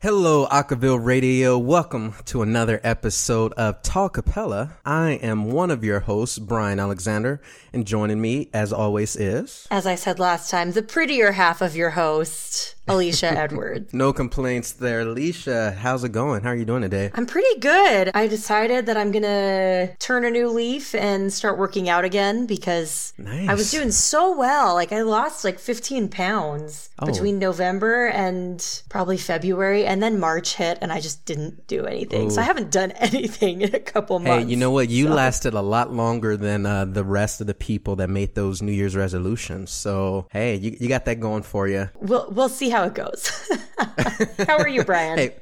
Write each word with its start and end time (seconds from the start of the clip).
Hello, 0.00 0.46
Acaville 0.46 1.04
Radio. 1.04 1.58
Welcome 1.58 2.14
to 2.26 2.40
another 2.42 2.80
episode 2.84 3.52
of 3.54 3.82
Talkapella. 3.82 4.74
I 4.84 5.14
am 5.14 5.50
one 5.50 5.72
of 5.72 5.82
your 5.82 5.98
hosts, 5.98 6.38
Brian 6.38 6.78
Alexander, 6.78 7.40
and 7.72 7.84
joining 7.84 8.20
me, 8.20 8.48
as 8.54 8.72
always, 8.72 9.16
is. 9.16 9.66
As 9.72 9.88
I 9.88 9.96
said 9.96 10.20
last 10.20 10.52
time, 10.52 10.70
the 10.70 10.82
prettier 10.82 11.32
half 11.32 11.60
of 11.60 11.74
your 11.74 11.90
host, 11.90 12.76
Alicia 12.88 13.26
Edwards. 13.30 13.92
No 13.92 14.12
complaints 14.12 14.72
there. 14.72 15.00
Alicia, 15.00 15.72
how's 15.78 16.04
it 16.04 16.12
going? 16.12 16.42
How 16.42 16.50
are 16.50 16.56
you 16.56 16.64
doing 16.64 16.82
today? 16.82 17.10
I'm 17.14 17.26
pretty 17.26 17.58
good. 17.60 18.10
I 18.14 18.26
decided 18.26 18.86
that 18.86 18.96
I'm 18.96 19.10
gonna 19.12 19.90
turn 19.98 20.24
a 20.24 20.30
new 20.30 20.48
leaf 20.48 20.94
and 20.94 21.32
start 21.32 21.58
working 21.58 21.88
out 21.88 22.04
again 22.04 22.46
because 22.46 23.12
Nice. 23.18 23.48
I 23.48 23.54
was 23.54 23.70
doing 23.70 23.90
so 23.90 24.36
well. 24.36 24.74
Like 24.74 24.92
I 24.92 25.02
lost 25.02 25.44
like 25.44 25.58
15 25.58 26.08
pounds 26.08 26.90
Oh. 27.00 27.06
between 27.06 27.38
November 27.38 28.06
and 28.08 28.82
probably 28.88 29.16
February, 29.18 29.84
and 29.86 30.02
then 30.02 30.18
March 30.18 30.56
hit, 30.56 30.78
and 30.82 30.92
I 30.92 31.00
just 31.00 31.24
didn't 31.26 31.68
do 31.68 31.86
anything. 31.86 32.28
So 32.28 32.40
I 32.40 32.44
haven't 32.44 32.72
done 32.72 32.90
anything 32.96 33.62
in 33.62 33.72
a 33.72 33.78
couple 33.78 34.18
months. 34.18 34.44
Hey, 34.46 34.50
you 34.50 34.56
know 34.56 34.72
what? 34.72 34.88
You 34.88 35.08
lasted 35.08 35.54
a 35.54 35.60
lot 35.62 35.92
longer 35.92 36.36
than 36.36 36.66
uh, 36.66 36.86
the 36.86 37.04
rest 37.04 37.40
of 37.40 37.46
the 37.46 37.54
people 37.54 37.94
that 37.96 38.10
made 38.10 38.34
those 38.34 38.60
New 38.62 38.72
Year's 38.72 38.96
resolutions. 38.96 39.70
So, 39.70 40.26
hey, 40.32 40.56
you, 40.56 40.76
you 40.80 40.88
got 40.88 41.04
that 41.04 41.20
going 41.20 41.44
for 41.44 41.68
you. 41.68 41.88
We'll 42.00 42.28
we'll 42.32 42.48
see 42.48 42.68
how 42.70 42.77
it 42.84 42.94
goes. 42.94 43.30
how 44.46 44.58
are 44.58 44.68
you, 44.68 44.84
Brian? 44.86 45.18
Hey, 45.18 45.36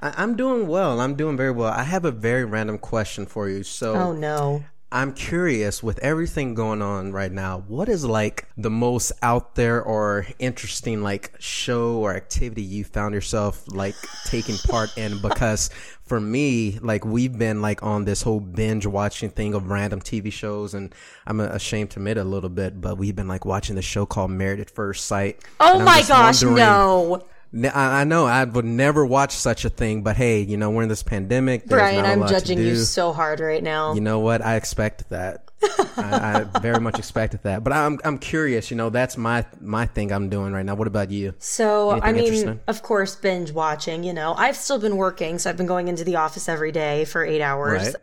I, 0.00 0.14
I'm 0.22 0.36
doing 0.36 0.66
well. 0.66 1.00
I'm 1.00 1.16
doing 1.16 1.36
very 1.36 1.50
well. 1.50 1.72
I 1.72 1.82
have 1.84 2.04
a 2.04 2.10
very 2.10 2.44
random 2.44 2.78
question 2.78 3.26
for 3.26 3.48
you. 3.48 3.62
So, 3.62 3.94
oh 3.94 4.12
no. 4.12 4.64
I'm 4.92 5.14
curious 5.14 5.82
with 5.82 5.98
everything 5.98 6.54
going 6.54 6.80
on 6.80 7.12
right 7.12 7.32
now, 7.32 7.64
what 7.66 7.88
is 7.88 8.04
like 8.04 8.48
the 8.56 8.70
most 8.70 9.10
out 9.20 9.56
there 9.56 9.82
or 9.82 10.26
interesting 10.38 11.02
like 11.02 11.34
show 11.40 11.96
or 11.96 12.14
activity 12.14 12.62
you 12.62 12.84
found 12.84 13.12
yourself 13.12 13.64
like 13.66 13.96
taking 14.24 14.56
part 14.56 14.96
in? 14.96 15.20
Because 15.26 15.70
for 16.04 16.20
me, 16.20 16.78
like 16.80 17.04
we've 17.04 17.36
been 17.36 17.60
like 17.60 17.82
on 17.82 18.04
this 18.04 18.22
whole 18.22 18.38
binge 18.38 18.86
watching 18.86 19.28
thing 19.28 19.54
of 19.54 19.70
random 19.70 20.00
TV 20.00 20.32
shows 20.32 20.72
and 20.72 20.94
I'm 21.26 21.40
ashamed 21.40 21.90
to 21.90 21.98
admit 21.98 22.16
a 22.16 22.24
little 22.24 22.48
bit, 22.50 22.80
but 22.80 22.96
we've 22.96 23.16
been 23.16 23.28
like 23.28 23.44
watching 23.44 23.74
the 23.74 23.82
show 23.82 24.06
called 24.06 24.30
Married 24.30 24.60
at 24.60 24.70
First 24.70 25.06
Sight. 25.06 25.42
Oh 25.58 25.80
my 25.80 26.02
gosh, 26.06 26.42
no. 26.42 27.26
I 27.54 28.00
I 28.00 28.04
know 28.04 28.26
I 28.26 28.44
would 28.44 28.64
never 28.64 29.04
watch 29.04 29.32
such 29.32 29.64
a 29.64 29.70
thing, 29.70 30.02
but 30.02 30.16
hey, 30.16 30.40
you 30.40 30.56
know 30.56 30.70
we're 30.70 30.82
in 30.82 30.88
this 30.88 31.02
pandemic. 31.02 31.64
There's 31.64 31.80
Brian, 31.80 32.04
I'm 32.04 32.28
judging 32.28 32.58
you 32.58 32.76
so 32.76 33.12
hard 33.12 33.40
right 33.40 33.62
now. 33.62 33.94
You 33.94 34.00
know 34.00 34.20
what? 34.20 34.42
I 34.42 34.56
expected 34.56 35.06
that. 35.10 35.46
I, 35.62 36.46
I 36.54 36.58
very 36.60 36.80
much 36.80 36.98
expected 36.98 37.42
that. 37.44 37.64
But 37.64 37.72
I'm 37.72 37.98
I'm 38.04 38.18
curious. 38.18 38.70
You 38.70 38.76
know, 38.76 38.90
that's 38.90 39.16
my 39.16 39.44
my 39.60 39.86
thing 39.86 40.12
I'm 40.12 40.28
doing 40.28 40.52
right 40.52 40.64
now. 40.64 40.74
What 40.74 40.88
about 40.88 41.10
you? 41.10 41.34
So, 41.38 42.00
I 42.00 42.12
mean, 42.12 42.60
of 42.66 42.82
course, 42.82 43.16
binge 43.16 43.52
watching, 43.52 44.04
you 44.04 44.12
know, 44.12 44.34
I've 44.34 44.56
still 44.56 44.78
been 44.78 44.96
working. 44.96 45.38
So 45.38 45.50
I've 45.50 45.56
been 45.56 45.66
going 45.66 45.88
into 45.88 46.04
the 46.04 46.16
office 46.16 46.48
every 46.48 46.72
day 46.72 47.04
for 47.04 47.24
eight 47.24 47.42
hours. 47.42 47.86
Right. 47.86 47.96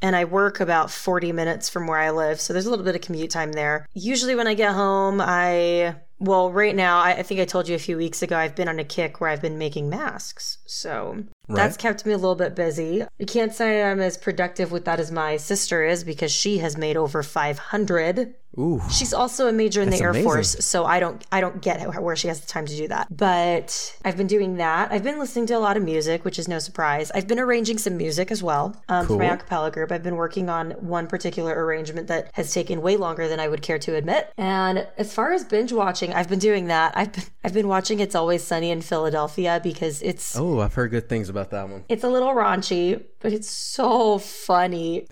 And 0.00 0.14
I 0.14 0.26
work 0.26 0.60
about 0.60 0.92
40 0.92 1.32
minutes 1.32 1.68
from 1.68 1.88
where 1.88 1.98
I 1.98 2.10
live. 2.10 2.40
So 2.40 2.52
there's 2.52 2.66
a 2.66 2.70
little 2.70 2.84
bit 2.84 2.94
of 2.94 3.00
commute 3.00 3.30
time 3.30 3.52
there. 3.52 3.84
Usually 3.94 4.36
when 4.36 4.46
I 4.46 4.54
get 4.54 4.72
home, 4.72 5.20
I, 5.20 5.96
well, 6.20 6.50
right 6.50 6.74
now, 6.74 6.98
I, 6.98 7.10
I 7.12 7.22
think 7.22 7.40
I 7.40 7.44
told 7.44 7.68
you 7.68 7.74
a 7.76 7.78
few 7.78 7.96
weeks 7.96 8.22
ago, 8.22 8.36
I've 8.36 8.56
been 8.56 8.68
on 8.68 8.78
a 8.78 8.84
kick 8.84 9.20
where 9.20 9.30
I've 9.30 9.42
been 9.42 9.58
making 9.58 9.88
masks. 9.88 10.58
So 10.66 11.24
that's 11.48 11.76
kept 11.76 12.04
me 12.04 12.12
a 12.12 12.18
little 12.18 12.34
bit 12.34 12.56
busy. 12.56 13.02
I 13.02 13.24
can't 13.24 13.54
say 13.54 13.84
I'm 13.84 14.00
as 14.00 14.16
productive 14.16 14.72
with 14.72 14.84
that 14.84 15.00
as 15.00 15.12
my 15.12 15.36
sister 15.36 15.84
is 15.84 16.04
because 16.04 16.32
she 16.32 16.58
has 16.58 16.76
made 16.76 16.96
over 16.96 17.22
500 17.22 18.34
Ooh, 18.58 18.80
She's 18.90 19.14
also 19.14 19.46
a 19.46 19.52
major 19.52 19.82
in 19.82 19.90
the 19.90 20.00
Air 20.00 20.10
amazing. 20.10 20.24
Force, 20.28 20.56
so 20.64 20.84
I 20.84 20.98
don't 21.00 21.24
I 21.30 21.40
don't 21.40 21.62
get 21.62 21.80
how, 21.80 22.00
where 22.00 22.16
she 22.16 22.28
has 22.28 22.40
the 22.40 22.46
time 22.46 22.66
to 22.66 22.76
do 22.76 22.88
that. 22.88 23.06
But 23.14 23.96
I've 24.04 24.16
been 24.16 24.26
doing 24.26 24.56
that. 24.56 24.90
I've 24.90 25.04
been 25.04 25.18
listening 25.18 25.46
to 25.46 25.54
a 25.54 25.58
lot 25.60 25.76
of 25.76 25.82
music, 25.82 26.24
which 26.24 26.38
is 26.38 26.48
no 26.48 26.58
surprise. 26.58 27.10
I've 27.12 27.28
been 27.28 27.38
arranging 27.38 27.78
some 27.78 27.96
music 27.96 28.30
as 28.30 28.42
well 28.42 28.74
um, 28.88 29.06
for 29.06 29.16
my 29.16 29.28
Cool. 29.28 29.36
acapella 29.36 29.72
group. 29.72 29.92
I've 29.92 30.02
been 30.02 30.16
working 30.16 30.48
on 30.48 30.72
one 30.72 31.06
particular 31.06 31.54
arrangement 31.64 32.08
that 32.08 32.30
has 32.34 32.52
taken 32.52 32.82
way 32.82 32.96
longer 32.96 33.28
than 33.28 33.38
I 33.40 33.48
would 33.48 33.62
care 33.62 33.78
to 33.78 33.94
admit. 33.94 34.32
And 34.36 34.86
as 34.96 35.12
far 35.14 35.32
as 35.32 35.44
binge 35.44 35.72
watching, 35.72 36.12
I've 36.12 36.28
been 36.28 36.38
doing 36.40 36.66
that. 36.66 36.96
I've 36.96 37.12
been, 37.12 37.24
I've 37.44 37.54
been 37.54 37.68
watching 37.68 38.00
It's 38.00 38.14
Always 38.14 38.42
Sunny 38.42 38.70
in 38.70 38.82
Philadelphia 38.82 39.60
because 39.62 40.02
it's 40.02 40.36
oh, 40.36 40.60
I've 40.60 40.74
heard 40.74 40.90
good 40.90 41.08
things 41.08 41.28
about 41.28 41.50
that 41.50 41.68
one. 41.68 41.84
it's 41.88 42.02
a 42.04 42.08
little 42.08 42.30
raunchy, 42.34 43.04
but 43.20 43.32
it's 43.32 43.50
so 43.50 44.18
funny. 44.18 45.06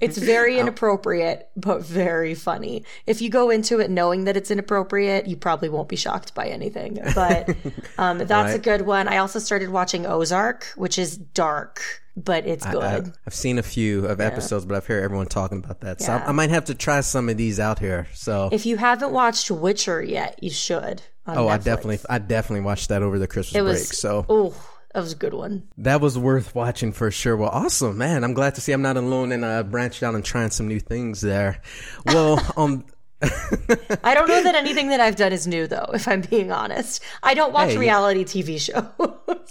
It's 0.00 0.18
very 0.18 0.58
inappropriate, 0.60 1.48
but 1.56 1.84
very 1.84 2.34
funny. 2.34 2.84
If 3.06 3.22
you 3.22 3.30
go 3.30 3.50
into 3.50 3.78
it 3.80 3.90
knowing 3.90 4.24
that 4.24 4.36
it's 4.36 4.50
inappropriate, 4.50 5.26
you 5.26 5.36
probably 5.36 5.68
won't 5.68 5.88
be 5.88 5.96
shocked 5.96 6.34
by 6.34 6.46
anything. 6.46 6.98
But 7.14 7.54
um, 7.98 8.18
that's 8.18 8.54
a 8.54 8.58
good 8.58 8.82
one. 8.82 9.08
I 9.08 9.18
also 9.18 9.38
started 9.38 9.70
watching 9.70 10.06
Ozark, 10.06 10.66
which 10.76 10.98
is 10.98 11.16
dark, 11.16 11.80
but 12.16 12.46
it's 12.46 12.66
good. 12.66 12.82
I, 12.82 13.12
I've 13.26 13.34
seen 13.34 13.58
a 13.58 13.62
few 13.62 14.06
of 14.06 14.20
episodes, 14.20 14.64
but 14.64 14.76
I've 14.76 14.86
heard 14.86 15.04
everyone 15.04 15.26
talking 15.26 15.58
about 15.58 15.80
that. 15.80 16.00
So 16.00 16.12
I, 16.12 16.16
Yeah. 16.16 16.28
I 16.28 16.32
might 16.32 16.50
have 16.50 16.64
to 16.66 16.74
try 16.74 17.00
some 17.00 17.28
of 17.28 17.36
these 17.36 17.60
out 17.60 17.78
here. 17.78 18.08
So. 18.12 18.48
if 18.52 18.66
you 18.66 18.76
haven't 18.76 19.12
watched 19.12 19.50
Witcher 19.50 20.02
yet, 20.02 20.42
you 20.42 20.50
should. 20.50 21.02
Oh, 21.26 21.46
I 21.46 21.58
definitely, 21.58 22.00
I 22.10 22.18
definitely 22.18 22.64
watched 22.64 22.88
that 22.88 23.02
over 23.02 23.16
the 23.18 23.28
Christmas 23.28 23.60
It 23.60 23.62
break. 23.62 23.78
So 23.78 24.26
oh, 24.28 24.54
that 24.94 25.00
was 25.00 25.12
a 25.12 25.16
good 25.16 25.34
one. 25.34 25.68
that 25.78 26.00
was 26.00 26.18
worth 26.18 26.54
watching 26.54 26.92
for 26.92 27.10
sure. 27.10 27.36
Well, 27.36 27.50
awesome, 27.50 27.98
man. 27.98 28.24
I'm 28.24 28.34
glad 28.34 28.54
to 28.56 28.60
see 28.60 28.72
I'm 28.72 28.82
not 28.82 28.96
alone 28.96 29.32
and 29.32 29.44
uh, 29.44 29.62
branched 29.62 30.02
out 30.02 30.14
and 30.14 30.24
trying 30.24 30.50
some 30.50 30.68
new 30.68 30.80
things 30.80 31.20
there. 31.20 31.60
Well, 32.06 32.40
um, 32.56 32.84
I 33.22 34.14
don't 34.14 34.28
know 34.28 34.42
that 34.42 34.54
anything 34.56 34.88
that 34.88 35.00
I've 35.00 35.16
done 35.16 35.32
is 35.32 35.46
new, 35.46 35.66
though. 35.66 35.90
If 35.94 36.08
I'm 36.08 36.22
being 36.22 36.50
honest, 36.50 37.02
I 37.22 37.34
don't 37.34 37.52
watch 37.52 37.70
Hey, 37.70 37.78
reality 37.78 38.24
TV 38.24 38.58
shows. 38.60 38.84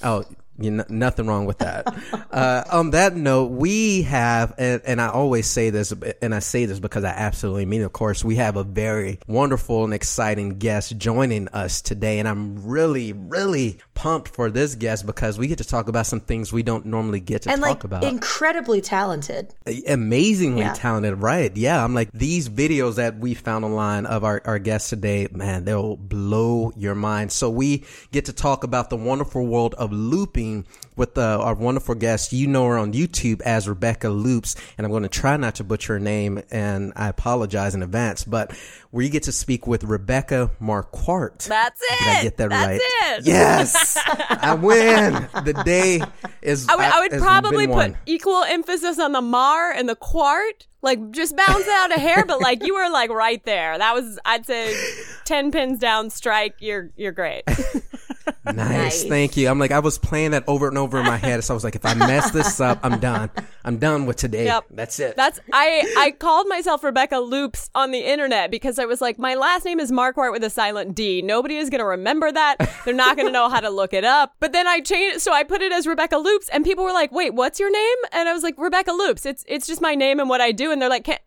Oh, 0.04 0.26
you 0.64 0.72
n- 0.80 0.86
nothing 0.90 1.28
wrong 1.28 1.46
with 1.46 1.60
that. 1.60 1.88
uh, 2.32 2.64
on 2.72 2.92
that 2.92 3.16
note, 3.16 3.52
we 3.52 4.04
have, 4.04 4.54
and, 4.58 4.82
and 4.86 5.02
I 5.02 5.10
always 5.10 5.48
say 5.48 5.70
this, 5.70 5.94
and 6.22 6.34
I 6.36 6.40
say 6.40 6.66
this 6.66 6.80
because 6.80 7.04
I 7.04 7.10
absolutely 7.10 7.66
mean, 7.66 7.82
it, 7.82 7.86
of 7.86 7.94
course, 7.94 8.24
we 8.24 8.36
have 8.36 8.56
a 8.58 8.64
very 8.64 9.20
wonderful 9.28 9.84
and 9.84 9.94
exciting 9.94 10.58
guest 10.60 10.98
joining 10.98 11.48
us 11.50 11.82
today, 11.82 12.20
and 12.20 12.28
I'm 12.28 12.66
really, 12.68 13.14
really 13.14 13.80
pumped 13.94 14.30
for 14.30 14.50
this 14.50 14.76
guest 14.76 15.06
because 15.06 15.38
we 15.38 15.48
get 15.48 15.60
to 15.60 15.64
talk 15.68 15.88
about 15.88 16.06
some 16.08 16.20
things 16.20 16.52
we 16.52 16.64
don't 16.64 16.86
normally 16.86 17.20
get 17.20 17.44
to 17.44 17.52
and 17.52 17.62
talk 17.62 17.70
like 17.70 17.84
about. 17.84 18.04
incredibly 18.04 18.82
talented. 18.82 19.54
amazingly 19.88 20.62
Yeah. 20.62 20.74
talented, 20.74 21.22
right? 21.22 21.56
Yeah, 21.56 21.84
I'm 21.84 21.94
like 21.94 22.12
these 22.12 22.50
videos 22.50 22.96
that 22.96 23.18
we 23.20 23.34
found 23.34 23.64
online 23.66 24.06
of 24.06 24.24
our, 24.24 24.42
our 24.46 24.60
guests 24.60 24.90
today, 24.90 25.28
man, 25.32 25.66
they'll 25.66 25.98
blow 25.98 26.72
your 26.76 26.96
mind. 26.96 27.32
So 27.32 27.50
we 27.50 27.84
get 28.12 28.26
to 28.26 28.34
talk 28.34 28.64
about 28.64 28.90
the 28.90 28.98
wonderful 28.98 29.46
world 29.46 29.76
of 29.76 29.92
looping 29.92 30.51
with 30.96 31.18
uh, 31.18 31.40
our 31.42 31.56
wonderful 31.56 31.96
guest. 31.96 32.34
You 32.34 32.48
know 32.48 32.68
her 32.68 32.78
on 32.78 32.94
YouTube 32.94 33.42
as 33.42 33.68
Rebecca 33.68 34.10
Loops, 34.10 34.56
and 34.78 34.86
I'm 34.86 34.92
going 34.92 35.04
to 35.04 35.10
try 35.10 35.38
not 35.38 35.56
to 35.56 35.64
butcher 35.64 35.94
her 35.94 36.00
name, 36.00 36.42
and 36.52 36.94
I 36.96 37.08
apologize 37.08 37.76
in 37.76 37.84
advance, 37.84 38.24
but 38.24 38.56
we 38.92 39.10
get 39.10 39.24
to 39.24 39.32
speak 39.32 39.68
with 39.68 39.84
Rebecca 39.84 40.52
Marquardt. 40.62 41.46
That's 41.48 41.82
it. 41.82 42.00
Did 42.00 42.08
I 42.08 42.24
get 42.24 42.38
that 42.38 42.50
That's 42.50 42.68
right? 42.68 42.82
it. 43.20 43.26
Yes, 43.26 43.98
I 44.06 44.54
win. 44.56 45.14
The 45.44 45.62
day 45.66 46.02
is. 46.42 46.68
I 46.70 46.76
would, 46.76 46.86
I 46.86 47.00
would 47.00 47.12
probably 47.22 47.68
put 47.68 47.76
won. 47.76 47.98
equal 48.06 48.44
emphasis 48.44 49.00
on 49.00 49.12
the 49.14 49.22
mar 49.22 49.72
and 49.72 49.88
the 49.88 49.96
quart. 49.96 50.68
Like 50.82 51.12
just 51.12 51.36
bounce 51.36 51.68
out 51.68 51.92
a 51.92 52.00
hair, 52.00 52.26
but 52.26 52.42
like 52.42 52.66
you 52.66 52.74
were 52.74 52.90
like 52.90 53.12
right 53.12 53.44
there. 53.46 53.78
That 53.78 53.94
was 53.94 54.20
I'd 54.26 54.46
say 54.46 54.76
ten 55.26 55.52
pins 55.52 55.80
down 55.80 56.10
strike. 56.10 56.56
You're 56.60 56.90
you're 56.96 57.12
great. 57.12 57.44
Nice. 58.46 58.56
Nice. 58.56 59.04
Thank 59.04 59.38
you. 59.38 59.48
I'm 59.50 59.60
like, 59.60 59.72
I 59.72 59.80
was 59.80 60.00
playing 60.00 60.32
that 60.32 60.44
over 60.48 60.68
and 60.68 60.78
over 60.78 61.00
in 61.00 61.06
my 61.06 61.18
head. 61.18 61.44
So 61.44 61.54
I 61.54 61.56
was 61.56 61.64
like, 61.64 61.76
if 61.76 61.86
I 61.86 61.94
mess 61.94 62.32
this 62.32 62.60
up, 62.60 62.80
I'm 62.84 63.00
done. 63.00 63.30
I'm 63.64 63.78
done 63.78 64.06
with 64.08 64.18
today. 64.18 64.46
Yep. 64.46 64.66
That's 64.72 65.00
it. 65.00 65.16
That's 65.16 65.40
I 65.54 65.94
I 65.98 66.12
called 66.12 66.48
myself 66.48 66.84
Rebecca 66.84 67.18
Loops 67.18 67.70
on 67.76 67.92
the 67.92 68.00
internet 68.00 68.50
because 68.50 68.80
I 68.80 68.86
was 68.86 69.00
like, 69.00 69.20
my 69.20 69.36
last 69.36 69.64
name 69.66 69.80
is 69.80 69.92
Marquardt 69.92 70.32
with 70.32 70.44
a 70.44 70.50
silent 70.50 70.96
D. 70.96 71.22
Nobody 71.22 71.58
is 71.58 71.70
gonna 71.70 71.86
remember 71.86 72.32
that. 72.32 72.58
They're 72.84 72.94
not 72.96 73.16
gonna 73.16 73.32
know 73.32 73.48
how 73.50 73.60
to 73.60 73.70
look 73.70 73.94
it 73.94 74.04
up. 74.04 74.36
But 74.40 74.54
then 74.54 74.68
I 74.68 74.80
changed 74.80 75.22
so 75.22 75.32
I 75.32 75.44
put 75.44 75.62
it 75.62 75.72
as 75.72 75.86
Rebecca 75.86 76.18
Loops, 76.18 76.50
and 76.50 76.64
people 76.64 76.84
were 76.84 76.94
like, 76.94 77.12
"Wait, 77.12 77.34
what's 77.36 77.60
your 77.60 77.72
name?" 77.72 77.98
And 78.12 78.28
I 78.28 78.34
was 78.34 78.42
like, 78.44 78.56
"Rebecca 78.58 78.92
Loops." 78.92 79.26
It's 79.26 79.46
it's 79.48 79.68
just 79.68 79.82
my 79.82 79.94
name 79.94 80.20
and 80.20 80.28
what 80.30 80.42
I 80.42 80.52
do. 80.52 80.71
And 80.72 80.82
they're 80.82 80.90
like, 80.90 81.04
"Can 81.06 81.18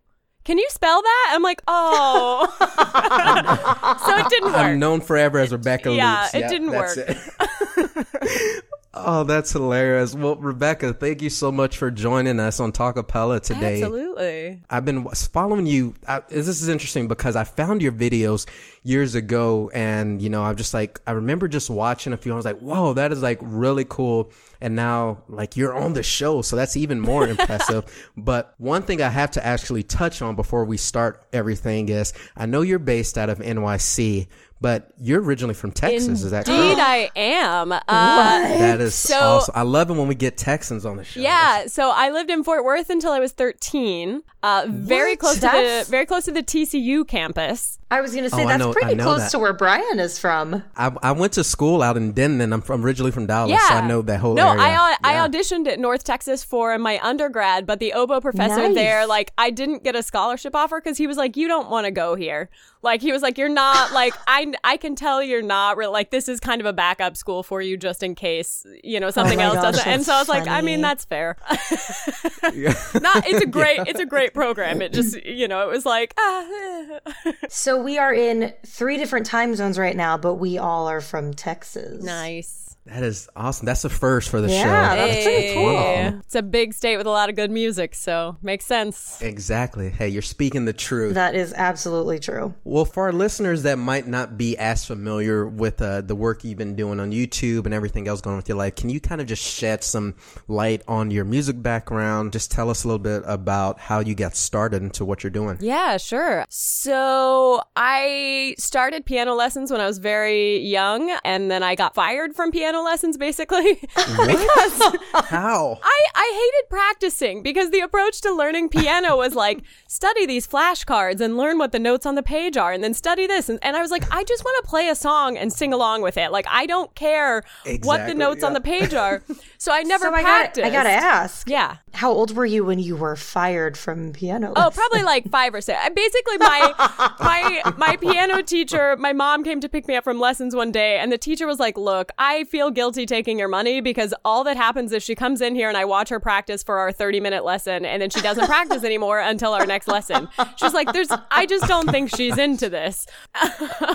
can 0.44 0.58
you 0.58 0.66
spell 0.70 1.00
that?" 1.02 1.30
I'm 1.32 1.42
like, 1.42 1.62
"Oh." 1.68 2.46
so 4.06 4.16
it 4.16 4.28
didn't 4.28 4.52
work. 4.52 4.56
I'm 4.56 4.78
known 4.78 5.00
forever 5.00 5.38
as 5.38 5.52
Rebecca 5.52 5.92
Yeah, 5.92 6.20
Loops. 6.22 6.34
it 6.34 6.48
didn't 6.48 6.70
that's 6.70 6.96
work. 6.96 7.08
it. 7.08 8.64
oh, 8.94 9.24
that's 9.24 9.52
hilarious. 9.52 10.14
Well, 10.14 10.36
Rebecca, 10.36 10.92
thank 10.94 11.22
you 11.22 11.30
so 11.30 11.50
much 11.52 11.76
for 11.76 11.90
joining 11.90 12.40
us 12.40 12.60
on 12.60 12.72
Talkapella 12.72 13.40
today. 13.40 13.82
Absolutely. 13.82 14.62
I've 14.70 14.84
been 14.84 15.06
following 15.08 15.66
you. 15.66 15.94
I, 16.06 16.20
this 16.28 16.48
is 16.48 16.68
interesting 16.68 17.08
because 17.08 17.36
I 17.36 17.44
found 17.44 17.82
your 17.82 17.92
videos 17.92 18.46
years 18.82 19.14
ago, 19.14 19.70
and 19.74 20.22
you 20.22 20.30
know, 20.30 20.42
I'm 20.42 20.56
just 20.56 20.74
like, 20.74 21.00
I 21.06 21.12
remember 21.12 21.48
just 21.48 21.70
watching 21.70 22.12
a 22.12 22.16
few. 22.16 22.32
I 22.32 22.36
was 22.36 22.44
like, 22.44 22.60
whoa, 22.60 22.94
that 22.94 23.12
is 23.12 23.22
like 23.22 23.38
really 23.42 23.84
cool. 23.88 24.30
And 24.60 24.76
now, 24.76 25.22
like, 25.28 25.56
you're 25.56 25.74
on 25.74 25.92
the 25.92 26.02
show, 26.02 26.40
so 26.40 26.56
that's 26.56 26.76
even 26.76 27.00
more 27.00 27.28
impressive. 27.28 27.84
But 28.16 28.54
one 28.58 28.82
thing 28.82 29.02
I 29.02 29.08
have 29.08 29.32
to 29.32 29.44
actually 29.44 29.82
touch 29.82 30.22
on 30.22 30.36
before 30.36 30.64
we 30.64 30.76
start 30.76 31.22
everything 31.32 31.88
is, 31.88 32.12
I 32.36 32.46
know 32.46 32.62
you're 32.62 32.78
based 32.78 33.18
out 33.18 33.28
of 33.28 33.38
NYC, 33.38 34.28
But 34.64 34.88
you're 34.98 35.20
originally 35.20 35.52
from 35.52 35.72
Texas, 35.72 36.22
is 36.22 36.30
that 36.30 36.46
correct? 36.46 36.58
Indeed. 36.58 36.78
I 36.80 37.10
am. 37.14 37.70
Uh, 37.70 37.80
That 37.86 38.80
is 38.80 38.94
So- 38.94 39.14
awesome. 39.18 39.52
I 39.54 39.60
love 39.60 39.90
it 39.90 39.92
when 39.92 40.08
we 40.08 40.14
get 40.14 40.38
Texans 40.38 40.86
on 40.86 40.96
the 40.96 41.04
show. 41.04 41.20
Yeah, 41.20 41.66
so 41.66 41.90
I 41.90 42.08
lived 42.08 42.30
in 42.30 42.42
Fort 42.42 42.64
Worth 42.64 42.88
until 42.88 43.12
I 43.12 43.18
was 43.20 43.32
13. 43.32 44.22
Uh, 44.42 44.64
very 44.68 45.12
What? 45.12 45.18
close 45.18 45.34
to 45.34 45.40
the 45.40 45.84
very 45.88 46.06
close 46.06 46.24
to 46.24 46.32
the 46.32 46.42
TCU 46.42 47.04
campus. 47.06 47.78
I 47.90 48.00
was 48.00 48.12
going 48.12 48.24
to 48.24 48.30
say 48.30 48.44
Oh, 48.44 48.48
that's 48.48 48.58
know- 48.58 48.72
pretty 48.72 48.96
close 48.96 49.20
that. 49.20 49.30
to 49.32 49.38
where 49.38 49.52
Brian 49.52 49.98
is 50.00 50.18
from. 50.18 50.64
I, 50.76 50.90
I 51.02 51.12
went 51.12 51.34
to 51.34 51.44
school 51.44 51.82
out 51.82 51.96
in 51.98 52.12
Denton. 52.12 52.52
I'm 52.52 52.60
from 52.62 52.84
originally 52.84 53.10
from 53.12 53.26
Dallas, 53.26 53.50
Yeah, 53.52 53.68
so 53.68 53.74
I 53.74 53.86
know 53.86 54.00
that 54.02 54.18
whole 54.20 54.34
no, 54.34 54.48
area. 54.50 54.62
I 54.62 54.96
I 55.04 55.14
auditioned 55.28 55.68
at 55.68 55.78
North 55.78 56.04
Texas 56.04 56.42
for 56.42 56.76
my 56.78 56.98
undergrad, 57.02 57.66
but 57.66 57.80
the 57.80 57.92
oboe 57.92 58.20
professor 58.20 58.56
Nice. 58.68 58.74
there, 58.74 59.06
like, 59.06 59.30
I 59.38 59.50
didn't 59.50 59.84
get 59.84 59.94
a 59.94 60.02
scholarship 60.02 60.54
offer 60.56 60.80
because 60.80 60.96
he 60.98 61.06
was 61.06 61.16
like, 61.18 61.36
"You 61.36 61.48
don't 61.48 61.70
want 61.70 61.84
to 61.86 61.90
go 61.90 62.14
here." 62.14 62.48
Like, 62.84 63.00
he 63.00 63.10
was 63.10 63.22
like, 63.22 63.38
"You're 63.38 63.48
not 63.48 63.92
like 63.92 64.14
I 64.26 64.52
I 64.62 64.76
can 64.76 64.94
tell 64.94 65.22
you're 65.22 65.42
not 65.42 65.76
real. 65.76 65.90
Like, 65.90 66.10
this 66.10 66.28
is 66.28 66.38
kind 66.38 66.60
of 66.60 66.66
a 66.66 66.72
backup 66.72 67.16
school 67.16 67.42
for 67.42 67.60
you, 67.60 67.76
just 67.76 68.02
in 68.02 68.14
case 68.14 68.66
you 68.84 69.00
know 69.00 69.10
something 69.10 69.40
Oh 69.40 69.46
else 69.46 69.54
gosh, 69.54 69.64
doesn't." 69.64 69.86
And 69.86 70.02
so 70.04 70.12
I 70.14 70.18
was 70.18 70.28
like, 70.28 70.46
"I 70.46 70.60
mean, 70.60 70.80
that's 70.80 71.04
fair." 71.04 71.36
not 71.50 73.26
it's 73.26 73.42
a 73.42 73.46
great 73.46 73.80
it's 73.86 74.00
a 74.00 74.06
great 74.06 74.34
program. 74.34 74.82
It 74.82 74.92
just 74.92 75.20
you 75.24 75.48
know 75.48 75.68
it 75.68 75.72
was 75.72 75.86
like 75.86 76.14
ah. 76.18 77.00
So 77.48 77.82
we 77.82 77.98
are 77.98 78.12
in 78.12 78.52
three 78.66 78.96
different 78.98 79.26
time 79.26 79.54
zones 79.54 79.78
right 79.78 79.96
now, 79.96 80.16
but 80.16 80.34
we 80.34 80.58
all 80.58 80.86
are 80.88 81.00
from 81.00 81.34
Texas. 81.34 82.04
nice. 82.04 82.63
That 82.86 83.02
is 83.02 83.28
awesome. 83.34 83.64
That's 83.64 83.80
the 83.80 83.88
first 83.88 84.28
for 84.28 84.42
the 84.42 84.50
Yeah, 84.50 84.62
show. 84.62 84.96
that's 84.96 85.24
pretty 85.24 85.54
cool. 85.54 86.20
It's 86.20 86.34
a 86.34 86.42
big 86.42 86.74
state 86.74 86.98
with 86.98 87.06
a 87.06 87.10
lot 87.10 87.30
of 87.30 87.36
good 87.36 87.50
music, 87.50 87.94
so 87.94 88.36
makes 88.42 88.66
sense. 88.66 89.22
Exactly. 89.22 89.88
Hey, 89.88 90.08
you're 90.08 90.20
speaking 90.20 90.66
the 90.66 90.74
truth. 90.74 91.14
That 91.14 91.34
is 91.34 91.54
absolutely 91.54 92.18
true. 92.18 92.52
Well, 92.62 92.84
for 92.84 93.04
our 93.04 93.12
listeners 93.12 93.62
that 93.62 93.78
might 93.78 94.06
not 94.06 94.36
be 94.36 94.58
as 94.58 94.84
familiar 94.84 95.46
with 95.46 95.80
uh, 95.80 96.02
the 96.02 96.14
work 96.14 96.44
you've 96.44 96.58
been 96.58 96.76
doing 96.76 97.00
on 97.00 97.10
YouTube 97.10 97.64
and 97.64 97.72
everything 97.72 98.06
else 98.06 98.20
going 98.20 98.32
on 98.34 98.38
with 98.38 98.48
your 98.50 98.58
life, 98.58 98.74
can 98.74 98.90
you 98.90 99.00
kind 99.00 99.22
of 99.22 99.26
just 99.26 99.42
shed 99.42 99.82
some 99.82 100.14
light 100.46 100.82
on 100.86 101.10
your 101.10 101.24
music 101.24 101.62
background? 101.62 102.32
Just 102.32 102.50
tell 102.50 102.68
us 102.68 102.84
a 102.84 102.88
little 102.88 102.98
bit 102.98 103.22
about 103.24 103.78
how 103.80 104.00
you 104.00 104.14
got 104.14 104.36
started 104.36 104.82
into 104.82 105.06
what 105.06 105.22
you're 105.22 105.30
doing. 105.30 105.56
Yeah, 105.60 105.96
sure. 105.96 106.44
So 106.50 107.62
I 107.76 108.54
started 108.58 109.06
piano 109.06 109.32
lessons 109.34 109.70
when 109.72 109.80
I 109.80 109.86
was 109.86 109.96
very 109.96 110.58
young, 110.58 111.16
and 111.24 111.50
then 111.50 111.62
I 111.62 111.76
got 111.76 111.94
fired 111.94 112.34
from 112.36 112.50
piano 112.50 112.73
lessons 112.82 113.16
basically. 113.16 113.80
Because 114.26 114.96
How? 115.12 115.78
I, 115.82 116.04
I 116.14 116.32
hated 116.32 116.70
practicing 116.70 117.42
because 117.42 117.70
the 117.70 117.80
approach 117.80 118.20
to 118.22 118.32
learning 118.32 118.68
piano 118.68 119.16
was 119.16 119.34
like 119.34 119.62
study 119.86 120.24
these 120.26 120.46
flashcards 120.46 121.20
and 121.20 121.36
learn 121.36 121.58
what 121.58 121.72
the 121.72 121.78
notes 121.78 122.06
on 122.06 122.14
the 122.14 122.22
page 122.22 122.56
are 122.56 122.72
and 122.72 122.82
then 122.82 122.94
study 122.94 123.26
this. 123.26 123.48
And, 123.48 123.58
and 123.62 123.76
I 123.76 123.82
was 123.82 123.90
like 123.90 124.04
I 124.10 124.24
just 124.24 124.44
want 124.44 124.64
to 124.64 124.68
play 124.68 124.88
a 124.88 124.94
song 124.94 125.36
and 125.36 125.52
sing 125.52 125.72
along 125.72 126.02
with 126.02 126.16
it. 126.16 126.30
Like 126.32 126.46
I 126.48 126.66
don't 126.66 126.94
care 126.94 127.42
what 127.64 127.64
the 127.64 127.70
Exactly, 127.74 128.14
notes 128.14 128.42
on 128.44 128.52
the 128.54 128.60
page 128.60 128.94
are 128.94 129.22
so 129.64 129.72
I 129.72 129.82
never 129.82 130.04
So 130.04 130.12
I 130.12 130.22
got 130.22 130.22
practiced 130.22 130.66
I 130.66 130.70
gotta 130.70 130.90
ask. 130.90 131.48
yeah 131.48 131.78
How 131.94 132.10
old 132.12 132.36
were 132.36 132.44
you 132.44 132.64
when 132.64 132.78
you 132.78 132.96
were 132.96 133.16
fired 133.16 133.78
from 133.78 134.12
piano? 134.12 134.52
Oh, 134.56 134.70
probably 134.74 135.02
like 135.02 135.30
five 135.30 135.54
or 135.54 135.60
six. 135.60 135.78
Basically, 135.94 136.38
my 136.38 136.74
my 137.20 137.72
my 137.78 137.96
piano 137.96 138.42
teacher, 138.42 138.96
my 138.98 139.12
mom 139.12 139.44
came 139.44 139.60
to 139.60 139.68
pick 139.68 139.86
me 139.86 139.94
up 139.94 140.04
from 140.04 140.18
lessons 140.18 140.56
one 140.56 140.72
day, 140.72 140.98
and 140.98 141.12
the 141.12 141.18
teacher 141.18 141.46
was 141.46 141.60
like, 141.60 141.78
"Look, 141.78 142.10
I 142.18 142.44
feel 142.44 142.70
guilty 142.70 143.06
taking 143.06 143.38
your 143.38 143.48
money 143.48 143.80
because 143.80 144.12
all 144.24 144.42
that 144.44 144.56
happens 144.56 144.92
is 144.92 145.02
she 145.04 145.14
comes 145.14 145.40
in 145.40 145.54
here 145.54 145.68
and 145.68 145.78
I 145.78 145.84
watch 145.84 146.08
her 146.08 146.18
practice 146.18 146.62
for 146.64 146.78
our 146.78 146.90
thirty 146.90 147.20
minute 147.20 147.44
lesson, 147.44 147.84
and 147.84 148.02
then 148.02 148.10
she 148.10 148.20
doesn't 148.20 148.46
practice 148.46 148.82
anymore 148.84 149.20
until 149.20 149.52
our 149.52 149.64
next 149.64 149.86
lesson." 149.86 150.28
She's 150.56 150.74
like, 150.74 150.92
"There's, 150.92 151.08
I 151.30 151.46
just 151.46 151.68
don't 151.68 151.88
think 151.88 152.10
she's 152.14 152.36
into 152.38 152.68
this," 152.68 153.06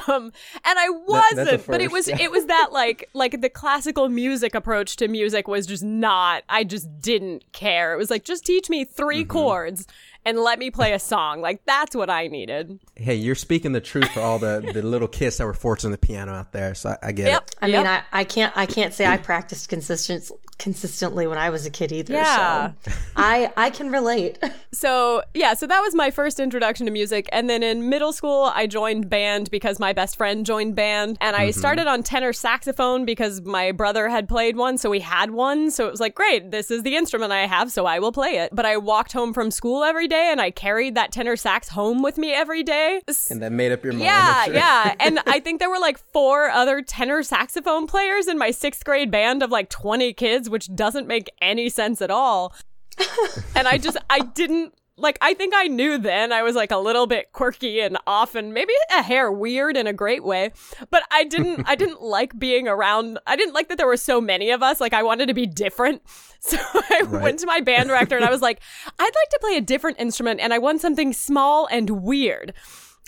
um, 0.08 0.32
and 0.64 0.80
I 0.80 0.88
that's 0.88 1.38
a 1.38 1.42
wasn't. 1.46 1.68
but 1.68 1.82
it 1.82 1.92
was 1.92 2.08
yeah. 2.08 2.18
it 2.22 2.32
was 2.32 2.46
that 2.46 2.70
like 2.72 3.10
like 3.14 3.42
the 3.42 3.50
classical 3.50 4.08
music 4.08 4.56
approach 4.56 4.96
to 4.96 5.10
music 5.10 5.50
was 5.50 5.59
just 5.68 5.84
not. 5.84 6.44
I 6.50 6.64
just 6.64 7.02
didn't 7.02 7.44
care. 7.52 7.94
It 7.94 7.98
was 7.98 8.10
like 8.10 8.24
just 8.24 8.46
teach 8.46 8.70
me 8.70 8.86
3 8.86 9.22
Mm-hmm. 9.22 9.30
chords 9.30 9.88
and 10.26 10.38
let 10.40 10.60
me 10.60 10.70
play 10.70 10.94
a 10.94 11.00
song. 11.00 11.42
Like 11.42 11.64
that's 11.66 11.96
what 11.96 12.10
I 12.10 12.28
needed. 12.28 12.80
Hey, 12.96 13.16
you're 13.16 13.36
speaking 13.36 13.72
the 13.72 13.82
truth 13.82 14.10
for 14.12 14.20
all 14.22 14.38
the, 14.40 14.70
the 14.74 14.82
little 14.82 15.08
kids 15.08 15.38
that 15.38 15.46
were 15.46 15.54
fortunate 15.54 16.00
the 16.00 16.06
piano 16.08 16.34
out 16.34 16.52
there. 16.52 16.76
So 16.76 16.90
I, 17.02 17.08
I 17.08 17.12
get 17.14 17.28
Yep. 17.28 17.44
it. 17.44 17.56
I 17.62 17.68
yep. 17.68 17.78
mean, 17.78 17.88
I, 17.88 18.04
I 18.12 18.24
can't 18.26 18.54
I 18.58 18.66
can't 18.66 18.94
say 18.94 19.06
I 19.06 19.18
practiced 19.18 19.70
consistent 19.70 20.30
consistently 20.60 21.26
when 21.26 21.38
I 21.38 21.50
was 21.50 21.66
a 21.66 21.72
kid 21.72 21.92
either. 21.92 22.14
Yeah. 22.14 22.74
So 22.84 22.92
I 23.16 23.52
I 23.58 23.70
can 23.70 23.92
relate. 23.92 24.38
So 24.72 25.24
yeah, 25.34 25.56
so 25.56 25.66
that 25.66 25.82
was 25.82 25.96
my 25.96 26.12
first 26.12 26.40
introduction 26.40 26.86
to 26.86 26.92
music, 26.92 27.28
and 27.32 27.50
then 27.50 27.64
in 27.64 27.90
middle 27.90 28.14
school 28.14 28.52
I 28.54 28.68
joined 28.68 29.10
band 29.10 29.50
because 29.50 29.80
my 29.80 29.94
best 29.94 30.16
friend 30.16 30.46
joined 30.46 30.76
band, 30.76 31.18
and 31.22 31.36
I 31.36 31.50
mm-hmm. 31.50 31.60
started 31.60 31.88
on 31.88 32.04
tenor 32.04 32.34
saxophone 32.34 33.04
because 33.04 33.42
my 33.42 33.72
brother 33.72 34.10
had 34.10 34.30
played 34.30 34.58
one, 34.58 34.78
so 34.78 34.92
we 34.92 35.00
had 35.00 35.32
one, 35.32 35.72
so 35.72 35.88
it 35.88 35.92
was 35.92 36.00
like 36.00 36.14
great, 36.14 36.52
this 36.52 36.70
is 36.70 36.84
the 36.84 36.96
instrument 36.96 37.32
I 37.32 37.48
have, 37.48 37.72
so 37.72 37.88
I 37.88 37.98
will 37.98 38.12
play 38.12 38.38
it. 38.38 38.52
But 38.54 38.68
I 38.68 38.78
walked 38.78 39.12
home 39.12 39.34
from 39.34 39.50
school 39.50 39.84
every 39.84 40.08
day, 40.08 40.30
and 40.32 40.40
I 40.40 40.52
carried 40.52 40.94
that 40.96 41.12
tenor 41.12 41.36
sax 41.36 41.70
home 41.70 42.04
with 42.04 42.20
me 42.20 42.32
every 42.32 42.62
day. 42.62 43.02
And 43.32 43.42
that 43.42 43.52
made 43.52 43.72
up 43.72 43.84
your 43.84 43.94
mind. 43.94 44.06
Yeah, 44.06 44.46
sure. 44.46 44.54
yeah. 44.54 44.96
And 45.00 45.20
I 45.26 45.40
think 45.40 45.60
there 45.60 45.70
were 45.70 45.80
like 45.80 45.98
four 45.98 46.50
other 46.50 46.82
tenor 46.82 47.24
saxophone 47.24 47.88
players 47.88 48.28
in 48.28 48.38
my 48.38 48.52
sixth 48.52 48.86
grade 48.86 49.10
band 49.10 49.42
of 49.42 49.50
like 49.50 49.70
20 49.70 50.14
kids, 50.14 50.49
which 50.50 50.74
doesn't 50.76 51.08
make 51.08 51.30
any 51.42 51.70
sense 51.70 52.02
at 52.02 52.12
all. 52.12 52.54
and 53.56 53.68
I 53.68 53.78
just, 53.78 53.98
I 54.10 54.20
didn't. 54.20 54.74
Like 55.02 55.18
I 55.22 55.34
think 55.34 55.54
I 55.56 55.68
knew 55.68 55.98
then 55.98 56.34
I 56.34 56.44
was 56.44 56.58
like 56.58 56.72
a 56.72 56.78
little 56.78 57.08
bit 57.08 57.32
quirky 57.32 57.80
and 57.80 57.98
off 58.06 58.36
and 58.36 58.54
maybe 58.54 58.74
a 58.92 59.02
hair 59.02 59.32
weird 59.32 59.78
in 59.78 59.88
a 59.88 59.94
great 59.94 60.26
way, 60.26 60.52
but 60.92 61.04
I 61.10 61.24
didn't 61.24 61.64
I 61.70 61.76
didn't 61.76 62.02
like 62.18 62.38
being 62.38 62.68
around. 62.68 63.18
I 63.26 63.38
didn't 63.38 63.54
like 63.54 63.70
that 63.70 63.78
there 63.78 63.88
were 63.88 63.96
so 63.96 64.20
many 64.20 64.52
of 64.52 64.62
us. 64.62 64.82
Like 64.82 64.92
I 64.92 65.04
wanted 65.04 65.28
to 65.28 65.34
be 65.34 65.46
different. 65.46 66.02
So 66.42 66.58
I 66.74 67.04
went 67.04 67.40
to 67.40 67.48
my 67.48 67.60
band 67.60 67.90
director 67.90 68.16
and 68.16 68.24
I 68.24 68.30
was 68.30 68.42
like, 68.42 68.62
I'd 68.98 69.04
like 69.04 69.30
to 69.30 69.40
play 69.42 69.58
a 69.58 69.62
different 69.62 70.00
instrument 70.00 70.40
and 70.40 70.54
I 70.54 70.58
want 70.58 70.80
something 70.80 71.12
small 71.12 71.68
and 71.70 72.02
weird. 72.02 72.54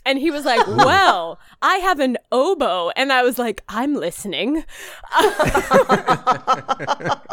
And 0.05 0.19
he 0.19 0.31
was 0.31 0.45
like, 0.45 0.65
Well, 0.67 1.39
I 1.61 1.77
have 1.77 1.99
an 1.99 2.17
oboe. 2.31 2.91
And 2.95 3.11
I 3.13 3.23
was 3.23 3.37
like, 3.37 3.63
I'm 3.69 3.93
listening. 3.95 4.57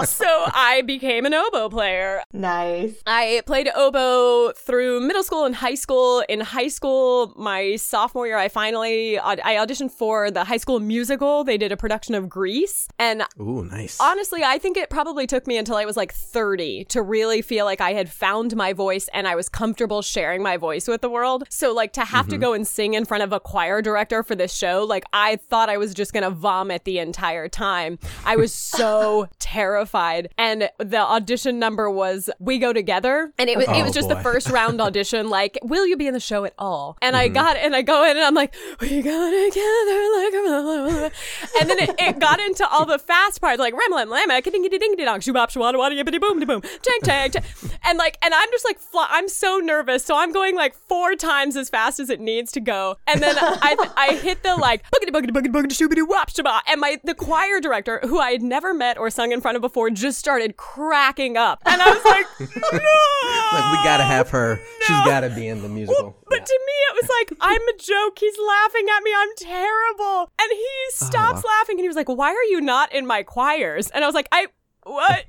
so 0.04 0.26
I 0.26 0.82
became 0.86 1.24
an 1.26 1.34
oboe 1.34 1.68
player. 1.68 2.22
nice. 2.32 3.02
I 3.06 3.42
played 3.46 3.68
oboe 3.74 4.52
through 4.52 5.00
middle 5.00 5.22
school 5.22 5.44
and 5.44 5.54
high 5.54 5.74
school. 5.74 6.24
In 6.28 6.40
high 6.40 6.68
school, 6.68 7.32
my 7.36 7.76
sophomore 7.76 8.26
year, 8.26 8.36
I 8.36 8.48
finally 8.48 9.18
I 9.18 9.54
auditioned 9.54 9.90
for 9.90 10.30
the 10.30 10.44
high 10.44 10.56
school 10.56 10.80
musical. 10.80 11.44
They 11.44 11.58
did 11.58 11.72
a 11.72 11.76
production 11.76 12.14
of 12.14 12.28
Grease, 12.28 12.88
and 12.98 13.22
Ooh, 13.40 13.64
nice. 13.64 13.98
honestly, 14.00 14.42
I 14.44 14.58
think 14.58 14.76
it 14.76 14.90
probably 14.90 15.26
took 15.26 15.46
me 15.46 15.56
until 15.56 15.76
I 15.76 15.84
was 15.84 15.96
like 15.96 16.12
30 16.12 16.84
to 16.86 17.02
really 17.02 17.42
feel 17.42 17.64
like 17.64 17.80
I 17.80 17.92
had 17.92 18.10
found 18.10 18.56
my 18.56 18.72
voice 18.72 19.08
and 19.12 19.26
I 19.26 19.34
was 19.34 19.48
comfortable 19.48 20.02
sharing 20.02 20.42
my 20.42 20.56
voice 20.56 20.88
with 20.88 21.00
the 21.00 21.10
world. 21.10 21.44
So, 21.50 21.72
like, 21.72 21.92
to 21.94 22.04
have 22.04 22.26
to 22.28 22.34
mm-hmm. 22.34 22.42
go 22.42 22.54
and 22.58 22.66
sing 22.66 22.94
in 22.94 23.04
front 23.04 23.22
of 23.22 23.32
a 23.32 23.38
choir 23.38 23.80
director 23.80 24.24
for 24.24 24.34
this 24.34 24.52
show, 24.52 24.84
like, 24.84 25.04
I 25.12 25.36
thought 25.36 25.70
I 25.70 25.76
was 25.76 25.94
just 25.94 26.12
gonna 26.12 26.30
vomit 26.30 26.84
the 26.84 26.98
entire 26.98 27.48
time. 27.48 27.98
I 28.24 28.34
was 28.34 28.52
so 28.52 29.28
terrified. 29.38 30.28
And 30.36 30.68
the 30.78 30.98
audition 30.98 31.58
number 31.58 31.88
was 31.88 32.28
We 32.40 32.58
Go 32.58 32.72
Together. 32.72 33.32
And 33.38 33.48
it 33.48 33.56
was, 33.56 33.68
it 33.68 33.78
Oh, 33.78 33.84
was 33.84 33.94
just 33.94 34.08
the 34.08 34.20
first 34.20 34.50
round 34.50 34.80
audition, 34.80 35.30
like, 35.38 35.56
Will 35.62 35.86
you 35.86 35.96
be 35.96 36.08
in 36.08 36.14
the 36.14 36.20
show 36.20 36.44
at 36.44 36.54
all? 36.58 36.98
And 37.00 37.16
I 37.16 37.26
mm-hmm. 37.26 37.34
got 37.34 37.56
and 37.56 37.76
I 37.76 37.82
go 37.82 38.04
in 38.04 38.16
and 38.16 38.26
I'm 38.26 38.34
like, 38.34 38.54
We 38.80 39.00
go 39.02 39.46
together 39.46 40.08
like 40.16 41.12
and 41.60 41.70
then 41.70 41.78
it, 41.78 41.94
it 41.98 42.18
got 42.18 42.40
into 42.40 42.66
all 42.68 42.84
the 42.84 42.98
fast 42.98 43.40
parts 43.40 43.58
like 43.58 43.74
ram 43.74 43.92
lam 43.92 44.08
lam 44.08 44.28
ding 44.42 44.62
ding 44.62 44.78
ding 44.78 44.96
dong 44.96 45.20
shoo 45.20 45.32
bop 45.32 45.50
shoo 45.50 45.60
wada 45.60 45.78
yippity 45.78 46.20
boom 46.20 46.40
boom 46.40 46.62
chang 46.82 46.98
chang. 47.04 47.44
and 47.84 47.98
like 47.98 48.18
and 48.22 48.34
I'm 48.34 48.50
just 48.50 48.64
like 48.64 48.78
fly, 48.78 49.06
I'm 49.10 49.28
so 49.28 49.58
nervous 49.58 50.04
so 50.04 50.16
I'm 50.16 50.32
going 50.32 50.56
like 50.56 50.74
four 50.74 51.14
times 51.14 51.56
as 51.56 51.70
fast 51.70 52.00
as 52.00 52.10
it 52.10 52.20
needs 52.20 52.47
to 52.52 52.60
go 52.60 52.96
and 53.06 53.22
then 53.22 53.36
I 53.38 53.76
I 53.96 54.14
hit 54.14 54.42
the 54.42 54.56
like 54.56 54.84
boogity 54.90 55.10
boogity 55.10 55.30
boogity 55.30 55.52
boogity 55.52 55.72
shoobity 55.72 56.06
wop 56.06 56.30
shaba 56.30 56.60
and 56.68 56.80
my 56.80 56.98
the 57.04 57.14
choir 57.14 57.60
director 57.60 58.00
who 58.02 58.18
I 58.18 58.32
had 58.32 58.42
never 58.42 58.74
met 58.74 58.98
or 58.98 59.10
sung 59.10 59.32
in 59.32 59.40
front 59.40 59.56
of 59.56 59.62
before 59.62 59.90
just 59.90 60.18
started 60.18 60.56
cracking 60.56 61.36
up 61.36 61.62
and 61.66 61.80
I 61.80 61.90
was 61.90 62.04
like 62.04 62.50
no 62.72 63.38
like 63.52 63.72
we 63.72 63.84
gotta 63.84 64.04
have 64.04 64.30
her. 64.30 64.60
She's 64.80 65.04
gotta 65.04 65.30
be 65.30 65.48
in 65.48 65.62
the 65.62 65.68
musical. 65.68 66.16
but 66.28 66.46
to 66.46 66.60
me, 66.66 66.72
it 66.90 67.02
was 67.02 67.10
like, 67.10 67.38
I'm 67.40 67.60
a 67.60 67.76
joke. 67.78 68.18
He's 68.18 68.36
laughing 68.38 68.86
at 68.94 69.02
me. 69.02 69.12
I'm 69.16 69.28
terrible. 69.36 70.30
And 70.40 70.50
he 70.50 70.66
stops 70.90 71.44
uh. 71.44 71.48
laughing 71.48 71.76
and 71.76 71.80
he 71.80 71.88
was 71.88 71.96
like, 71.96 72.08
Why 72.08 72.30
are 72.30 72.44
you 72.50 72.60
not 72.60 72.92
in 72.92 73.06
my 73.06 73.22
choirs? 73.22 73.90
And 73.90 74.04
I 74.04 74.06
was 74.06 74.14
like, 74.14 74.28
I, 74.32 74.46
what? 74.84 75.26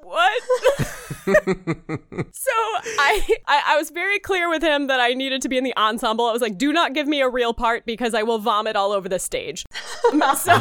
What? 0.00 0.42
so 1.28 2.52
I, 2.98 3.36
I 3.46 3.62
I 3.66 3.76
was 3.76 3.90
very 3.90 4.18
clear 4.18 4.48
with 4.48 4.62
him 4.62 4.86
that 4.86 5.00
I 5.00 5.14
needed 5.14 5.42
to 5.42 5.48
be 5.48 5.58
in 5.58 5.64
the 5.64 5.76
ensemble. 5.76 6.26
I 6.26 6.32
was 6.32 6.40
like, 6.40 6.56
do 6.56 6.72
not 6.72 6.94
give 6.94 7.06
me 7.06 7.20
a 7.20 7.28
real 7.28 7.52
part 7.52 7.84
because 7.84 8.14
I 8.14 8.22
will 8.22 8.38
vomit 8.38 8.76
all 8.76 8.92
over 8.92 9.08
the 9.08 9.18
stage. 9.18 9.64
so, 10.12 10.52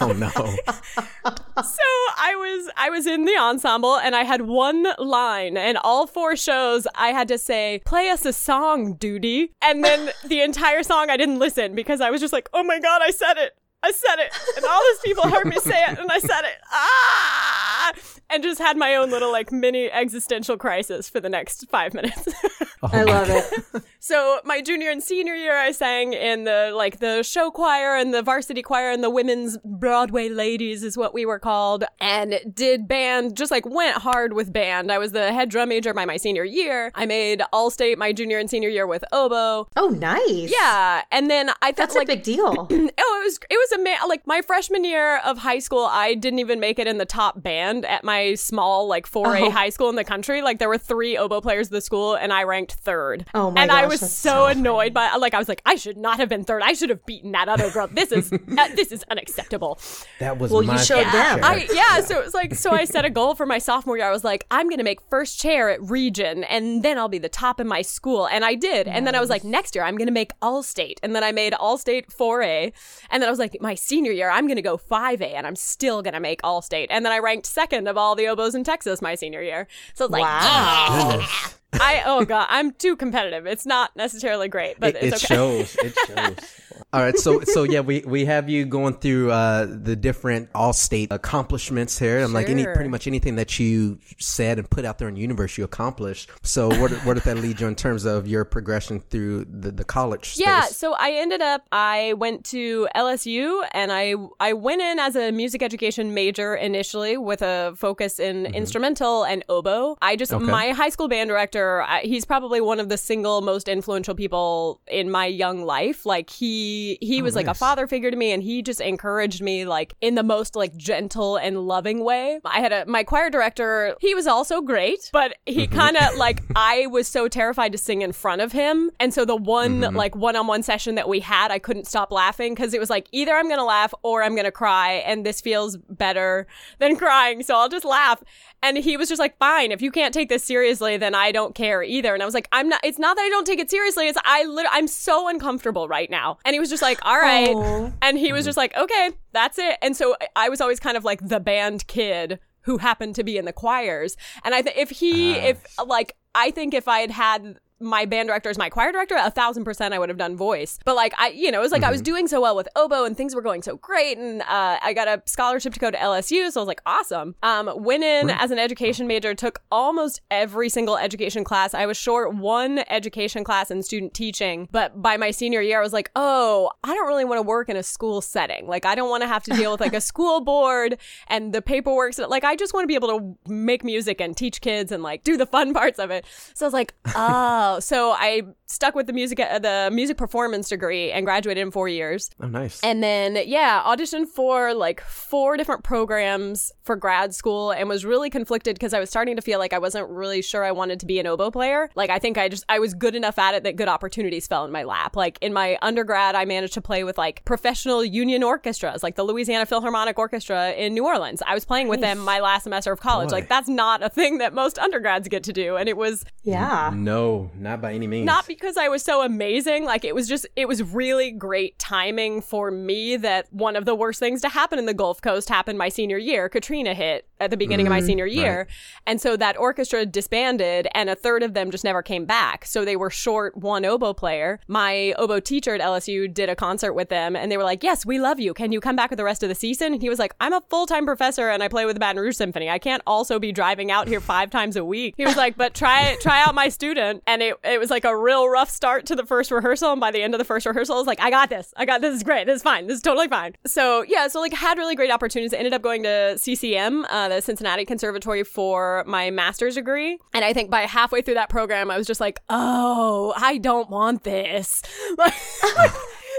oh 0.00 0.14
no. 0.16 0.30
so 0.30 1.86
I 2.18 2.34
was 2.34 2.70
I 2.76 2.88
was 2.90 3.06
in 3.06 3.24
the 3.24 3.36
ensemble 3.36 3.96
and 3.96 4.16
I 4.16 4.24
had 4.24 4.42
one 4.42 4.86
line 4.98 5.56
and 5.56 5.76
all 5.78 6.06
four 6.06 6.36
shows 6.36 6.86
I 6.94 7.08
had 7.08 7.28
to 7.28 7.38
say, 7.38 7.82
play 7.84 8.08
us 8.08 8.24
a 8.24 8.32
song, 8.32 8.94
duty. 8.94 9.52
And 9.60 9.84
then 9.84 10.10
the 10.24 10.40
entire 10.40 10.82
song 10.82 11.10
I 11.10 11.16
didn't 11.16 11.38
listen 11.38 11.74
because 11.74 12.00
I 12.00 12.10
was 12.10 12.20
just 12.20 12.32
like, 12.32 12.48
oh 12.54 12.62
my 12.62 12.78
god, 12.78 13.02
I 13.02 13.10
said 13.10 13.36
it. 13.36 13.52
I 13.82 13.92
said 13.92 14.18
it, 14.18 14.32
and 14.56 14.64
all 14.64 14.80
these 14.90 15.00
people 15.00 15.28
heard 15.30 15.46
me 15.46 15.58
say 15.60 15.78
it, 15.78 15.98
and 15.98 16.10
I 16.10 16.18
said 16.18 16.44
it. 16.44 16.56
Ah! 16.72 17.92
And 18.28 18.42
just 18.42 18.58
had 18.58 18.76
my 18.76 18.94
own 18.96 19.10
little 19.10 19.30
like 19.30 19.52
mini 19.52 19.90
existential 19.90 20.56
crisis 20.56 21.08
for 21.08 21.20
the 21.20 21.28
next 21.28 21.68
five 21.70 21.94
minutes. 21.94 22.28
I 22.92 23.02
love 23.04 23.28
it. 23.30 23.82
so 24.00 24.40
my 24.44 24.60
junior 24.60 24.90
and 24.90 25.02
senior 25.02 25.34
year, 25.34 25.56
I 25.56 25.72
sang 25.72 26.12
in 26.12 26.44
the 26.44 26.72
like 26.74 26.98
the 26.98 27.22
show 27.22 27.50
choir 27.50 27.96
and 27.96 28.12
the 28.14 28.22
varsity 28.22 28.62
choir 28.62 28.90
and 28.90 29.02
the 29.02 29.10
women's 29.10 29.58
Broadway 29.64 30.28
ladies 30.28 30.82
is 30.82 30.96
what 30.96 31.12
we 31.14 31.26
were 31.26 31.38
called, 31.38 31.84
and 32.00 32.40
did 32.52 32.88
band. 32.88 33.36
Just 33.36 33.50
like 33.50 33.66
went 33.66 33.96
hard 33.98 34.32
with 34.32 34.52
band. 34.52 34.90
I 34.90 34.98
was 34.98 35.12
the 35.12 35.32
head 35.32 35.50
drum 35.50 35.68
major 35.68 35.92
by 35.94 36.04
my 36.04 36.16
senior 36.16 36.44
year. 36.44 36.90
I 36.94 37.06
made 37.06 37.42
all 37.52 37.70
state 37.70 37.98
my 37.98 38.12
junior 38.12 38.38
and 38.38 38.48
senior 38.48 38.68
year 38.68 38.86
with 38.86 39.04
oboe. 39.12 39.68
Oh, 39.76 39.88
nice. 39.88 40.50
Yeah, 40.52 41.02
and 41.10 41.30
then 41.30 41.50
I 41.62 41.68
thought 41.72 41.76
That's 41.76 41.94
like 41.96 42.08
a 42.08 42.16
big 42.16 42.22
deal. 42.22 42.68
oh, 42.70 42.90
it 42.90 43.24
was 43.24 43.38
it 43.50 43.54
was 43.56 43.72
a 43.72 43.80
ama- 43.80 44.06
like 44.08 44.26
my 44.26 44.42
freshman 44.42 44.84
year 44.84 45.18
of 45.18 45.38
high 45.38 45.58
school. 45.58 45.86
I 45.90 46.14
didn't 46.14 46.38
even 46.38 46.60
make 46.60 46.78
it 46.78 46.86
in 46.86 46.98
the 46.98 47.04
top 47.06 47.42
band 47.42 47.84
at 47.86 48.04
my 48.04 48.34
small 48.34 48.86
like 48.86 49.08
4A 49.10 49.40
Oh. 49.46 49.50
high 49.50 49.68
school 49.70 49.88
in 49.88 49.96
the 49.96 50.04
country. 50.04 50.42
Like 50.42 50.58
there 50.58 50.68
were 50.68 50.78
three 50.78 51.16
oboe 51.16 51.40
players 51.40 51.66
of 51.68 51.72
the 51.72 51.80
school, 51.80 52.14
and 52.14 52.32
I 52.32 52.44
ranked 52.44 52.75
third. 52.76 53.26
Oh 53.34 53.50
my 53.50 53.62
And 53.62 53.72
I 53.72 53.86
was 53.86 54.00
that's 54.00 54.12
so, 54.12 54.30
so 54.30 54.46
annoyed 54.46 54.94
by 54.94 55.14
like 55.16 55.34
I 55.34 55.38
was 55.38 55.48
like 55.48 55.62
I 55.66 55.76
should 55.76 55.96
not 55.96 56.18
have 56.18 56.28
been 56.28 56.44
third. 56.44 56.62
I 56.62 56.72
should 56.72 56.90
have 56.90 57.04
beaten 57.06 57.32
that 57.32 57.48
other 57.48 57.70
girl. 57.70 57.88
This 57.88 58.12
is 58.12 58.32
uh, 58.58 58.68
this 58.74 58.92
is 58.92 59.04
unacceptable. 59.10 59.78
That 60.20 60.38
was 60.38 60.50
Well, 60.50 60.62
you 60.62 60.78
showed 60.78 61.06
them. 61.06 61.40
I 61.42 61.68
yeah, 61.72 62.00
so 62.00 62.18
it 62.18 62.24
was 62.24 62.34
like 62.34 62.54
so 62.54 62.70
I 62.70 62.84
set 62.84 63.04
a 63.04 63.10
goal 63.10 63.34
for 63.34 63.46
my 63.46 63.58
sophomore 63.58 63.96
year. 63.96 64.06
I 64.06 64.12
was 64.12 64.24
like, 64.24 64.46
I'm 64.50 64.68
gonna 64.68 64.84
make 64.84 65.00
first 65.10 65.38
chair 65.40 65.70
at 65.70 65.82
region 65.82 66.44
and 66.44 66.82
then 66.82 66.98
I'll 66.98 67.08
be 67.08 67.18
the 67.18 67.28
top 67.28 67.60
in 67.60 67.66
my 67.66 67.82
school. 67.82 68.26
And 68.26 68.44
I 68.44 68.54
did. 68.54 68.88
And 68.88 69.06
then 69.06 69.14
I 69.14 69.20
was 69.20 69.30
like, 69.30 69.44
next 69.44 69.74
year 69.74 69.84
I'm 69.84 69.96
gonna 69.96 70.10
make 70.10 70.32
all 70.42 70.62
state. 70.62 71.00
And 71.02 71.14
then 71.14 71.24
I 71.24 71.32
made 71.32 71.54
all 71.54 71.78
state 71.78 72.08
4A. 72.08 72.72
And 73.10 73.22
then 73.22 73.28
I 73.28 73.30
was 73.30 73.38
like, 73.38 73.56
my 73.60 73.74
senior 73.74 74.12
year, 74.12 74.30
I'm 74.30 74.46
gonna 74.46 74.62
go 74.62 74.76
5A 74.76 75.34
and 75.34 75.46
I'm 75.46 75.56
still 75.56 76.02
gonna 76.02 76.20
make 76.20 76.40
all 76.44 76.62
state. 76.62 76.88
And 76.90 77.04
then 77.04 77.12
I 77.12 77.18
ranked 77.18 77.46
second 77.46 77.88
of 77.88 77.96
all 77.96 78.14
the 78.14 78.28
oboes 78.28 78.54
in 78.54 78.64
Texas 78.64 79.02
my 79.02 79.14
senior 79.14 79.42
year. 79.42 79.66
So 79.94 80.04
it's 80.06 80.12
like 80.12 80.22
Wow. 80.22 81.26
I 81.72 82.02
oh 82.06 82.24
god, 82.24 82.46
I'm 82.48 82.72
too 82.72 82.96
competitive. 82.96 83.46
It's 83.46 83.66
not 83.66 83.94
necessarily 83.96 84.48
great, 84.48 84.80
but 84.80 84.94
it, 84.96 85.02
it's 85.02 85.24
it 85.24 85.26
okay. 85.26 85.34
shows. 85.34 85.76
It 85.76 85.94
shows. 86.06 86.36
All 86.92 87.00
right, 87.00 87.16
so 87.18 87.40
so 87.40 87.64
yeah, 87.64 87.80
we 87.80 88.02
we 88.06 88.24
have 88.26 88.48
you 88.48 88.64
going 88.64 88.94
through 88.94 89.30
uh, 89.30 89.66
the 89.68 89.96
different 89.96 90.50
all 90.54 90.72
state 90.72 91.08
accomplishments 91.10 91.98
here. 91.98 92.18
I'm 92.20 92.32
like 92.32 92.48
any 92.48 92.64
pretty 92.64 92.88
much 92.88 93.06
anything 93.06 93.36
that 93.36 93.58
you 93.58 93.98
said 94.18 94.58
and 94.58 94.68
put 94.68 94.84
out 94.84 94.98
there 94.98 95.08
in 95.08 95.14
the 95.14 95.20
universe, 95.20 95.58
you 95.58 95.64
accomplished. 95.64 96.30
So 96.42 96.68
where 96.68 96.88
where 97.04 97.14
did 97.14 97.24
that 97.24 97.38
lead 97.38 97.60
you 97.60 97.66
in 97.66 97.74
terms 97.74 98.04
of 98.04 98.26
your 98.26 98.44
progression 98.44 99.00
through 99.00 99.46
the, 99.46 99.72
the 99.72 99.84
college? 99.84 100.30
Space? 100.30 100.46
Yeah, 100.46 100.62
so 100.62 100.94
I 100.94 101.12
ended 101.12 101.40
up 101.40 101.66
I 101.72 102.14
went 102.18 102.44
to 102.46 102.88
LSU 102.94 103.66
and 103.72 103.90
I 103.90 104.14
I 104.38 104.52
went 104.52 104.82
in 104.82 104.98
as 104.98 105.16
a 105.16 105.32
music 105.32 105.62
education 105.62 106.14
major 106.14 106.54
initially 106.54 107.16
with 107.16 107.42
a 107.42 107.74
focus 107.76 108.18
in 108.18 108.46
instrumental 108.46 109.24
and 109.24 109.44
oboe. 109.48 109.96
I 110.02 110.16
just 110.16 110.32
Okay. 110.32 110.44
my 110.44 110.70
high 110.72 110.90
school 110.90 111.08
band 111.08 111.30
director, 111.30 111.55
I, 111.56 112.00
he's 112.02 112.24
probably 112.24 112.60
one 112.60 112.80
of 112.80 112.88
the 112.88 112.98
single 112.98 113.40
most 113.40 113.68
influential 113.68 114.14
people 114.14 114.80
in 114.86 115.10
my 115.10 115.26
young 115.26 115.64
life. 115.64 116.06
Like 116.06 116.30
he 116.30 116.98
he 117.00 117.20
oh, 117.20 117.24
was 117.24 117.34
like 117.34 117.46
a 117.46 117.54
father 117.54 117.86
figure 117.86 118.10
to 118.10 118.16
me 118.16 118.32
and 118.32 118.42
he 118.42 118.62
just 118.62 118.80
encouraged 118.80 119.42
me 119.42 119.64
like 119.64 119.94
in 120.00 120.14
the 120.14 120.22
most 120.22 120.56
like 120.56 120.76
gentle 120.76 121.36
and 121.36 121.66
loving 121.66 122.04
way. 122.04 122.40
I 122.44 122.60
had 122.60 122.72
a 122.72 122.86
my 122.86 123.04
choir 123.04 123.30
director, 123.30 123.96
he 124.00 124.14
was 124.14 124.26
also 124.26 124.60
great, 124.60 125.10
but 125.12 125.36
he 125.46 125.66
mm-hmm. 125.66 125.76
kind 125.76 125.96
of 125.96 126.16
like 126.16 126.42
I 126.56 126.86
was 126.86 127.08
so 127.08 127.28
terrified 127.28 127.72
to 127.72 127.78
sing 127.78 128.02
in 128.02 128.12
front 128.12 128.40
of 128.40 128.52
him. 128.52 128.90
And 129.00 129.12
so 129.12 129.24
the 129.24 129.36
one 129.36 129.80
mm-hmm. 129.80 129.96
like 129.96 130.14
one-on-one 130.14 130.62
session 130.62 130.94
that 130.96 131.08
we 131.08 131.20
had, 131.20 131.50
I 131.50 131.58
couldn't 131.58 131.86
stop 131.86 132.12
laughing 132.12 132.54
cuz 132.54 132.74
it 132.74 132.80
was 132.80 132.90
like 132.90 133.08
either 133.12 133.34
I'm 133.34 133.46
going 133.46 133.58
to 133.58 133.64
laugh 133.64 133.92
or 134.02 134.22
I'm 134.22 134.34
going 134.34 134.44
to 134.44 134.52
cry 134.52 134.94
and 135.06 135.24
this 135.24 135.40
feels 135.40 135.76
better 135.76 136.46
than 136.78 136.96
crying, 136.96 137.42
so 137.42 137.56
I'll 137.56 137.68
just 137.68 137.84
laugh. 137.84 138.22
And 138.62 138.78
he 138.78 138.96
was 138.96 139.08
just 139.08 139.18
like, 139.18 139.36
"Fine, 139.38 139.70
if 139.72 139.82
you 139.82 139.90
can't 139.90 140.12
take 140.12 140.28
this 140.28 140.42
seriously, 140.44 140.96
then 140.96 141.14
I 141.14 141.32
don't 141.32 141.54
care 141.54 141.82
either." 141.82 142.14
And 142.14 142.22
I 142.22 142.26
was 142.26 142.34
like, 142.34 142.48
"I'm 142.52 142.68
not 142.68 142.80
it's 142.82 142.98
not 142.98 143.16
that 143.16 143.22
I 143.22 143.28
don't 143.28 143.46
take 143.46 143.58
it 143.58 143.70
seriously, 143.70 144.08
it's 144.08 144.18
I 144.24 144.44
lit- 144.44 144.66
I'm 144.70 144.88
so 144.88 145.28
uncomfortable 145.28 145.88
right 145.88 146.10
now." 146.10 146.38
And 146.44 146.54
he 146.54 146.60
was 146.60 146.70
just 146.70 146.82
like, 146.82 146.98
"All 147.04 147.18
right." 147.18 147.54
Aw. 147.54 147.92
And 148.02 148.18
he 148.18 148.32
was 148.32 148.44
just 148.44 148.56
like, 148.56 148.76
okay, 148.76 149.10
that's 149.32 149.58
it. 149.58 149.78
And 149.82 149.96
so 149.96 150.16
I 150.34 150.48
was 150.48 150.60
always 150.60 150.80
kind 150.80 150.96
of 150.96 151.04
like 151.04 151.26
the 151.26 151.40
band 151.40 151.86
kid 151.86 152.38
who 152.62 152.78
happened 152.78 153.14
to 153.16 153.24
be 153.24 153.36
in 153.36 153.44
the 153.44 153.52
choirs. 153.52 154.16
And 154.44 154.54
I 154.54 154.62
think 154.62 154.76
if 154.76 154.90
he, 154.90 155.34
if 155.34 155.64
like, 155.84 156.16
I 156.34 156.50
think 156.50 156.74
if 156.74 156.88
I 156.88 157.00
had 157.00 157.10
had 157.10 157.58
my 157.80 158.04
band 158.04 158.28
director 158.28 158.48
as 158.48 158.58
my 158.58 158.70
choir 158.70 158.92
director, 158.92 159.16
a 159.18 159.30
thousand 159.30 159.64
percent 159.64 159.94
I 159.94 159.98
would 159.98 160.08
have 160.08 160.18
done 160.18 160.36
voice. 160.36 160.78
But 160.84 160.96
like 160.96 161.14
I, 161.18 161.28
you 161.28 161.50
know, 161.50 161.58
it 161.60 161.62
was 161.62 161.72
like 161.72 161.82
I 161.82 161.90
was 161.90 162.02
doing 162.02 162.28
so 162.28 162.40
well 162.40 162.56
with 162.56 162.68
oboe 162.76 163.04
and 163.04 163.16
things 163.16 163.34
were 163.34 163.42
going 163.42 163.62
so 163.62 163.76
great, 163.76 164.18
and 164.18 164.42
uh, 164.42 164.78
I 164.82 164.92
got 164.94 165.08
a 165.08 165.22
scholarship 165.26 165.74
to 165.74 165.80
go 165.80 165.90
to 165.90 165.96
LSU, 165.96 166.50
so 166.50 166.60
I 166.60 166.62
was 166.62 166.68
like, 166.68 166.82
awesome. 166.86 167.34
Um, 167.42 167.70
went 167.76 168.04
in 168.04 168.30
as 168.30 168.50
an 168.50 168.58
education 168.58 169.06
major, 169.06 169.34
took 169.34 169.62
almost 169.70 170.20
every 170.30 170.68
single 170.68 170.96
education 170.96 171.44
class. 171.44 171.74
I 171.74 171.86
was 171.86 171.96
short 171.96 172.34
one 172.34 172.84
education 172.88 173.44
class 173.44 173.70
in 173.70 173.82
student 173.82 174.14
teaching, 174.14 174.68
but 174.72 175.00
by 175.00 175.16
my 175.16 175.30
senior 175.30 175.60
year, 175.60 175.78
I 175.78 175.82
was 175.82 175.92
like, 175.92 176.10
oh, 176.16 176.70
I 176.84 176.94
don't 176.94 177.06
really 177.06 177.24
want 177.24 177.38
to 177.38 177.42
work 177.42 177.68
in 177.68 177.76
a 177.76 177.82
school 177.82 178.20
setting. 178.20 178.66
Like 178.66 178.84
I 178.84 178.94
don't 178.94 179.10
want 179.10 179.22
to 179.22 179.28
have 179.28 179.42
to 179.44 179.54
deal 179.54 179.72
with 179.72 179.80
like 179.80 179.94
a 179.94 180.00
school 180.06 180.40
board 180.40 180.98
and 181.28 181.52
the 181.52 181.62
paperwork. 181.62 182.14
So, 182.14 182.26
like 182.28 182.44
I 182.44 182.56
just 182.56 182.72
want 182.72 182.84
to 182.84 182.88
be 182.88 182.94
able 182.94 183.08
to 183.08 183.52
make 183.52 183.84
music 183.84 184.20
and 184.20 184.36
teach 184.36 184.60
kids 184.60 184.92
and 184.92 185.02
like 185.02 185.24
do 185.24 185.36
the 185.36 185.46
fun 185.46 185.74
parts 185.80 185.98
of 185.98 186.10
it. 186.10 186.24
So 186.54 186.64
I 186.64 186.68
was 186.68 186.74
like, 186.74 186.94
oh, 187.14 187.14
so 187.80 188.12
I 188.12 188.42
stuck 188.68 188.94
with 188.96 189.06
the 189.06 189.12
music, 189.12 189.38
uh, 189.38 189.58
the 189.60 189.88
music 189.92 190.16
performance 190.16 190.68
degree 190.68 191.12
and 191.12 191.24
graduated 191.24 191.62
in 191.62 191.70
four 191.70 191.88
years. 191.88 192.30
Oh, 192.40 192.48
nice. 192.48 192.80
And 192.82 193.00
then, 193.02 193.38
yeah, 193.46 193.82
auditioned 193.86 194.26
for 194.26 194.74
like 194.74 195.00
four 195.02 195.56
different 195.56 195.84
programs 195.84 196.72
for 196.82 196.96
grad 196.96 197.32
school 197.34 197.70
and 197.70 197.88
was 197.88 198.04
really 198.04 198.28
conflicted 198.28 198.74
because 198.74 198.92
I 198.92 198.98
was 198.98 199.08
starting 199.08 199.36
to 199.36 199.42
feel 199.42 199.58
like 199.60 199.72
I 199.72 199.78
wasn't 199.78 200.08
really 200.08 200.42
sure 200.42 200.64
I 200.64 200.72
wanted 200.72 200.98
to 201.00 201.06
be 201.06 201.20
an 201.20 201.26
oboe 201.26 201.50
player. 201.52 201.90
Like, 201.94 202.10
I 202.10 202.18
think 202.18 202.38
I 202.38 202.48
just, 202.48 202.64
I 202.68 202.78
was 202.80 202.92
good 202.92 203.14
enough 203.14 203.38
at 203.38 203.54
it 203.54 203.62
that 203.64 203.76
good 203.76 203.88
opportunities 203.88 204.46
fell 204.48 204.64
in 204.64 204.72
my 204.72 204.82
lap. 204.82 205.14
Like, 205.14 205.38
in 205.40 205.52
my 205.52 205.78
undergrad, 205.80 206.34
I 206.34 206.44
managed 206.44 206.74
to 206.74 206.80
play 206.80 207.04
with 207.04 207.16
like 207.16 207.44
professional 207.44 208.04
union 208.04 208.42
orchestras, 208.42 209.02
like 209.04 209.14
the 209.14 209.22
Louisiana 209.24 209.66
Philharmonic 209.66 210.18
Orchestra 210.18 210.72
in 210.72 210.92
New 210.94 211.06
Orleans. 211.06 211.40
I 211.46 211.54
was 211.54 211.64
playing 211.64 211.86
with 211.88 212.00
them 212.00 212.18
my 212.18 212.40
last 212.40 212.64
semester 212.64 212.90
of 212.92 213.00
college. 213.00 213.28
Boy. 213.30 213.36
Like, 213.36 213.48
that's 213.48 213.68
not 213.68 214.02
a 214.02 214.08
thing 214.08 214.38
that 214.38 214.52
most 214.54 214.78
undergrads 214.78 215.28
get 215.28 215.44
to 215.44 215.52
do. 215.52 215.76
And 215.76 215.88
it 215.88 215.96
was 215.96 216.24
Yeah. 216.42 216.90
no, 216.94 217.50
not 217.58 217.80
by 217.80 217.92
any 217.92 218.06
means. 218.06 218.26
not 218.26 218.46
because 218.46 218.76
I 218.76 218.88
was 218.88 219.02
so 219.02 219.22
amazing. 219.22 219.84
Like 219.84 220.04
it 220.04 220.14
was 220.14 220.28
just, 220.28 220.46
it 220.56 220.68
was 220.68 220.82
really 220.82 221.30
great 221.30 221.78
timing 221.78 222.40
for 222.40 222.70
me 222.70 223.16
that 223.16 223.52
one 223.52 223.76
of 223.76 223.84
the 223.84 223.94
worst 223.94 224.20
things 224.20 224.40
to 224.42 224.48
happen 224.48 224.78
in 224.78 224.86
the 224.86 224.94
Gulf 224.94 225.20
Coast 225.20 225.48
happened 225.48 225.78
my 225.78 225.88
senior 225.88 226.18
year. 226.18 226.48
Katrina 226.48 226.94
hit 226.94 227.26
at 227.40 227.50
the 227.50 227.56
beginning 227.56 227.86
of 227.86 227.90
my 227.90 228.00
mm, 228.00 228.06
senior 228.06 228.26
year. 228.26 228.66
And 229.06 229.20
so 229.20 229.36
that 229.36 229.58
orchestra 229.58 230.06
disbanded 230.06 230.88
and 230.94 231.10
a 231.10 231.14
third 231.14 231.42
of 231.42 231.54
them 231.54 231.70
just 231.70 231.84
never 231.84 232.02
came 232.02 232.24
back. 232.24 232.64
So 232.64 232.84
they 232.84 232.96
were 232.96 233.10
short 233.10 233.56
one 233.56 233.84
oboe 233.84 234.14
player. 234.14 234.60
My 234.68 235.14
oboe 235.18 235.40
teacher 235.40 235.74
at 235.74 235.80
LSU 235.80 236.32
did 236.32 236.48
a 236.48 236.56
concert 236.56 236.94
with 236.94 237.08
them 237.08 237.36
and 237.36 237.52
they 237.52 237.56
were 237.56 237.64
like, 237.64 237.82
yes, 237.82 238.06
we 238.06 238.18
love 238.18 238.40
you. 238.40 238.54
Can 238.54 238.72
you 238.72 238.80
come 238.80 238.96
back 238.96 239.10
with 239.10 239.18
the 239.18 239.24
rest 239.24 239.42
of 239.42 239.48
the 239.48 239.54
season? 239.54 239.92
And 239.92 240.02
he 240.02 240.08
was 240.08 240.18
like, 240.18 240.34
I'm 240.40 240.52
a 240.52 240.62
full-time 240.70 241.04
professor 241.04 241.50
and 241.50 241.62
I 241.62 241.68
play 241.68 241.84
with 241.84 241.96
the 241.96 242.00
Baton 242.00 242.20
Rouge 242.20 242.36
Symphony. 242.36 242.70
I 242.70 242.78
can't 242.78 243.02
also 243.06 243.38
be 243.38 243.52
driving 243.52 243.90
out 243.90 244.08
here 244.08 244.20
five 244.20 244.50
times 244.50 244.76
a 244.76 244.84
week. 244.84 245.14
He 245.16 245.24
was 245.24 245.36
like, 245.36 245.56
but 245.56 245.74
try 245.74 246.16
try 246.20 246.42
out 246.42 246.54
my 246.54 246.68
student. 246.68 247.22
And 247.26 247.42
it, 247.42 247.45
it 247.64 247.80
was 247.80 247.90
like 247.90 248.04
a 248.04 248.16
real 248.16 248.48
rough 248.48 248.70
start 248.70 249.06
to 249.06 249.16
the 249.16 249.24
first 249.24 249.50
rehearsal. 249.50 249.92
And 249.92 250.00
by 250.00 250.10
the 250.10 250.22
end 250.22 250.34
of 250.34 250.38
the 250.38 250.44
first 250.44 250.66
rehearsal, 250.66 250.96
I 250.96 250.98
was 250.98 251.06
like, 251.06 251.20
I 251.20 251.30
got 251.30 251.48
this. 251.48 251.72
I 251.76 251.84
got 251.84 252.00
this. 252.00 252.14
is 252.14 252.22
great. 252.22 252.46
This 252.46 252.56
is 252.56 252.62
fine. 252.62 252.86
This 252.86 252.96
is 252.96 253.02
totally 253.02 253.28
fine. 253.28 253.54
So 253.66 254.02
yeah, 254.02 254.28
so 254.28 254.40
like 254.40 254.52
had 254.52 254.78
really 254.78 254.94
great 254.94 255.10
opportunities. 255.10 255.52
I 255.52 255.58
ended 255.58 255.72
up 255.72 255.82
going 255.82 256.02
to 256.04 256.36
CCM, 256.38 257.04
uh, 257.06 257.28
the 257.28 257.40
Cincinnati 257.40 257.84
Conservatory 257.84 258.44
for 258.44 259.04
my 259.06 259.30
master's 259.30 259.74
degree. 259.74 260.18
And 260.34 260.44
I 260.44 260.52
think 260.52 260.70
by 260.70 260.82
halfway 260.82 261.22
through 261.22 261.34
that 261.34 261.48
program, 261.48 261.90
I 261.90 261.98
was 261.98 262.06
just 262.06 262.20
like, 262.20 262.40
oh, 262.48 263.34
I 263.36 263.58
don't 263.58 263.90
want 263.90 264.24
this. 264.24 264.82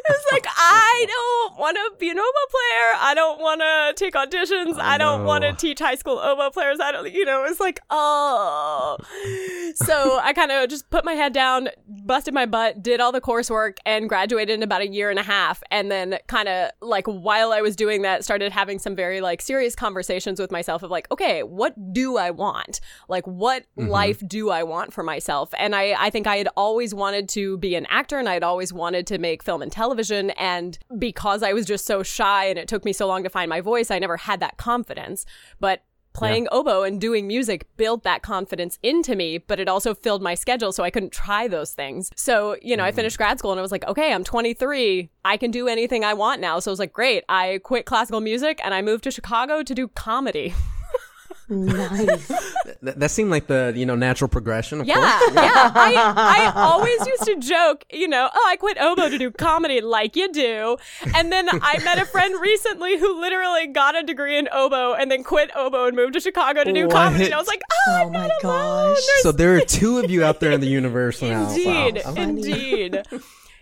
Was 0.09 0.25
like, 0.31 0.47
I 0.47 1.05
don't 1.07 1.59
want 1.59 1.75
to 1.75 1.97
be 1.99 2.09
an 2.09 2.17
oboe 2.17 2.23
player. 2.23 2.93
I 2.97 3.13
don't 3.13 3.41
want 3.41 3.61
to 3.61 3.93
take 3.95 4.13
auditions. 4.13 4.79
I 4.79 4.97
don't 4.97 5.25
want 5.25 5.43
to 5.43 5.53
teach 5.53 5.79
high 5.79 5.95
school 5.95 6.17
oboe 6.17 6.49
players. 6.49 6.79
I 6.79 6.91
don't, 6.93 7.11
you 7.11 7.25
know, 7.25 7.43
it's 7.43 7.59
like, 7.59 7.81
oh. 7.89 8.97
So 9.75 10.19
I 10.23 10.31
kind 10.33 10.51
of 10.51 10.69
just 10.69 10.89
put 10.89 11.03
my 11.03 11.13
head 11.13 11.33
down, 11.33 11.69
busted 11.87 12.33
my 12.33 12.45
butt, 12.45 12.81
did 12.81 13.01
all 13.01 13.11
the 13.11 13.19
coursework, 13.19 13.77
and 13.85 14.07
graduated 14.07 14.55
in 14.55 14.63
about 14.63 14.81
a 14.81 14.87
year 14.87 15.09
and 15.09 15.19
a 15.19 15.23
half. 15.23 15.61
And 15.71 15.91
then 15.91 16.17
kind 16.27 16.47
of 16.47 16.71
like 16.81 17.05
while 17.05 17.51
I 17.51 17.61
was 17.61 17.75
doing 17.75 18.03
that, 18.03 18.23
started 18.23 18.53
having 18.53 18.79
some 18.79 18.95
very 18.95 19.19
like 19.19 19.41
serious 19.41 19.75
conversations 19.75 20.39
with 20.39 20.51
myself 20.51 20.83
of 20.83 20.91
like, 20.91 21.11
okay, 21.11 21.43
what 21.43 21.93
do 21.93 22.17
I 22.17 22.31
want? 22.31 22.79
Like, 23.09 23.27
what 23.27 23.65
mm-hmm. 23.77 23.89
life 23.89 24.23
do 24.25 24.51
I 24.51 24.63
want 24.63 24.93
for 24.93 25.03
myself? 25.03 25.53
And 25.57 25.75
I, 25.75 25.95
I 25.97 26.09
think 26.09 26.27
I 26.27 26.37
had 26.37 26.47
always 26.55 26.93
wanted 26.93 27.27
to 27.29 27.57
be 27.57 27.75
an 27.75 27.85
actor 27.87 28.17
and 28.17 28.29
I 28.29 28.33
had 28.33 28.43
always 28.43 28.71
wanted 28.71 29.05
to 29.07 29.17
make 29.17 29.43
film 29.43 29.61
and 29.61 29.71
television. 29.71 29.96
And 30.31 30.77
because 30.97 31.43
I 31.43 31.53
was 31.53 31.65
just 31.65 31.85
so 31.85 32.03
shy 32.03 32.45
and 32.45 32.57
it 32.57 32.67
took 32.67 32.85
me 32.85 32.93
so 32.93 33.07
long 33.07 33.23
to 33.23 33.29
find 33.29 33.49
my 33.49 33.61
voice, 33.61 33.91
I 33.91 33.99
never 33.99 34.17
had 34.17 34.39
that 34.39 34.57
confidence. 34.57 35.25
But 35.59 35.83
playing 36.17 36.47
oboe 36.51 36.81
and 36.81 36.99
doing 36.99 37.27
music 37.27 37.67
built 37.77 38.01
that 38.03 38.23
confidence 38.23 38.79
into 38.81 39.15
me, 39.15 39.37
but 39.37 39.59
it 39.59 39.67
also 39.67 39.93
filled 39.93 40.21
my 40.21 40.33
schedule 40.33 40.71
so 40.71 40.83
I 40.83 40.89
couldn't 40.89 41.11
try 41.11 41.47
those 41.47 41.73
things. 41.73 42.09
So, 42.15 42.57
you 42.61 42.75
know, 42.75 42.83
I 42.83 42.89
mm-hmm. 42.89 42.95
finished 42.95 43.17
grad 43.17 43.37
school 43.37 43.51
and 43.51 43.59
I 43.59 43.61
was 43.61 43.71
like, 43.71 43.85
okay, 43.85 44.11
I'm 44.11 44.23
23. 44.23 45.09
I 45.23 45.37
can 45.37 45.51
do 45.51 45.67
anything 45.67 46.03
I 46.03 46.15
want 46.15 46.41
now. 46.41 46.59
So 46.59 46.71
I 46.71 46.73
was 46.73 46.79
like, 46.79 46.93
great. 46.93 47.23
I 47.29 47.59
quit 47.63 47.85
classical 47.85 48.19
music 48.19 48.59
and 48.63 48.73
I 48.73 48.81
moved 48.81 49.03
to 49.03 49.11
Chicago 49.11 49.61
to 49.61 49.75
do 49.75 49.87
comedy. 49.89 50.55
Nice. 51.49 52.31
That, 52.81 52.99
that 52.99 53.09
seemed 53.11 53.31
like 53.31 53.47
the 53.47 53.73
you 53.75 53.85
know 53.85 53.95
natural 53.95 54.27
progression. 54.27 54.81
Of 54.81 54.87
Yeah, 54.87 54.95
course. 54.95 55.33
yeah. 55.35 55.73
I, 55.75 56.51
I 56.53 56.61
always 56.61 57.07
used 57.07 57.23
to 57.23 57.35
joke, 57.37 57.85
you 57.91 58.07
know, 58.07 58.29
oh, 58.31 58.45
I 58.49 58.55
quit 58.57 58.77
oboe 58.79 59.09
to 59.09 59.17
do 59.17 59.31
comedy 59.31 59.81
like 59.81 60.15
you 60.15 60.31
do. 60.31 60.77
And 61.15 61.31
then 61.31 61.47
I 61.49 61.81
met 61.83 61.97
a 61.97 62.05
friend 62.05 62.39
recently 62.41 62.99
who 62.99 63.19
literally 63.19 63.67
got 63.67 63.95
a 63.97 64.03
degree 64.03 64.37
in 64.37 64.47
oboe 64.51 64.93
and 64.93 65.09
then 65.09 65.23
quit 65.23 65.49
oboe 65.55 65.87
and 65.87 65.95
moved 65.95 66.13
to 66.15 66.19
Chicago 66.19 66.63
to 66.65 66.71
do 66.73 66.83
What? 66.85 66.91
comedy. 66.93 67.25
And 67.25 67.33
I 67.33 67.37
was 67.37 67.47
like, 67.47 67.61
oh, 67.71 67.75
Oh 67.89 68.01
I'm 68.07 68.11
my 68.11 68.27
not 68.27 68.41
gosh. 68.43 68.97
So 69.21 69.31
there 69.31 69.55
are 69.55 69.61
two 69.65 69.97
of 69.99 70.11
you 70.11 70.23
out 70.23 70.39
there 70.39 70.51
in 70.51 70.59
the 70.61 70.67
universe 70.67 71.21
now. 71.21 71.49
Indeed, 71.49 72.01
Wow. 72.05 72.13
indeed. 72.15 73.01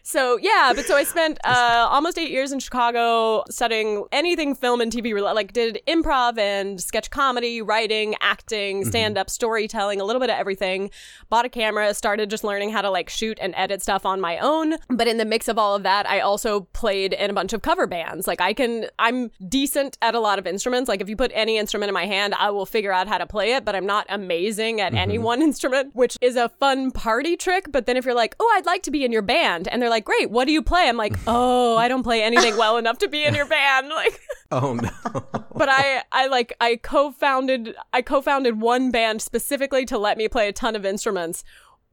So 0.07 0.37
yeah, 0.39 0.71
but 0.75 0.85
so 0.85 0.95
I 0.95 1.03
spent 1.03 1.39
uh, 1.43 1.87
almost 1.89 2.19
eight 2.19 2.29
years 2.29 2.51
in 2.51 2.59
Chicago 2.59 3.43
studying 3.49 4.05
anything 4.11 4.53
film 4.53 4.79
and 4.79 4.91
TV 4.91 5.15
related. 5.15 5.33
Like 5.33 5.51
did 5.51 5.81
improv 5.87 6.37
and 6.37 6.79
sketch 6.79 7.09
comedy, 7.09 7.59
writing, 7.63 8.13
acting, 8.21 8.85
stand 8.85 9.17
up, 9.17 9.31
storytelling, 9.31 9.99
a 9.99 10.03
little 10.03 10.19
bit 10.19 10.29
of 10.29 10.37
everything. 10.37 10.91
Bought 11.29 11.45
a 11.45 11.49
camera, 11.49 11.91
started 11.95 12.29
just 12.29 12.43
learning 12.43 12.69
how 12.69 12.83
to 12.83 12.91
like 12.91 13.09
shoot 13.09 13.39
and 13.41 13.55
edit 13.57 13.81
stuff 13.81 14.05
on 14.05 14.21
my 14.21 14.37
own. 14.37 14.75
But 14.89 15.07
in 15.07 15.17
the 15.17 15.25
mix 15.25 15.47
of 15.47 15.57
all 15.57 15.73
of 15.73 15.81
that, 15.81 16.07
I 16.07 16.19
also 16.19 16.61
played 16.73 17.13
in 17.13 17.31
a 17.31 17.33
bunch 17.33 17.51
of 17.51 17.63
cover 17.63 17.87
bands. 17.87 18.27
Like 18.27 18.41
I 18.41 18.53
can, 18.53 18.85
I'm 18.99 19.31
decent 19.49 19.97
at 20.03 20.13
a 20.13 20.19
lot 20.19 20.37
of 20.37 20.45
instruments. 20.45 20.87
Like 20.87 21.01
if 21.01 21.09
you 21.09 21.15
put 21.15 21.31
any 21.33 21.57
instrument 21.57 21.89
in 21.89 21.95
my 21.95 22.05
hand, 22.05 22.35
I 22.35 22.51
will 22.51 22.67
figure 22.67 22.91
out 22.91 23.07
how 23.07 23.17
to 23.17 23.25
play 23.25 23.53
it. 23.53 23.65
But 23.65 23.75
I'm 23.75 23.87
not 23.87 24.05
amazing 24.09 24.81
at 24.81 24.93
any 24.93 25.17
one 25.17 25.41
instrument, 25.49 25.95
which 25.95 26.15
is 26.21 26.35
a 26.35 26.47
fun 26.47 26.91
party 26.91 27.35
trick. 27.35 27.71
But 27.71 27.87
then 27.87 27.97
if 27.97 28.05
you're 28.05 28.13
like, 28.13 28.35
oh, 28.39 28.53
I'd 28.55 28.67
like 28.67 28.83
to 28.83 28.91
be 28.91 29.03
in 29.03 29.11
your 29.11 29.23
band, 29.23 29.67
and 29.67 29.81
they're 29.81 29.89
like, 29.89 29.94
great, 30.03 30.29
what 30.29 30.45
do 30.45 30.51
you 30.51 30.61
play? 30.61 30.89
I'm 30.89 30.97
like, 30.97 31.15
oh, 31.27 31.77
I 31.77 31.87
don't 31.87 32.03
play 32.03 32.21
anything 32.21 32.57
well 32.57 32.77
enough 32.77 32.97
to 32.99 33.07
be 33.07 33.23
in 33.23 33.35
your 33.35 33.45
band. 33.45 33.89
Like, 33.95 34.19
Oh 34.51 34.73
no. 34.73 34.89
but 35.55 35.69
I, 35.69 36.03
I 36.11 36.27
like, 36.27 36.53
I 36.59 36.75
co-founded, 36.75 37.75
I 37.93 38.01
co-founded 38.01 38.59
one 38.59 38.91
band 38.91 39.21
specifically 39.21 39.85
to 39.85 39.97
let 39.97 40.17
me 40.17 40.27
play 40.27 40.47
a 40.47 40.53
ton 40.53 40.75
of 40.75 40.85
instruments. 40.85 41.43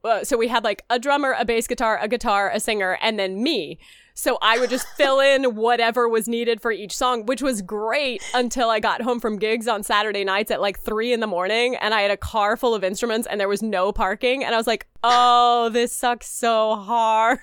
Uh, 0.03 0.23
so 0.23 0.37
we 0.37 0.49
had 0.49 0.63
like 0.63 0.83
a 0.89 0.99
drummer, 0.99 1.33
a 1.37 1.45
bass 1.45 1.65
guitar, 1.65 1.97
a 2.01 2.07
guitar, 2.07 2.51
a 2.51 2.59
singer, 2.59 2.97
and 3.01 3.17
then 3.17 3.41
me. 3.41 3.79
So 4.13 4.37
I 4.41 4.59
would 4.59 4.69
just 4.69 4.87
fill 4.89 5.19
in 5.19 5.55
whatever 5.55 6.07
was 6.07 6.27
needed 6.27 6.61
for 6.61 6.71
each 6.71 6.95
song, 6.95 7.25
which 7.25 7.41
was 7.41 7.61
great 7.61 8.23
until 8.33 8.69
I 8.69 8.79
got 8.79 9.01
home 9.01 9.19
from 9.19 9.37
gigs 9.37 9.67
on 9.67 9.83
Saturday 9.83 10.23
nights 10.23 10.51
at 10.51 10.61
like 10.61 10.79
three 10.79 11.13
in 11.13 11.19
the 11.19 11.27
morning 11.27 11.75
and 11.75 11.93
I 11.93 12.01
had 12.01 12.11
a 12.11 12.17
car 12.17 12.55
full 12.55 12.75
of 12.75 12.83
instruments 12.83 13.27
and 13.27 13.39
there 13.39 13.47
was 13.47 13.63
no 13.63 13.91
parking. 13.91 14.43
And 14.43 14.53
I 14.53 14.57
was 14.57 14.67
like, 14.67 14.87
oh, 15.03 15.69
this 15.69 15.91
sucks 15.91 16.29
so 16.29 16.75
hard. 16.75 17.39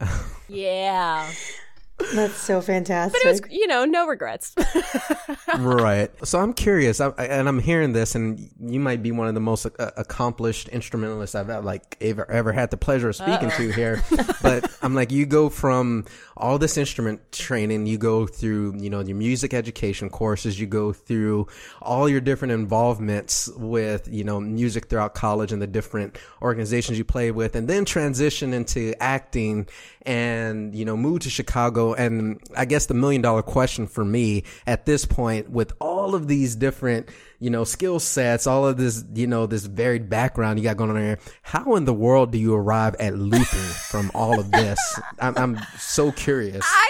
yeah. 0.48 1.30
That's 2.14 2.36
so 2.36 2.60
fantastic. 2.60 3.20
But 3.22 3.28
it 3.28 3.30
was, 3.30 3.50
you 3.50 3.66
know, 3.66 3.84
no 3.84 4.06
regrets. 4.06 4.54
right. 5.58 6.10
So 6.26 6.38
I'm 6.38 6.52
curious, 6.52 7.00
I, 7.00 7.10
and 7.10 7.48
I'm 7.48 7.58
hearing 7.58 7.92
this, 7.92 8.14
and 8.14 8.50
you 8.60 8.80
might 8.80 9.02
be 9.02 9.10
one 9.10 9.28
of 9.28 9.34
the 9.34 9.40
most 9.40 9.66
uh, 9.66 9.90
accomplished 9.96 10.68
instrumentalists 10.68 11.34
I've 11.34 11.50
ever, 11.50 11.62
like 11.62 11.96
ever 12.00 12.30
ever 12.30 12.52
had 12.52 12.70
the 12.70 12.76
pleasure 12.76 13.08
of 13.08 13.16
speaking 13.16 13.50
to 13.50 13.72
here. 13.72 14.02
but 14.42 14.70
I'm 14.80 14.94
like, 14.94 15.10
you 15.10 15.26
go 15.26 15.48
from 15.48 16.06
all 16.36 16.58
this 16.58 16.76
instrument 16.76 17.32
training, 17.32 17.86
you 17.86 17.98
go 17.98 18.26
through, 18.26 18.76
you 18.78 18.90
know, 18.90 19.00
your 19.00 19.16
music 19.16 19.52
education 19.52 20.08
courses, 20.08 20.58
you 20.58 20.66
go 20.66 20.92
through 20.92 21.48
all 21.82 22.08
your 22.08 22.20
different 22.20 22.52
involvements 22.52 23.50
with, 23.56 24.08
you 24.10 24.24
know, 24.24 24.40
music 24.40 24.86
throughout 24.88 25.14
college 25.14 25.52
and 25.52 25.60
the 25.60 25.66
different 25.66 26.16
organizations 26.42 26.96
you 26.96 27.04
play 27.04 27.30
with, 27.32 27.56
and 27.56 27.68
then 27.68 27.84
transition 27.84 28.54
into 28.54 28.94
acting 29.02 29.66
and, 30.08 30.74
you 30.74 30.86
know, 30.86 30.96
moved 30.96 31.22
to 31.22 31.30
Chicago. 31.30 31.92
And 31.92 32.40
I 32.56 32.64
guess 32.64 32.86
the 32.86 32.94
million 32.94 33.20
dollar 33.20 33.42
question 33.42 33.86
for 33.86 34.06
me 34.06 34.44
at 34.66 34.86
this 34.86 35.04
point, 35.04 35.50
with 35.50 35.74
all 35.80 36.14
of 36.14 36.28
these 36.28 36.56
different, 36.56 37.10
you 37.40 37.50
know, 37.50 37.62
skill 37.64 38.00
sets, 38.00 38.46
all 38.46 38.66
of 38.66 38.78
this, 38.78 39.04
you 39.14 39.26
know, 39.26 39.44
this 39.44 39.66
varied 39.66 40.08
background 40.08 40.58
you 40.58 40.64
got 40.64 40.78
going 40.78 40.88
on 40.88 40.96
here, 40.96 41.18
how 41.42 41.74
in 41.74 41.84
the 41.84 41.92
world 41.92 42.32
do 42.32 42.38
you 42.38 42.54
arrive 42.54 42.94
at 42.98 43.18
looping 43.18 43.44
from 43.90 44.10
all 44.14 44.40
of 44.40 44.50
this? 44.50 44.78
I'm, 45.20 45.36
I'm 45.36 45.58
so 45.78 46.10
curious. 46.10 46.64
I, 46.64 46.88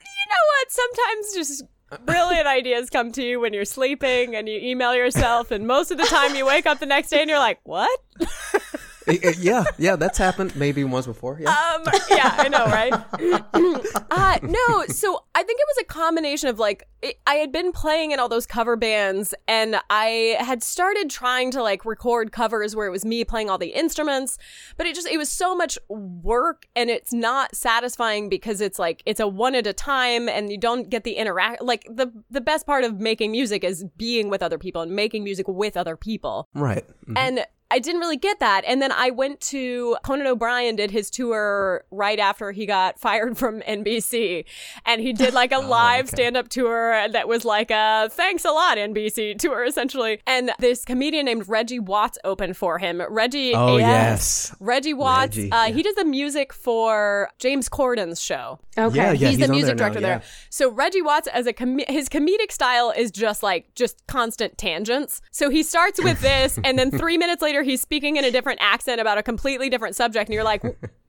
you 0.00 0.26
know 0.30 0.44
what? 0.48 0.72
Sometimes 0.72 1.34
just 1.34 1.64
brilliant 2.06 2.46
ideas 2.46 2.88
come 2.88 3.12
to 3.12 3.22
you 3.22 3.38
when 3.38 3.52
you're 3.52 3.66
sleeping 3.66 4.34
and 4.34 4.48
you 4.48 4.58
email 4.58 4.94
yourself, 4.94 5.50
and 5.50 5.66
most 5.66 5.90
of 5.90 5.98
the 5.98 6.06
time 6.06 6.34
you 6.34 6.46
wake 6.46 6.64
up 6.64 6.80
the 6.80 6.86
next 6.86 7.10
day 7.10 7.20
and 7.20 7.28
you're 7.28 7.38
like, 7.38 7.60
what? 7.64 8.00
yeah, 9.06 9.64
yeah, 9.78 9.96
that's 9.96 10.18
happened 10.18 10.54
maybe 10.56 10.84
once 10.84 11.06
before. 11.06 11.38
Yeah. 11.40 11.48
Um, 11.50 11.82
yeah, 12.10 12.34
I 12.36 12.48
know, 12.48 12.66
right? 12.66 12.92
uh, 14.10 14.38
no, 14.42 14.84
so 14.88 15.24
I 15.34 15.42
think 15.42 15.58
it 15.60 15.66
was 15.68 15.78
a 15.80 15.84
combination 15.84 16.48
of 16.48 16.58
like, 16.58 16.86
it, 17.02 17.18
I 17.26 17.36
had 17.36 17.50
been 17.52 17.72
playing 17.72 18.10
in 18.10 18.18
all 18.18 18.28
those 18.28 18.46
cover 18.46 18.76
bands 18.76 19.34
and 19.48 19.76
I 19.88 20.36
had 20.38 20.62
started 20.62 21.08
trying 21.10 21.50
to 21.52 21.62
like 21.62 21.84
record 21.84 22.30
covers 22.32 22.76
where 22.76 22.86
it 22.86 22.90
was 22.90 23.04
me 23.04 23.24
playing 23.24 23.48
all 23.48 23.58
the 23.58 23.68
instruments, 23.68 24.38
but 24.76 24.86
it 24.86 24.94
just, 24.94 25.08
it 25.08 25.16
was 25.16 25.30
so 25.30 25.54
much 25.54 25.78
work 25.88 26.66
and 26.76 26.90
it's 26.90 27.12
not 27.12 27.54
satisfying 27.54 28.28
because 28.28 28.60
it's 28.60 28.78
like, 28.78 29.02
it's 29.06 29.20
a 29.20 29.26
one 29.26 29.54
at 29.54 29.66
a 29.66 29.72
time 29.72 30.28
and 30.28 30.50
you 30.50 30.58
don't 30.58 30.90
get 30.90 31.04
the 31.04 31.12
interact, 31.12 31.62
like 31.62 31.84
the, 31.88 32.12
the 32.30 32.40
best 32.40 32.66
part 32.66 32.84
of 32.84 33.00
making 33.00 33.30
music 33.30 33.64
is 33.64 33.84
being 33.96 34.28
with 34.28 34.42
other 34.42 34.58
people 34.58 34.82
and 34.82 34.92
making 34.92 35.24
music 35.24 35.48
with 35.48 35.76
other 35.76 35.96
people. 35.96 36.48
right. 36.54 36.84
Mhm. 37.06 37.14
And 37.16 37.46
I 37.70 37.78
didn't 37.78 38.00
really 38.00 38.16
get 38.16 38.40
that. 38.40 38.64
And 38.66 38.82
then 38.82 38.92
I 38.92 39.10
went 39.10 39.40
to 39.42 39.96
Conan 40.04 40.26
O'Brien 40.26 40.76
did 40.76 40.90
his 40.90 41.10
tour 41.10 41.84
right 41.90 42.18
after 42.18 42.52
he 42.52 42.66
got 42.66 42.98
fired 42.98 43.38
from 43.38 43.60
NBC. 43.60 44.44
And 44.84 45.00
he 45.00 45.12
did 45.12 45.34
like 45.34 45.52
a 45.52 45.58
live 45.58 46.06
okay. 46.06 46.16
stand 46.16 46.36
up 46.36 46.48
tour 46.48 47.08
that 47.08 47.28
was 47.28 47.44
like 47.44 47.70
a 47.70 48.08
thanks 48.10 48.44
a 48.44 48.50
lot 48.50 48.76
NBC 48.76 49.38
tour 49.38 49.64
essentially. 49.64 50.20
And 50.26 50.52
this 50.58 50.84
comedian 50.84 51.26
named 51.26 51.48
Reggie 51.48 51.78
Watts 51.78 52.18
opened 52.24 52.56
for 52.56 52.78
him. 52.78 53.02
Reggie 53.08 53.54
Oh, 53.54 53.76
yes. 53.76 54.54
Reggie 54.60 54.94
Watts. 54.94 55.36
Reggie, 55.36 55.52
uh, 55.52 55.66
yeah. 55.66 55.74
He 55.74 55.82
does 55.82 55.94
the 55.94 56.04
music 56.04 56.52
for 56.52 57.30
James 57.38 57.68
Corden's 57.68 58.20
show. 58.20 58.58
okay. 58.76 58.96
Yeah, 58.96 59.12
yeah. 59.12 59.28
he's, 59.28 59.38
the 59.38 59.48
music 59.48 59.76
there 59.76 59.88
now, 59.88 59.94
director 59.94 60.00
yeah. 60.00 60.18
there. 60.18 60.22
So 60.50 60.70
Reggie 60.70 61.02
Watts 61.02 61.28
as 61.28 61.46
a 61.46 61.52
com- 61.52 61.80
his 61.88 62.08
comedic 62.08 62.50
style 62.50 62.92
is 62.96 63.10
just 63.10 63.42
like 63.42 63.74
just 63.74 64.06
constant 64.06 64.58
tangents. 64.58 65.20
So 65.30 65.50
he 65.50 65.62
starts 65.62 66.02
with 66.02 66.20
this 66.20 66.58
and 66.64 66.78
then 66.78 66.90
3 66.90 67.18
minutes 67.18 67.42
later 67.42 67.59
he's 67.62 67.80
speaking 67.80 68.16
in 68.16 68.24
a 68.24 68.30
different 68.30 68.60
accent 68.62 69.00
about 69.00 69.18
a 69.18 69.22
completely 69.22 69.68
different 69.70 69.96
subject 69.96 70.28
and 70.28 70.34
you're 70.34 70.44
like 70.44 70.62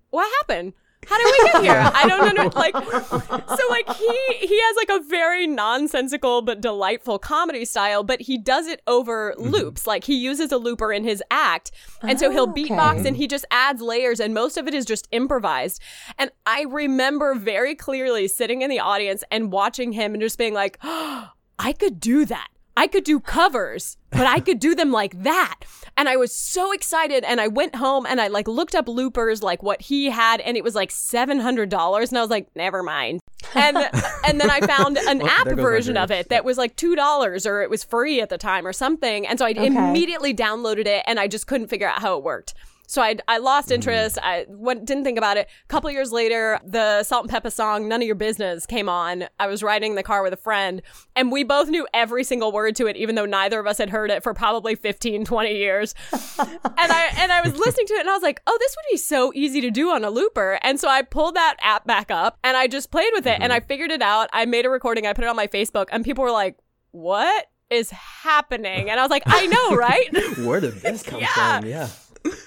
what 0.10 0.30
happened? 0.40 0.74
How 1.08 1.18
did 1.18 1.26
we 1.26 1.52
get 1.52 1.62
here? 1.64 1.92
I 1.96 2.08
don't 2.08 2.36
know. 2.36 2.52
Like, 2.54 2.76
so 2.76 3.68
like 3.70 3.90
he 3.96 4.46
he 4.46 4.62
has 4.62 4.76
like 4.76 4.90
a 5.02 5.04
very 5.06 5.48
nonsensical 5.48 6.44
but 6.44 6.62
delightful 6.62 7.18
comedy 7.18 7.66
style, 7.66 8.04
but 8.04 8.22
he 8.22 8.38
does 8.38 8.68
it 8.68 8.82
over 8.86 9.34
Mm-hmm. 9.40 9.50
loops. 9.50 9.88
Like 9.88 10.04
he 10.04 10.16
uses 10.16 10.52
a 10.52 10.58
looper 10.58 10.94
in 10.94 11.04
his 11.04 11.24
act, 11.32 11.72
and 12.04 12.20
so 12.20 12.30
he'll 12.30 12.42
Oh, 12.48 12.52
okay. 12.52 12.66
beatbox 12.68 13.06
and 13.06 13.18
he 13.18 13.26
just 13.28 13.46
adds 13.50 13.82
layers, 13.82 14.20
and 14.20 14.34
most 14.36 14.58
of 14.58 14.68
it 14.68 14.76
is 14.76 14.86
just 14.86 15.08
improvised. 15.12 15.82
And 16.20 16.30
I 16.46 16.66
remember 16.70 17.34
very 17.34 17.74
clearly 17.74 18.28
sitting 18.28 18.62
in 18.62 18.70
the 18.70 18.80
audience 18.80 19.24
and 19.32 19.52
watching 19.52 19.94
him 19.94 20.14
and 20.14 20.22
just 20.22 20.38
being 20.38 20.54
like, 20.54 20.78
I 20.84 21.74
could 21.80 22.00
do 22.00 22.26
that. 22.26 22.50
I 22.82 22.88
could 22.88 23.04
do 23.04 23.20
covers, 23.20 23.96
but 24.10 24.26
I 24.26 24.40
could 24.40 24.60
do 24.60 24.74
them 24.74 24.92
like 24.92 25.22
that. 25.22 25.60
And 25.96 26.10
I 26.10 26.16
was 26.16 26.32
so 26.32 26.72
excited. 26.72 27.24
And 27.24 27.40
I 27.40 27.48
went 27.48 27.76
home 27.76 28.08
and 28.08 28.20
I 28.20 28.28
like 28.28 28.48
looked 28.48 28.74
up 28.74 28.88
loopers, 28.88 29.44
like 29.44 29.62
what 29.62 29.84
he 29.84 30.10
had, 30.10 30.42
and 30.42 30.58
it 30.58 30.64
was 30.64 30.74
like 30.74 30.90
$700. 30.90 32.10
And 32.10 32.18
I 32.18 32.22
was 32.22 32.32
like, 32.32 32.48
never 32.56 32.82
mind. 32.82 33.20
And, 33.54 33.78
and 34.26 34.42
then 34.42 34.50
I 34.50 34.62
found 34.62 34.98
an 34.98 35.20
Well, 35.20 35.28
app 35.28 35.46
there 35.46 35.54
goes 35.54 35.64
my 35.64 35.70
version 35.70 35.96
of 35.96 36.10
it 36.10 36.30
that 36.30 36.44
was 36.44 36.58
like 36.58 36.76
$2 36.76 37.46
or 37.46 37.62
it 37.62 37.70
was 37.70 37.84
free 37.84 38.20
at 38.20 38.30
the 38.30 38.40
time 38.40 38.66
or 38.66 38.74
something. 38.74 39.28
And 39.28 39.38
so 39.38 39.46
I 39.46 39.50
immediately 39.52 40.34
downloaded 40.34 40.88
it 40.88 41.04
and 41.06 41.20
I 41.20 41.28
just 41.28 41.46
couldn't 41.46 41.68
figure 41.68 41.88
out 41.88 42.02
how 42.02 42.18
it 42.18 42.24
worked. 42.24 42.56
So 42.92 43.02
I, 43.02 43.16
I 43.26 43.38
lost 43.38 43.68
mm-hmm. 43.70 43.76
interest. 43.76 44.18
I 44.22 44.46
went, 44.50 44.84
didn't 44.84 45.06
think 45.06 45.18
about 45.18 45.38
it. 45.38 45.48
A 45.64 45.68
couple 45.70 45.90
years 45.90 46.12
later, 46.12 46.60
the 46.66 47.04
Salt-N-Pepa 47.04 47.50
song, 47.50 47.88
None 47.88 48.02
of 48.02 48.06
Your 48.06 48.16
Business, 48.16 48.66
came 48.66 48.90
on. 48.90 49.30
I 49.40 49.48
was 49.48 49.64
riding 49.64 49.94
in 49.94 49.96
the 49.96 50.04
car 50.04 50.22
with 50.22 50.34
a 50.34 50.38
friend, 50.38 50.82
and 51.16 51.32
we 51.32 51.46
both 51.46 51.70
knew 51.70 51.88
every 51.94 52.26
single 52.26 52.52
word 52.52 52.76
to 52.76 52.88
it, 52.88 52.98
even 52.98 53.16
though 53.16 53.26
neither 53.26 53.62
of 53.62 53.66
us 53.66 53.78
had 53.78 53.92
heard 53.92 54.12
it 54.12 54.24
for 54.24 54.34
probably 54.34 54.76
15, 54.76 55.24
20 55.24 55.56
years. 55.56 55.96
and 56.12 56.52
I 56.76 57.14
and 57.16 57.32
I 57.32 57.40
was 57.40 57.56
listening 57.56 57.88
to 57.88 57.94
it, 57.94 58.02
and 58.02 58.10
I 58.10 58.14
was 58.14 58.24
like, 58.24 58.42
oh, 58.46 58.58
this 58.60 58.76
would 58.76 58.92
be 58.92 58.98
so 58.98 59.32
easy 59.34 59.62
to 59.62 59.72
do 59.72 59.90
on 59.92 60.04
a 60.04 60.10
looper. 60.10 60.60
And 60.62 60.78
so 60.78 60.90
I 60.90 61.02
pulled 61.02 61.36
that 61.36 61.56
app 61.62 61.88
back 61.88 62.12
up, 62.12 62.40
and 62.44 62.58
I 62.58 62.68
just 62.68 62.92
played 62.92 63.12
with 63.14 63.26
it, 63.26 63.40
and 63.40 63.54
mm-hmm. 63.54 63.54
I 63.54 63.60
figured 63.62 63.92
it 63.92 64.02
out. 64.02 64.30
I 64.34 64.44
made 64.44 64.66
a 64.66 64.70
recording, 64.70 65.08
I 65.08 65.14
put 65.14 65.24
it 65.24 65.30
on 65.30 65.38
my 65.38 65.48
Facebook, 65.48 65.88
and 65.94 66.04
people 66.04 66.26
were 66.26 66.32
like, 66.32 66.58
what? 66.92 67.46
Is 67.70 67.90
happening, 67.90 68.90
and 68.90 69.00
I 69.00 69.04
was 69.04 69.10
like, 69.12 69.24
I 69.28 69.48
know, 69.48 69.78
right? 69.78 70.38
Where 70.40 70.60
did 70.60 70.74
this 70.74 71.04
come 71.04 71.22
Yeah. 71.22 71.62
from? 71.62 71.70
Yeah. 71.70 71.88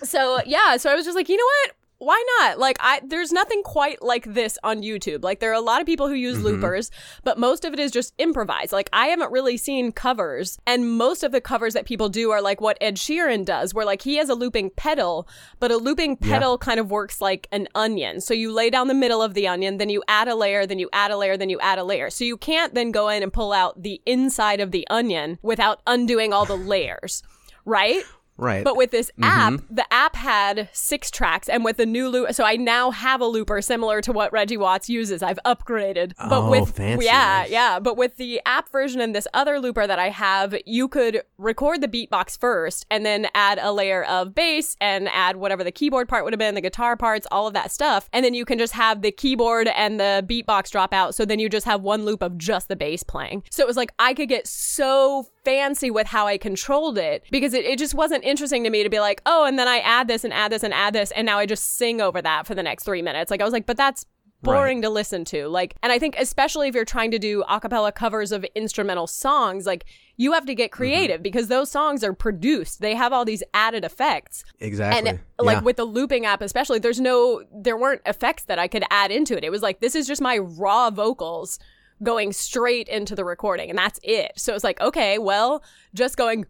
So 0.02 0.40
yeah 0.46 0.76
so 0.76 0.90
i 0.90 0.94
was 0.94 1.04
just 1.04 1.16
like 1.16 1.28
you 1.28 1.36
know 1.36 1.44
what? 1.44 1.76
Why 1.98 2.22
not? 2.38 2.58
Like 2.58 2.76
i 2.80 3.00
there's 3.04 3.32
nothing 3.32 3.62
quite 3.62 4.02
like 4.02 4.24
this 4.34 4.58
on 4.62 4.82
youtube. 4.82 5.22
Like 5.24 5.40
there 5.40 5.50
are 5.50 5.54
a 5.54 5.60
lot 5.60 5.80
of 5.80 5.86
people 5.86 6.08
who 6.08 6.14
use 6.14 6.36
mm-hmm. 6.36 6.46
loopers 6.46 6.90
but 7.22 7.38
most 7.38 7.64
of 7.64 7.72
it 7.72 7.78
is 7.78 7.90
just 7.90 8.12
improvised 8.18 8.72
like 8.72 8.90
i 8.92 9.06
haven't 9.06 9.32
really 9.32 9.56
seen 9.56 9.90
covers 9.92 10.58
and 10.66 10.98
most 10.98 11.22
of 11.22 11.32
the 11.32 11.40
covers 11.40 11.72
that 11.72 11.86
people 11.86 12.08
do 12.08 12.30
are 12.30 12.42
like 12.42 12.60
what 12.60 12.76
ed 12.80 12.96
sheeran 12.96 13.44
does 13.44 13.72
where 13.72 13.86
like 13.86 14.02
he 14.02 14.16
has 14.16 14.28
a 14.28 14.34
looping 14.34 14.70
pedal 14.70 15.26
but 15.60 15.70
a 15.70 15.76
looping 15.76 16.16
pedal 16.16 16.58
kind 16.58 16.78
of 16.78 16.90
works 16.90 17.20
like 17.20 17.48
an 17.52 17.68
onion. 17.74 18.20
So 18.20 18.34
you 18.34 18.52
lay 18.52 18.70
down 18.70 18.88
the 18.88 18.94
middle 18.94 19.22
of 19.22 19.34
the 19.34 19.48
onion 19.48 19.78
then 19.78 19.88
you 19.88 20.02
add 20.08 20.28
a 20.28 20.34
layer 20.34 20.66
then 20.66 20.78
you 20.78 20.90
add 20.92 21.10
a 21.10 21.16
layer 21.16 21.36
then 21.36 21.48
you 21.48 21.60
add 21.60 21.78
a 21.78 21.84
layer. 21.84 22.10
So 22.10 22.24
you 22.24 22.36
can't 22.36 22.74
then 22.74 22.90
go 22.90 23.08
in 23.08 23.22
and 23.22 23.32
pull 23.32 23.52
out 23.52 23.82
the 23.82 24.02
inside 24.04 24.60
of 24.60 24.72
the 24.72 24.86
onion 24.90 25.38
without 25.42 25.80
undoing 25.86 26.32
all 26.32 26.44
the 26.44 26.56
layers 26.56 27.22
right 27.64 28.02
Right. 28.36 28.64
but 28.64 28.76
with 28.76 28.90
this 28.90 29.10
mm-hmm. 29.12 29.24
app, 29.24 29.60
the 29.70 29.92
app 29.92 30.16
had 30.16 30.68
six 30.72 31.10
tracks, 31.10 31.48
and 31.48 31.64
with 31.64 31.76
the 31.76 31.86
new 31.86 32.08
loop, 32.08 32.32
so 32.34 32.44
I 32.44 32.56
now 32.56 32.90
have 32.90 33.20
a 33.20 33.26
looper 33.26 33.62
similar 33.62 34.00
to 34.02 34.12
what 34.12 34.32
Reggie 34.32 34.56
Watts 34.56 34.88
uses. 34.88 35.22
I've 35.22 35.38
upgraded, 35.44 36.12
but 36.16 36.44
Oh, 36.44 36.50
with 36.50 36.76
fancy. 36.76 37.06
yeah, 37.06 37.44
yeah. 37.46 37.78
But 37.78 37.96
with 37.96 38.16
the 38.16 38.40
app 38.44 38.70
version 38.72 39.00
and 39.00 39.14
this 39.14 39.28
other 39.34 39.60
looper 39.60 39.86
that 39.86 39.98
I 39.98 40.08
have, 40.08 40.54
you 40.66 40.88
could 40.88 41.22
record 41.38 41.80
the 41.80 41.88
beatbox 41.88 42.38
first, 42.38 42.86
and 42.90 43.06
then 43.06 43.28
add 43.34 43.58
a 43.60 43.72
layer 43.72 44.04
of 44.04 44.34
bass 44.34 44.76
and 44.80 45.08
add 45.10 45.36
whatever 45.36 45.62
the 45.62 45.72
keyboard 45.72 46.08
part 46.08 46.24
would 46.24 46.32
have 46.32 46.38
been, 46.38 46.54
the 46.54 46.60
guitar 46.60 46.96
parts, 46.96 47.26
all 47.30 47.46
of 47.46 47.54
that 47.54 47.70
stuff, 47.70 48.08
and 48.12 48.24
then 48.24 48.34
you 48.34 48.44
can 48.44 48.58
just 48.58 48.72
have 48.72 49.02
the 49.02 49.12
keyboard 49.12 49.68
and 49.68 50.00
the 50.00 50.24
beatbox 50.28 50.70
drop 50.70 50.92
out. 50.92 51.14
So 51.14 51.24
then 51.24 51.38
you 51.38 51.48
just 51.48 51.66
have 51.66 51.82
one 51.82 52.04
loop 52.04 52.22
of 52.22 52.36
just 52.38 52.68
the 52.68 52.76
bass 52.76 53.02
playing. 53.02 53.44
So 53.50 53.62
it 53.62 53.66
was 53.66 53.76
like 53.76 53.92
I 53.98 54.14
could 54.14 54.28
get 54.28 54.46
so 54.46 55.26
fancy 55.44 55.90
with 55.90 56.06
how 56.06 56.26
I 56.26 56.38
controlled 56.38 56.98
it 56.98 57.24
because 57.30 57.54
it, 57.54 57.64
it 57.64 57.78
just 57.78 57.94
wasn't 57.94 58.24
interesting 58.24 58.64
to 58.64 58.70
me 58.70 58.82
to 58.82 58.90
be 58.90 59.00
like, 59.00 59.22
oh, 59.26 59.44
and 59.44 59.58
then 59.58 59.68
I 59.68 59.78
add 59.78 60.08
this 60.08 60.24
and 60.24 60.32
add 60.32 60.52
this 60.52 60.62
and 60.62 60.74
add 60.74 60.94
this, 60.94 61.10
and 61.12 61.26
now 61.26 61.38
I 61.38 61.46
just 61.46 61.76
sing 61.76 62.00
over 62.00 62.20
that 62.22 62.46
for 62.46 62.54
the 62.54 62.62
next 62.62 62.84
three 62.84 63.02
minutes. 63.02 63.30
Like 63.30 63.40
I 63.40 63.44
was 63.44 63.52
like, 63.52 63.66
but 63.66 63.76
that's 63.76 64.06
boring 64.44 64.82
to 64.82 64.90
listen 64.90 65.24
to. 65.24 65.48
Like, 65.48 65.74
and 65.82 65.90
I 65.90 65.98
think 65.98 66.16
especially 66.18 66.68
if 66.68 66.74
you're 66.74 66.84
trying 66.84 67.10
to 67.12 67.18
do 67.18 67.42
a 67.48 67.58
cappella 67.58 67.92
covers 67.92 68.32
of 68.32 68.44
instrumental 68.54 69.06
songs, 69.06 69.66
like 69.66 69.86
you 70.16 70.32
have 70.32 70.46
to 70.46 70.54
get 70.54 70.70
mm-hmm. 70.70 70.76
creative 70.76 71.22
because 71.22 71.48
those 71.48 71.70
songs 71.70 72.04
are 72.04 72.12
produced. 72.12 72.80
They 72.80 72.94
have 72.94 73.12
all 73.12 73.24
these 73.24 73.42
added 73.52 73.84
effects. 73.84 74.44
exactly. 74.60 75.08
And 75.08 75.20
like 75.38 75.56
Yeah. 75.56 75.62
with 75.62 75.76
the 75.76 75.84
looping 75.84 76.26
app, 76.26 76.42
especially, 76.42 76.78
there's 76.78 77.00
no, 77.00 77.42
there 77.52 77.76
weren't 77.76 78.02
effects 78.06 78.44
that 78.44 78.58
I 78.58 78.68
could 78.68 78.84
add 78.90 79.10
into 79.10 79.36
it. 79.36 79.44
It 79.44 79.50
was 79.50 79.62
like, 79.62 79.80
this 79.80 79.94
is 79.94 80.06
just 80.06 80.20
my 80.20 80.38
raw 80.38 80.90
vocals 80.90 81.58
going 82.02 82.32
straight 82.32 82.88
into 82.88 83.14
the 83.14 83.24
recording, 83.24 83.70
and 83.70 83.78
that's 83.78 84.00
it. 84.02 84.32
So 84.36 84.54
it's 84.54 84.64
like, 84.64 84.80
okay, 84.80 85.18
well, 85.18 85.62
just 85.94 86.16
going 86.16 86.44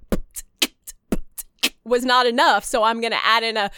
was 1.84 2.04
not 2.04 2.26
enough, 2.26 2.64
so 2.64 2.82
I'm 2.82 3.00
gonna 3.00 3.18
add 3.22 3.42
in 3.42 3.56
a 3.56 3.70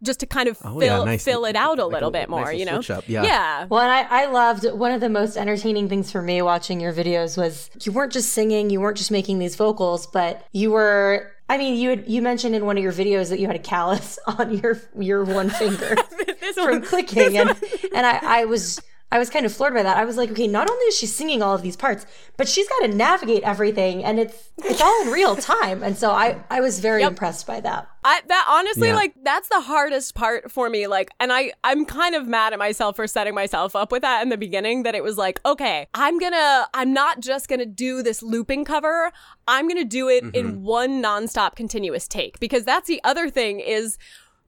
just 0.00 0.20
to 0.20 0.26
kind 0.26 0.48
of 0.48 0.56
Oh, 0.64 0.78
fill 0.78 0.98
yeah, 1.00 1.04
nice- 1.04 1.24
fill 1.24 1.44
it 1.44 1.56
out 1.56 1.78
a 1.80 1.84
like 1.86 1.94
little 1.94 2.08
a 2.10 2.12
bit 2.12 2.28
more, 2.28 2.44
nice 2.44 2.58
you 2.58 2.64
know? 2.66 2.80
up, 2.88 3.08
yeah. 3.08 3.24
yeah. 3.24 3.66
Well, 3.68 3.80
and 3.82 3.90
I, 3.90 4.22
I 4.22 4.26
loved 4.26 4.64
one 4.70 4.92
of 4.92 5.00
the 5.00 5.08
most 5.08 5.36
entertaining 5.36 5.88
things 5.88 6.12
for 6.12 6.22
me 6.22 6.40
watching 6.40 6.78
your 6.80 6.92
videos 6.92 7.36
was 7.36 7.68
you 7.82 7.90
weren't 7.90 8.12
just 8.12 8.32
singing, 8.32 8.70
you 8.70 8.80
weren't 8.80 8.96
just 8.96 9.10
making 9.10 9.40
these 9.40 9.56
vocals, 9.56 10.06
but 10.06 10.44
you 10.52 10.70
were. 10.70 11.32
I 11.50 11.56
mean, 11.56 11.76
you 11.76 11.88
had, 11.90 12.06
you 12.06 12.20
mentioned 12.20 12.54
in 12.54 12.66
one 12.66 12.76
of 12.76 12.82
your 12.82 12.92
videos 12.92 13.30
that 13.30 13.40
you 13.40 13.46
had 13.46 13.56
a 13.56 13.60
callus 13.60 14.18
on 14.26 14.56
your 14.58 14.80
your 14.96 15.24
one 15.24 15.48
finger 15.50 15.96
This 16.40 16.54
from 16.54 16.70
one, 16.80 16.82
clicking, 16.82 17.36
and 17.38 17.50
and 17.94 18.06
I, 18.06 18.20
I 18.22 18.44
was 18.44 18.80
I 19.10 19.18
was 19.18 19.30
kind 19.30 19.46
of 19.46 19.52
floored 19.54 19.72
by 19.72 19.82
that. 19.82 19.96
I 19.96 20.04
was 20.04 20.18
like, 20.18 20.30
okay, 20.32 20.46
not 20.46 20.70
only 20.70 20.84
is 20.84 20.98
she 20.98 21.06
singing 21.06 21.40
all 21.42 21.54
of 21.54 21.62
these 21.62 21.76
parts, 21.76 22.04
but 22.36 22.46
she's 22.46 22.68
got 22.68 22.80
to 22.80 22.88
navigate 22.88 23.42
everything, 23.42 24.04
and 24.04 24.18
it's 24.18 24.50
it's 24.58 24.82
all 24.82 25.02
in 25.02 25.08
real 25.08 25.34
time. 25.34 25.82
And 25.82 25.96
so 25.96 26.10
I 26.10 26.44
I 26.50 26.60
was 26.60 26.80
very 26.80 27.02
impressed 27.02 27.46
by 27.46 27.60
that. 27.60 27.88
I, 28.04 28.20
that 28.28 28.46
honestly, 28.48 28.88
Yeah. 28.88 28.94
like, 28.94 29.14
that's 29.22 29.48
the 29.48 29.60
hardest 29.60 30.14
part 30.14 30.50
for 30.50 30.70
me. 30.70 30.86
Like, 30.86 31.10
and 31.20 31.32
I, 31.32 31.52
I'm 31.64 31.84
kind 31.84 32.14
of 32.14 32.26
mad 32.26 32.52
at 32.52 32.58
myself 32.58 32.96
for 32.96 33.06
setting 33.06 33.34
myself 33.34 33.74
up 33.74 33.92
with 33.92 34.02
that 34.02 34.22
in 34.22 34.28
the 34.28 34.36
beginning. 34.36 34.82
That 34.82 34.94
it 34.94 35.02
was 35.02 35.16
like, 35.16 35.40
okay, 35.44 35.88
I'm 35.94 36.18
gonna, 36.18 36.68
I'm 36.74 36.92
not 36.92 37.20
just 37.20 37.48
gonna 37.48 37.66
do 37.66 38.02
this 38.02 38.22
looping 38.22 38.64
cover. 38.64 39.10
I'm 39.46 39.68
gonna 39.68 39.84
do 39.84 40.08
it 40.08 40.24
in 40.24 40.30
mm-hmm. 40.32 40.62
one 40.62 41.02
nonstop 41.02 41.56
continuous 41.56 42.06
take 42.06 42.38
because 42.40 42.64
that's 42.64 42.88
the 42.88 43.00
other 43.04 43.30
thing 43.30 43.60
is 43.60 43.96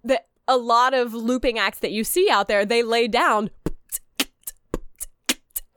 that 0.04 0.26
a 0.48 0.56
lot 0.56 0.94
of 0.94 1.14
looping 1.14 1.58
acts 1.58 1.78
that 1.78 1.92
you 1.92 2.02
see 2.04 2.28
out 2.30 2.48
there, 2.48 2.66
they 2.66 2.82
lay 2.82 3.08
down 3.08 3.50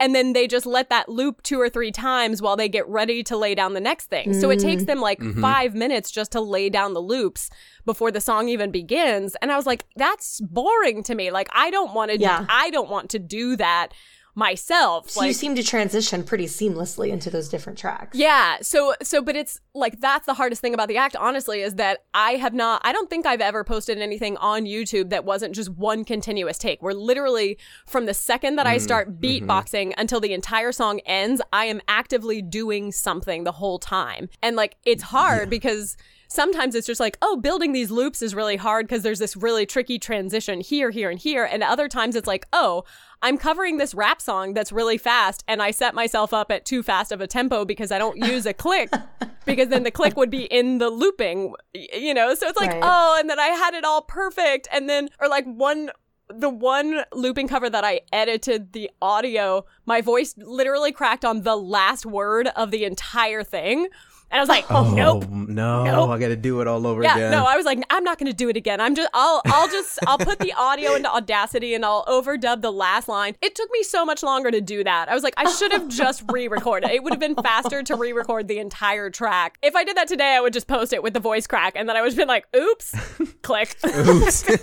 and 0.00 0.14
then 0.14 0.32
they 0.32 0.46
just 0.46 0.66
let 0.66 0.90
that 0.90 1.08
loop 1.08 1.42
two 1.42 1.60
or 1.60 1.68
three 1.68 1.92
times 1.92 2.42
while 2.42 2.56
they 2.56 2.68
get 2.68 2.86
ready 2.88 3.22
to 3.24 3.36
lay 3.36 3.54
down 3.54 3.74
the 3.74 3.80
next 3.80 4.06
thing. 4.06 4.34
So 4.34 4.50
it 4.50 4.58
takes 4.58 4.82
mm. 4.82 4.86
them 4.86 5.00
like 5.00 5.20
mm-hmm. 5.20 5.40
five 5.40 5.74
minutes 5.74 6.10
just 6.10 6.32
to 6.32 6.40
lay 6.40 6.68
down 6.68 6.94
the 6.94 7.00
loops 7.00 7.48
before 7.84 8.10
the 8.10 8.20
song 8.20 8.48
even 8.48 8.70
begins. 8.70 9.36
And 9.40 9.52
I 9.52 9.56
was 9.56 9.66
like, 9.66 9.84
that's 9.96 10.40
boring 10.40 11.02
to 11.04 11.14
me. 11.14 11.30
Like 11.30 11.48
I 11.52 11.70
don't 11.70 11.94
want 11.94 12.10
to. 12.10 12.18
Yeah. 12.18 12.44
I 12.48 12.70
don't 12.70 12.90
want 12.90 13.10
to 13.10 13.18
do 13.18 13.56
that 13.56 13.92
myself. 14.34 15.10
So 15.10 15.20
like, 15.20 15.28
you 15.28 15.32
seem 15.32 15.54
to 15.54 15.62
transition 15.62 16.24
pretty 16.24 16.46
seamlessly 16.46 17.10
into 17.10 17.30
those 17.30 17.48
different 17.48 17.78
tracks. 17.78 18.16
yeah. 18.16 18.58
So 18.62 18.94
so 19.02 19.22
but 19.22 19.36
it's 19.36 19.60
like 19.74 20.00
that's 20.00 20.26
the 20.26 20.34
hardest 20.34 20.60
thing 20.60 20.74
about 20.74 20.88
the 20.88 20.96
act 20.96 21.16
honestly 21.16 21.60
is 21.62 21.74
that 21.76 22.04
I 22.12 22.32
have 22.32 22.54
not 22.54 22.80
I 22.84 22.92
don't 22.92 23.08
think 23.08 23.26
I've 23.26 23.40
ever 23.40 23.64
posted 23.64 23.98
anything 23.98 24.36
on 24.38 24.64
YouTube 24.64 25.10
that 25.10 25.24
wasn't 25.24 25.54
just 25.54 25.70
one 25.70 26.04
continuous 26.04 26.58
take. 26.58 26.82
Where 26.82 26.94
literally 26.94 27.58
from 27.86 28.06
the 28.06 28.14
second 28.14 28.56
that 28.56 28.66
I 28.66 28.76
mm-hmm. 28.76 28.84
start 28.84 29.20
mm-hmm. 29.20 29.46
beatboxing 29.46 29.94
until 29.96 30.20
the 30.20 30.32
entire 30.32 30.72
song 30.72 31.00
ends, 31.06 31.40
I 31.52 31.66
am 31.66 31.80
actively 31.88 32.42
doing 32.42 32.92
something 32.92 33.44
the 33.44 33.52
whole 33.52 33.78
time. 33.78 34.28
And 34.42 34.56
like 34.56 34.76
it's 34.84 35.04
hard 35.04 35.48
because 35.50 35.96
sometimes 36.34 36.74
it's 36.74 36.86
just 36.86 37.00
like, 37.00 37.16
oh, 37.22 37.36
building 37.36 37.72
these 37.72 37.90
loops 37.90 38.20
is 38.20 38.34
really 38.34 38.56
hard 38.56 38.86
because 38.86 39.02
there's 39.02 39.20
this 39.20 39.36
really 39.36 39.64
tricky 39.64 39.98
transition 39.98 40.60
here, 40.60 40.90
here, 40.90 41.08
and 41.08 41.18
here. 41.18 41.44
And 41.44 41.62
other 41.62 41.88
times 41.88 42.16
it's 42.16 42.26
like, 42.26 42.46
oh, 42.52 42.84
I'm 43.24 43.38
covering 43.38 43.78
this 43.78 43.94
rap 43.94 44.20
song 44.20 44.52
that's 44.52 44.70
really 44.70 44.98
fast 44.98 45.44
and 45.48 45.62
I 45.62 45.70
set 45.70 45.94
myself 45.94 46.34
up 46.34 46.50
at 46.50 46.66
too 46.66 46.82
fast 46.82 47.10
of 47.10 47.22
a 47.22 47.26
tempo 47.26 47.64
because 47.64 47.90
I 47.90 47.98
don't 47.98 48.18
use 48.18 48.44
a 48.44 48.52
click 48.52 48.92
because 49.46 49.68
then 49.68 49.82
the 49.82 49.90
click 49.90 50.14
would 50.18 50.28
be 50.28 50.44
in 50.44 50.76
the 50.76 50.90
looping, 50.90 51.54
you 51.72 52.12
know? 52.12 52.34
So 52.34 52.46
it's 52.46 52.60
like, 52.60 52.70
Right. 52.70 52.82
oh, 52.84 53.16
and 53.18 53.30
then 53.30 53.40
I 53.40 53.46
had 53.46 53.72
it 53.72 53.82
all 53.82 54.02
perfect. 54.02 54.68
And 54.70 54.90
then, 54.90 55.08
or 55.18 55.28
like 55.28 55.46
one, 55.46 55.90
the 56.28 56.50
one 56.50 57.04
looping 57.14 57.48
cover 57.48 57.70
that 57.70 57.82
I 57.82 58.02
edited 58.12 58.74
the 58.74 58.90
audio, 59.00 59.64
my 59.86 60.02
voice 60.02 60.34
literally 60.36 60.92
cracked 60.92 61.24
on 61.24 61.44
the 61.44 61.56
last 61.56 62.04
word 62.04 62.48
of 62.48 62.70
the 62.70 62.84
entire 62.84 63.42
thing. 63.42 63.88
And 64.34 64.40
I 64.40 64.42
was 64.42 64.48
like, 64.48 64.64
Oh 64.68 64.92
nope. 64.92 65.28
no! 65.30 65.84
Nope. 65.84 66.10
I 66.10 66.18
got 66.18 66.26
to 66.28 66.34
do 66.36 66.60
it 66.60 66.66
all 66.66 66.88
over 66.88 67.04
Yeah, 67.04 67.14
again. 67.14 67.30
no, 67.30 67.44
I 67.44 67.54
was 67.54 67.64
like, 67.64 67.80
I'm 67.88 68.02
not 68.02 68.18
going 68.18 68.26
to 68.26 68.36
do 68.36 68.48
it 68.48 68.56
again. 68.56 68.80
I'm 68.80 68.96
just, 68.96 69.08
I'll, 69.14 69.40
I'll 69.46 69.68
just, 69.68 70.00
I'll 70.08 70.18
put 70.18 70.40
the 70.40 70.52
audio 70.54 70.94
into 70.94 71.08
Audacity 71.08 71.72
and 71.72 71.84
I'll 71.84 72.04
overdub 72.06 72.60
the 72.60 72.72
last 72.72 73.06
line. 73.06 73.36
It 73.40 73.54
took 73.54 73.70
me 73.70 73.84
so 73.84 74.04
much 74.04 74.24
longer 74.24 74.50
to 74.50 74.60
do 74.60 74.82
that. 74.82 75.08
I 75.08 75.14
was 75.14 75.22
like, 75.22 75.34
I 75.36 75.48
should 75.52 75.70
have 75.70 75.86
just 75.86 76.24
re-recorded. 76.32 76.90
It 76.90 77.04
would 77.04 77.12
have 77.12 77.20
been 77.20 77.36
faster 77.36 77.84
to 77.84 77.94
re-record 77.94 78.48
the 78.48 78.58
entire 78.58 79.08
track. 79.08 79.56
If 79.62 79.76
I 79.76 79.84
did 79.84 79.96
that 79.98 80.08
today, 80.08 80.34
I 80.34 80.40
would 80.40 80.52
just 80.52 80.66
post 80.66 80.92
it 80.92 81.00
with 81.00 81.14
the 81.14 81.20
voice 81.20 81.46
crack, 81.46 81.74
and 81.76 81.88
then 81.88 81.96
I 81.96 82.00
would 82.02 82.10
have 82.10 82.16
been 82.16 82.26
like, 82.26 82.46
oops, 82.56 82.92
click. 83.42 83.76
Oops. 83.86 84.44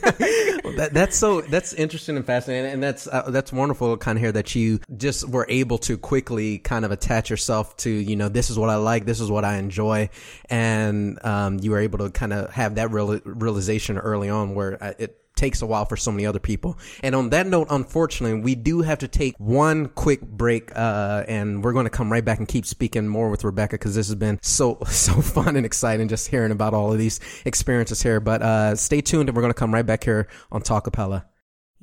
That, 0.77 0.93
that's 0.93 1.17
so 1.17 1.41
that's 1.41 1.73
interesting 1.73 2.15
and 2.15 2.25
fascinating, 2.25 2.71
and 2.71 2.81
that's 2.81 3.05
uh, 3.05 3.29
that's 3.29 3.51
wonderful. 3.51 3.97
Kind 3.97 4.17
of 4.17 4.21
here 4.23 4.31
that 4.31 4.55
you 4.55 4.79
just 4.95 5.27
were 5.27 5.45
able 5.49 5.77
to 5.79 5.97
quickly 5.97 6.59
kind 6.59 6.85
of 6.85 6.91
attach 6.91 7.29
yourself 7.29 7.75
to 7.77 7.89
you 7.89 8.15
know 8.15 8.29
this 8.29 8.49
is 8.49 8.57
what 8.57 8.69
I 8.69 8.75
like, 8.77 9.05
this 9.05 9.19
is 9.19 9.29
what 9.29 9.43
I 9.43 9.60
enjoy, 9.61 10.09
and 10.49 11.23
um, 11.25 11.59
you 11.59 11.71
were 11.71 11.79
able 11.79 11.99
to 11.99 12.09
kind 12.09 12.33
of 12.33 12.51
have 12.51 12.75
that 12.75 12.91
real, 12.91 13.19
realization 13.23 13.97
early 13.97 14.29
on 14.29 14.55
where 14.55 14.81
uh, 14.83 14.93
it 14.99 15.17
takes 15.35 15.61
a 15.61 15.65
while 15.65 15.85
for 15.85 15.97
so 15.97 16.11
many 16.11 16.25
other 16.25 16.39
people. 16.39 16.77
And 17.03 17.15
on 17.15 17.29
that 17.29 17.47
note, 17.47 17.67
unfortunately, 17.69 18.39
we 18.41 18.55
do 18.55 18.81
have 18.81 18.99
to 18.99 19.07
take 19.07 19.35
one 19.37 19.87
quick 19.87 20.21
break, 20.21 20.75
uh, 20.75 21.23
and 21.27 21.63
we're 21.63 21.73
going 21.73 21.85
to 21.85 21.89
come 21.89 22.11
right 22.11 22.23
back 22.23 22.39
and 22.39 22.47
keep 22.47 22.65
speaking 22.65 23.07
more 23.07 23.29
with 23.29 23.43
Rebecca 23.43 23.75
because 23.75 23.95
this 23.95 24.07
has 24.07 24.15
been 24.15 24.39
so 24.41 24.77
so 24.87 25.13
fun 25.21 25.55
and 25.55 25.65
exciting 25.65 26.07
just 26.07 26.27
hearing 26.27 26.51
about 26.51 26.73
all 26.73 26.91
of 26.91 26.99
these 26.99 27.19
experiences 27.45 28.01
here. 28.01 28.19
But 28.19 28.41
uh, 28.41 28.75
stay 28.75 29.01
tuned, 29.01 29.29
and 29.29 29.35
we're 29.35 29.41
going 29.41 29.53
to 29.53 29.59
come 29.59 29.73
right 29.73 29.85
back 29.85 30.03
here 30.03 30.27
on 30.51 30.61
Talkapella. 30.61 31.25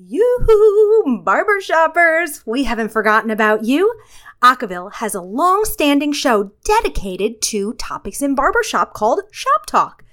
Yoo-hoo! 0.00 1.22
Barber 1.24 1.61
shoppers! 1.61 2.46
We 2.46 2.62
haven't 2.62 2.92
forgotten 2.92 3.32
about 3.32 3.64
you. 3.64 3.98
Acaville 4.40 4.92
has 4.92 5.12
a 5.12 5.20
long-standing 5.20 6.12
show 6.12 6.52
dedicated 6.62 7.42
to 7.42 7.72
topics 7.72 8.22
in 8.22 8.37
barbershop 8.37 8.94
called 8.94 9.22
Shop 9.32 9.66
Talk. 9.66 10.04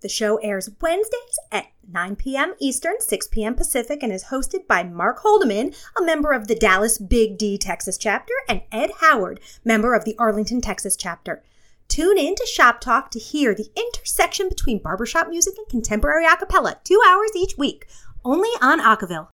The 0.00 0.08
show 0.08 0.38
airs 0.38 0.70
Wednesdays 0.80 1.38
at 1.52 1.66
9 1.88 2.16
p.m. 2.16 2.54
Eastern, 2.58 2.94
6 2.98 3.28
p.m. 3.28 3.54
Pacific, 3.54 4.02
and 4.02 4.12
is 4.12 4.24
hosted 4.24 4.66
by 4.66 4.82
Mark 4.82 5.20
Holdeman, 5.22 5.72
a 5.96 6.02
member 6.02 6.32
of 6.32 6.48
the 6.48 6.56
Dallas 6.56 6.98
Big 6.98 7.38
D 7.38 7.56
Texas 7.58 7.96
chapter, 7.96 8.34
and 8.48 8.62
Ed 8.72 8.90
Howard, 9.00 9.38
member 9.64 9.94
of 9.94 10.04
the 10.04 10.16
Arlington, 10.18 10.60
Texas 10.60 10.96
chapter. 10.96 11.44
Tune 11.88 12.18
in 12.18 12.34
to 12.34 12.46
Shop 12.46 12.80
Talk 12.80 13.10
to 13.12 13.18
hear 13.18 13.54
the 13.54 13.70
intersection 13.74 14.50
between 14.50 14.82
barbershop 14.82 15.28
music 15.28 15.54
and 15.56 15.66
contemporary 15.68 16.26
a 16.26 16.36
cappella, 16.36 16.76
two 16.84 17.00
hours 17.08 17.30
each 17.34 17.56
week, 17.56 17.86
only 18.24 18.50
on 18.60 18.80
Acaville. 18.80 19.28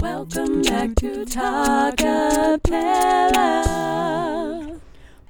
Welcome 0.00 0.62
back 0.62 0.94
to 0.96 1.24
Talkapella. 1.24 1.90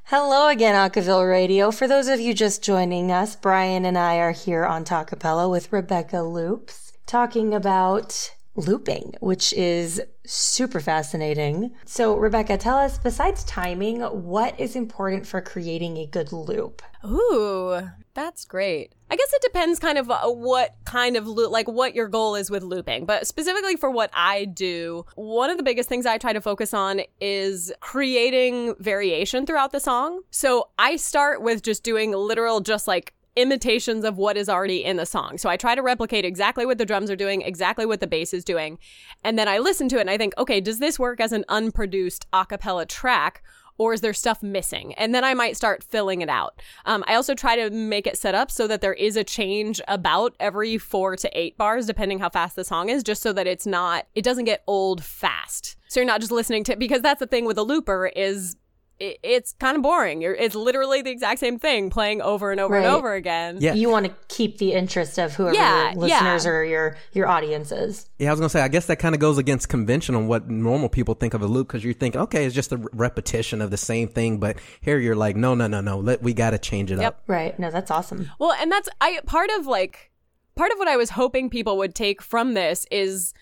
Hello 0.05 0.49
again, 0.49 0.75
Acaville 0.75 1.29
Radio. 1.29 1.71
For 1.71 1.89
those 1.89 2.09
of 2.09 2.21
you 2.21 2.33
just 2.35 2.63
joining 2.63 3.11
us, 3.11 3.35
Brian 3.37 3.85
and 3.85 3.99
I 3.99 4.17
are 4.17 4.33
here 4.33 4.65
on 4.65 4.85
Talkapella 4.85 5.51
with 5.51 5.73
Rebecca 5.73 6.23
Loops, 6.23 6.93
talking 7.07 7.55
about 7.55 8.36
looping, 8.57 9.15
which 9.21 9.53
is 9.53 10.01
super 10.25 10.81
fascinating. 10.81 11.75
So, 11.85 12.17
Rebecca, 12.17 12.57
tell 12.57 12.79
us, 12.79 12.99
besides 12.99 13.45
timing, 13.45 14.01
what 14.01 14.59
is 14.59 14.77
important 14.77 15.27
for 15.27 15.41
creating 15.41 15.99
a 15.99 16.07
good 16.07 16.33
loop? 16.33 16.83
Ooh, 17.05 17.81
that's 18.15 18.45
great. 18.45 18.93
I 19.11 19.17
guess 19.17 19.33
it 19.33 19.43
depends 19.43 19.79
kind 19.79 19.99
of 19.99 20.11
uh, 20.11 20.23
what 20.25 20.75
kind 20.85 21.17
of 21.17 21.29
loop, 21.29 21.53
like 21.53 21.69
what 21.69 21.95
your 21.95 22.09
goal 22.09 22.35
is 22.35 22.51
with 22.51 22.63
looping. 22.63 23.07
But 23.07 23.27
specifically 23.27 23.77
for 23.77 23.91
what 23.91 24.11
I 24.13 24.47
do, 24.47 25.05
one 25.15 25.51
of 25.51 25.59
the 25.59 25.63
biggest 25.63 25.89
things 25.89 26.07
I 26.07 26.19
try 26.19 26.33
to 26.33 26.41
focus 26.41 26.75
on 26.75 27.03
is 27.21 27.73
creating 27.81 28.75
variation 28.81 29.47
throughout 29.47 29.71
the 29.71 29.81
song. 29.81 30.23
So 30.31 30.71
I 30.79 30.97
start 30.97 31.43
with 31.43 31.63
just 31.63 31.85
doing 31.85 32.11
literal, 32.13 32.61
just 32.61 32.89
like 32.89 33.13
imitations 33.37 34.05
of 34.05 34.17
what 34.17 34.37
is 34.37 34.49
already 34.49 34.85
in 34.85 34.97
the 34.97 35.07
song. 35.07 35.39
So 35.39 35.49
I 35.49 35.57
try 35.57 35.75
to 35.75 35.83
replicate 35.83 36.25
exactly 36.25 36.67
what 36.67 36.79
the 36.79 36.87
drums 36.87 37.11
are 37.11 37.17
doing, 37.17 37.43
exactly 37.43 37.87
what 37.87 38.01
the 38.01 38.07
bass 38.07 38.35
is 38.35 38.45
doing. 38.45 38.79
And 39.23 39.39
then 39.39 39.47
I 39.47 39.59
listen 39.59 39.89
to 39.91 39.99
it 39.99 40.01
and 40.01 40.11
I 40.11 40.19
think, 40.19 40.35
okay, 40.39 40.61
does 40.61 40.79
this 40.79 40.99
work 40.99 41.21
as 41.21 41.33
an 41.33 41.45
unproduced 41.49 42.27
a 42.33 42.45
cappella 42.47 42.87
track? 42.87 43.43
Or 43.79 43.93
is 43.93 44.01
there 44.01 44.15
stuff 44.15 44.43
missing? 44.43 44.95
And 44.95 45.15
then 45.15 45.23
I 45.23 45.35
might 45.35 45.55
start 45.55 45.85
filling 45.85 46.23
it 46.23 46.31
out. 46.31 46.63
Um, 46.87 47.05
I 47.07 47.15
also 47.15 47.35
try 47.35 47.57
to 47.57 47.69
make 47.69 48.07
it 48.07 48.17
set 48.17 48.35
up 48.35 48.51
so 48.51 48.67
that 48.67 48.81
there 48.81 48.95
is 48.95 49.19
a 49.19 49.25
change 49.25 49.83
about 49.87 50.35
every 50.41 50.79
four 50.79 51.15
to 51.17 51.39
eight 51.39 51.59
bars, 51.59 51.85
depending 51.85 52.19
how 52.19 52.31
fast 52.31 52.57
the 52.57 52.65
song 52.65 52.89
is, 52.89 53.03
just 53.03 53.21
so 53.21 53.35
that 53.35 53.47
it's 53.47 53.67
not, 53.67 54.07
it 54.15 54.25
doesn't 54.25 54.47
get 54.47 54.63
old 54.67 55.05
fast. 55.05 55.77
So 55.89 56.01
you're 56.01 56.07
not 56.07 56.21
just 56.21 56.33
listening 56.33 56.65
to, 56.65 56.77
because 56.77 57.03
that's 57.03 57.21
the 57.21 57.27
thing 57.27 57.45
with 57.45 57.59
a 57.59 57.63
looper 57.63 58.07
is 58.17 58.57
it, 58.99 59.19
it's 59.23 59.53
kind 59.61 59.77
of 59.77 59.83
boring. 59.83 60.23
You're, 60.23 60.35
it's 60.35 60.55
literally 60.55 61.03
the 61.03 61.11
exact 61.11 61.41
same 61.41 61.59
thing 61.59 61.91
playing 61.91 62.23
over 62.23 62.51
and 62.51 62.61
over 62.61 62.75
Right. 62.75 62.85
and 62.87 62.95
over 62.95 63.15
again. 63.15 63.59
Yeah. 63.61 63.75
You 63.75 63.91
want 63.91 64.07
to 64.07 64.15
keep 64.29 64.59
the 64.59 64.73
interest 64.73 65.19
of 65.19 65.35
whoever 65.35 65.55
Yeah, 65.55 65.93
your 65.93 66.01
listeners 66.01 66.45
yeah. 66.45 66.51
or 66.51 66.65
your 66.65 66.97
your 67.13 67.29
audience 67.29 67.73
is. 67.73 68.09
Yeah, 68.19 68.29
I 68.29 68.33
was 68.33 68.41
gonna 68.41 68.49
say. 68.49 68.61
I 68.63 68.69
guess 68.69 68.87
that 68.87 68.97
kind 68.99 69.15
of 69.15 69.21
goes 69.21 69.39
against 69.39 69.69
convention 69.69 70.15
on 70.15 70.29
what 70.29 70.49
normal 70.49 70.89
people 70.89 71.15
think 71.15 71.35
of 71.35 71.43
a 71.43 71.47
loop 71.47 71.69
because 71.69 71.85
you 71.85 71.93
think, 71.95 72.17
okay, 72.17 72.45
it's 72.47 72.55
just 72.55 72.73
a 72.73 72.79
repetition 72.93 73.61
of 73.61 73.71
the 73.71 73.77
same 73.77 74.09
thing. 74.09 74.39
But 74.39 74.57
here 74.81 74.99
you're 74.99 75.17
like, 75.17 75.37
no, 75.37 75.55
no, 75.55 75.67
no, 75.67 75.81
no. 75.81 75.99
Let 75.99 76.23
we 76.23 76.33
got 76.35 76.51
to 76.51 76.59
change 76.59 76.91
it 76.91 76.99
Yep. 76.99 77.07
up. 77.07 77.23
Right. 77.27 77.59
No, 77.59 77.71
that's 77.71 77.91
awesome. 77.91 78.31
Well, 78.39 78.53
and 78.53 78.73
that's 78.73 78.89
I 79.01 79.21
part 79.27 79.51
of 79.59 79.67
like 79.67 80.11
part 80.55 80.73
of 80.73 80.79
what 80.79 80.89
I 80.89 80.97
was 80.97 81.11
hoping 81.11 81.51
people 81.51 81.77
would 81.77 81.95
take 81.95 82.23
from 82.23 82.55
this 82.55 82.87
is 82.91 83.35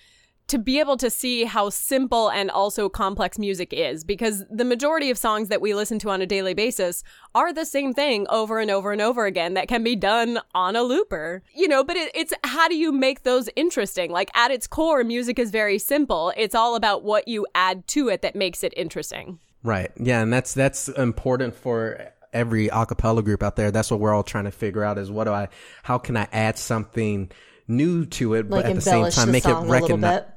to 0.48 0.59
be 0.59 0.78
able 0.78 0.96
to 0.98 1.09
see 1.09 1.44
how 1.44 1.70
simple 1.70 2.30
and 2.30 2.50
also 2.50 2.88
complex 2.88 3.38
music 3.38 3.72
is 3.72 4.04
because 4.04 4.44
the 4.50 4.64
majority 4.64 5.11
of 5.11 5.16
songs 5.16 5.48
that 5.48 5.61
we 5.61 5.74
listen 5.74 5.98
to 6.00 6.11
on 6.11 6.20
a 6.20 6.26
daily 6.26 6.54
basis 6.54 7.02
are 7.35 7.52
the 7.52 7.64
same 7.64 7.94
thing 7.94 8.26
over 8.28 8.59
and 8.59 8.70
over 8.70 8.92
and 8.92 9.00
over 9.00 9.24
again 9.24 9.54
that 9.54 9.68
can 9.68 9.83
be 9.83 9.96
done 9.96 10.38
on 10.54 10.76
a 10.76 10.83
looper. 10.83 11.42
You 11.54 11.68
know, 11.68 11.83
but 11.83 11.96
it, 11.96 12.11
it's 12.14 12.35
how 12.44 12.68
do 12.68 12.76
you 12.76 12.92
make 12.92 13.22
those 13.22 13.48
interesting? 13.57 14.11
Like 14.11 14.30
at 14.35 14.50
its 14.50 14.66
core, 14.66 15.02
music 15.02 15.38
is 15.38 15.50
very 15.50 15.78
simple. 15.78 16.33
It's 16.37 16.54
all 16.54 16.76
about 16.76 17.02
what 17.02 17.26
you 17.26 17.46
add 17.54 17.87
to 17.88 18.09
it 18.09 18.22
that 18.22 18.37
makes 18.37 18.62
it 18.62 18.74
interesting. 18.76 19.38
Right. 19.62 19.90
Yeah, 19.96 20.20
and 20.20 20.30
that's 20.30 20.52
that's 20.52 20.88
important 20.90 21.54
for 21.54 22.12
every 22.35 22.68
a 22.68 22.85
cappella 22.85 23.22
group 23.22 23.42
out 23.42 23.57
there. 23.57 23.70
That's 23.70 23.90
what 23.90 23.98
we're 23.98 24.12
all 24.12 24.22
trying 24.22 24.44
to 24.44 24.50
figure 24.50 24.85
out 24.85 24.98
is 24.98 25.11
what 25.11 25.24
do 25.24 25.33
I 25.33 25.48
how 25.83 25.96
can 25.96 26.18
I 26.18 26.28
add 26.33 26.59
something 26.59 27.30
new 27.66 28.04
to 28.04 28.35
it 28.35 28.50
Like 28.50 28.64
but 28.64 28.70
at 28.70 28.74
the 28.74 28.80
same 28.83 29.11
time 29.11 29.26
the 29.26 29.33
make 29.33 29.44
it 29.44 29.48
song 29.48 29.66
a 29.66 29.70
little 29.70 29.88
recognize 29.88 30.20
bit. 30.20 30.28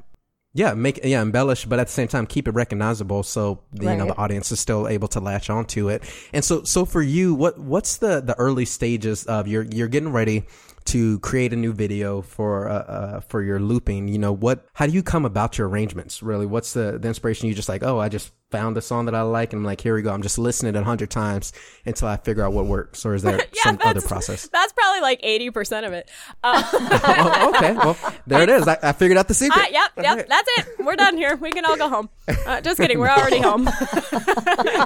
Yeah, 0.58 0.74
make 0.74 1.02
yeah, 1.04 1.22
embellish, 1.22 1.66
but 1.66 1.78
at 1.78 1.86
the 1.86 1.94
same 1.94 2.08
time 2.08 2.26
keep 2.26 2.48
it 2.48 2.52
recognizable 2.56 3.22
so 3.22 3.60
the, 3.74 3.92
you 3.92 3.96
know 3.96 4.08
the 4.08 4.18
audience 4.18 4.52
is 4.52 4.60
still 4.60 4.88
able 4.88 5.08
to 5.10 5.20
latch 5.20 5.52
onto 5.52 5.88
it. 5.88 6.02
And 6.34 6.44
so 6.44 6.64
so 6.64 6.84
for 6.84 7.04
you, 7.04 7.36
what 7.36 7.60
what's 7.60 7.98
the 7.98 8.22
the 8.22 8.34
early 8.40 8.66
stages 8.66 9.24
of 9.26 9.48
you're 9.48 9.62
you're 9.62 9.88
getting 9.88 10.12
ready 10.12 10.48
to 10.88 11.20
create 11.20 11.54
a 11.54 11.56
new 11.56 11.74
video 11.74 12.22
for 12.22 12.70
uh, 12.70 12.74
uh 12.74 13.20
for 13.22 13.42
your 13.42 13.60
looping, 13.60 14.08
you 14.08 14.18
know, 14.18 14.32
what 14.32 14.66
how 14.74 14.86
do 14.86 14.94
you 14.94 15.04
come 15.04 15.26
about 15.26 15.58
your 15.58 15.68
arrangements? 15.68 16.24
Really? 16.24 16.46
What's 16.46 16.74
the 16.74 16.98
the 16.98 17.08
inspiration 17.08 17.48
you 17.48 17.54
just 17.54 17.70
like, 17.70 17.84
"Oh, 17.84 18.00
I 18.00 18.10
just 18.10 18.32
found 18.50 18.78
a 18.78 18.82
song 18.82 19.06
that 19.06 19.16
I 19.16 19.24
like 19.24 19.52
and 19.52 19.60
I'm 19.60 19.66
like, 19.66 19.82
here 19.82 19.94
we 19.94 20.02
go. 20.02 20.14
I'm 20.14 20.22
just 20.22 20.40
listening 20.40 20.76
it 20.76 20.80
a 20.80 20.84
hundred 20.84 21.10
times 21.10 21.52
until 21.86 22.08
I 22.08 22.18
figure 22.18 22.44
out 22.44 22.54
what 22.54 22.66
works." 22.66 23.06
Or 23.06 23.14
is 23.14 23.24
there 23.24 23.38
Yeah, 23.54 23.64
some 23.64 23.80
other 23.84 24.02
process? 24.02 24.48
That's 24.48 24.74
probably 24.74 25.02
like 25.02 25.22
80% 25.22 25.86
of 25.86 25.94
it. 25.94 26.10
Uh, 26.44 26.64
oh, 26.74 27.54
okay. 27.56 27.74
Well, 27.74 27.98
there 28.26 28.44
it 28.44 28.50
is. 28.50 28.68
I, 28.68 28.78
I 28.82 28.92
figured 28.94 29.18
out 29.18 29.28
the 29.28 29.34
secret. 29.34 29.60
Ah, 29.62 29.68
yep, 29.70 29.92
yep. 29.98 30.28
That's 30.28 30.50
it. 30.58 30.86
We're 30.86 30.96
done 30.96 31.18
here. 31.18 31.36
We 31.36 31.52
can 31.52 31.66
all 31.66 31.78
go 31.78 31.90
home. 31.90 32.10
Uh, 32.46 32.62
just 32.62 32.80
kidding. 32.80 33.00
We're 33.00 33.10
already 33.10 33.42
home. 33.42 33.66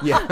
yeah. 0.04 0.26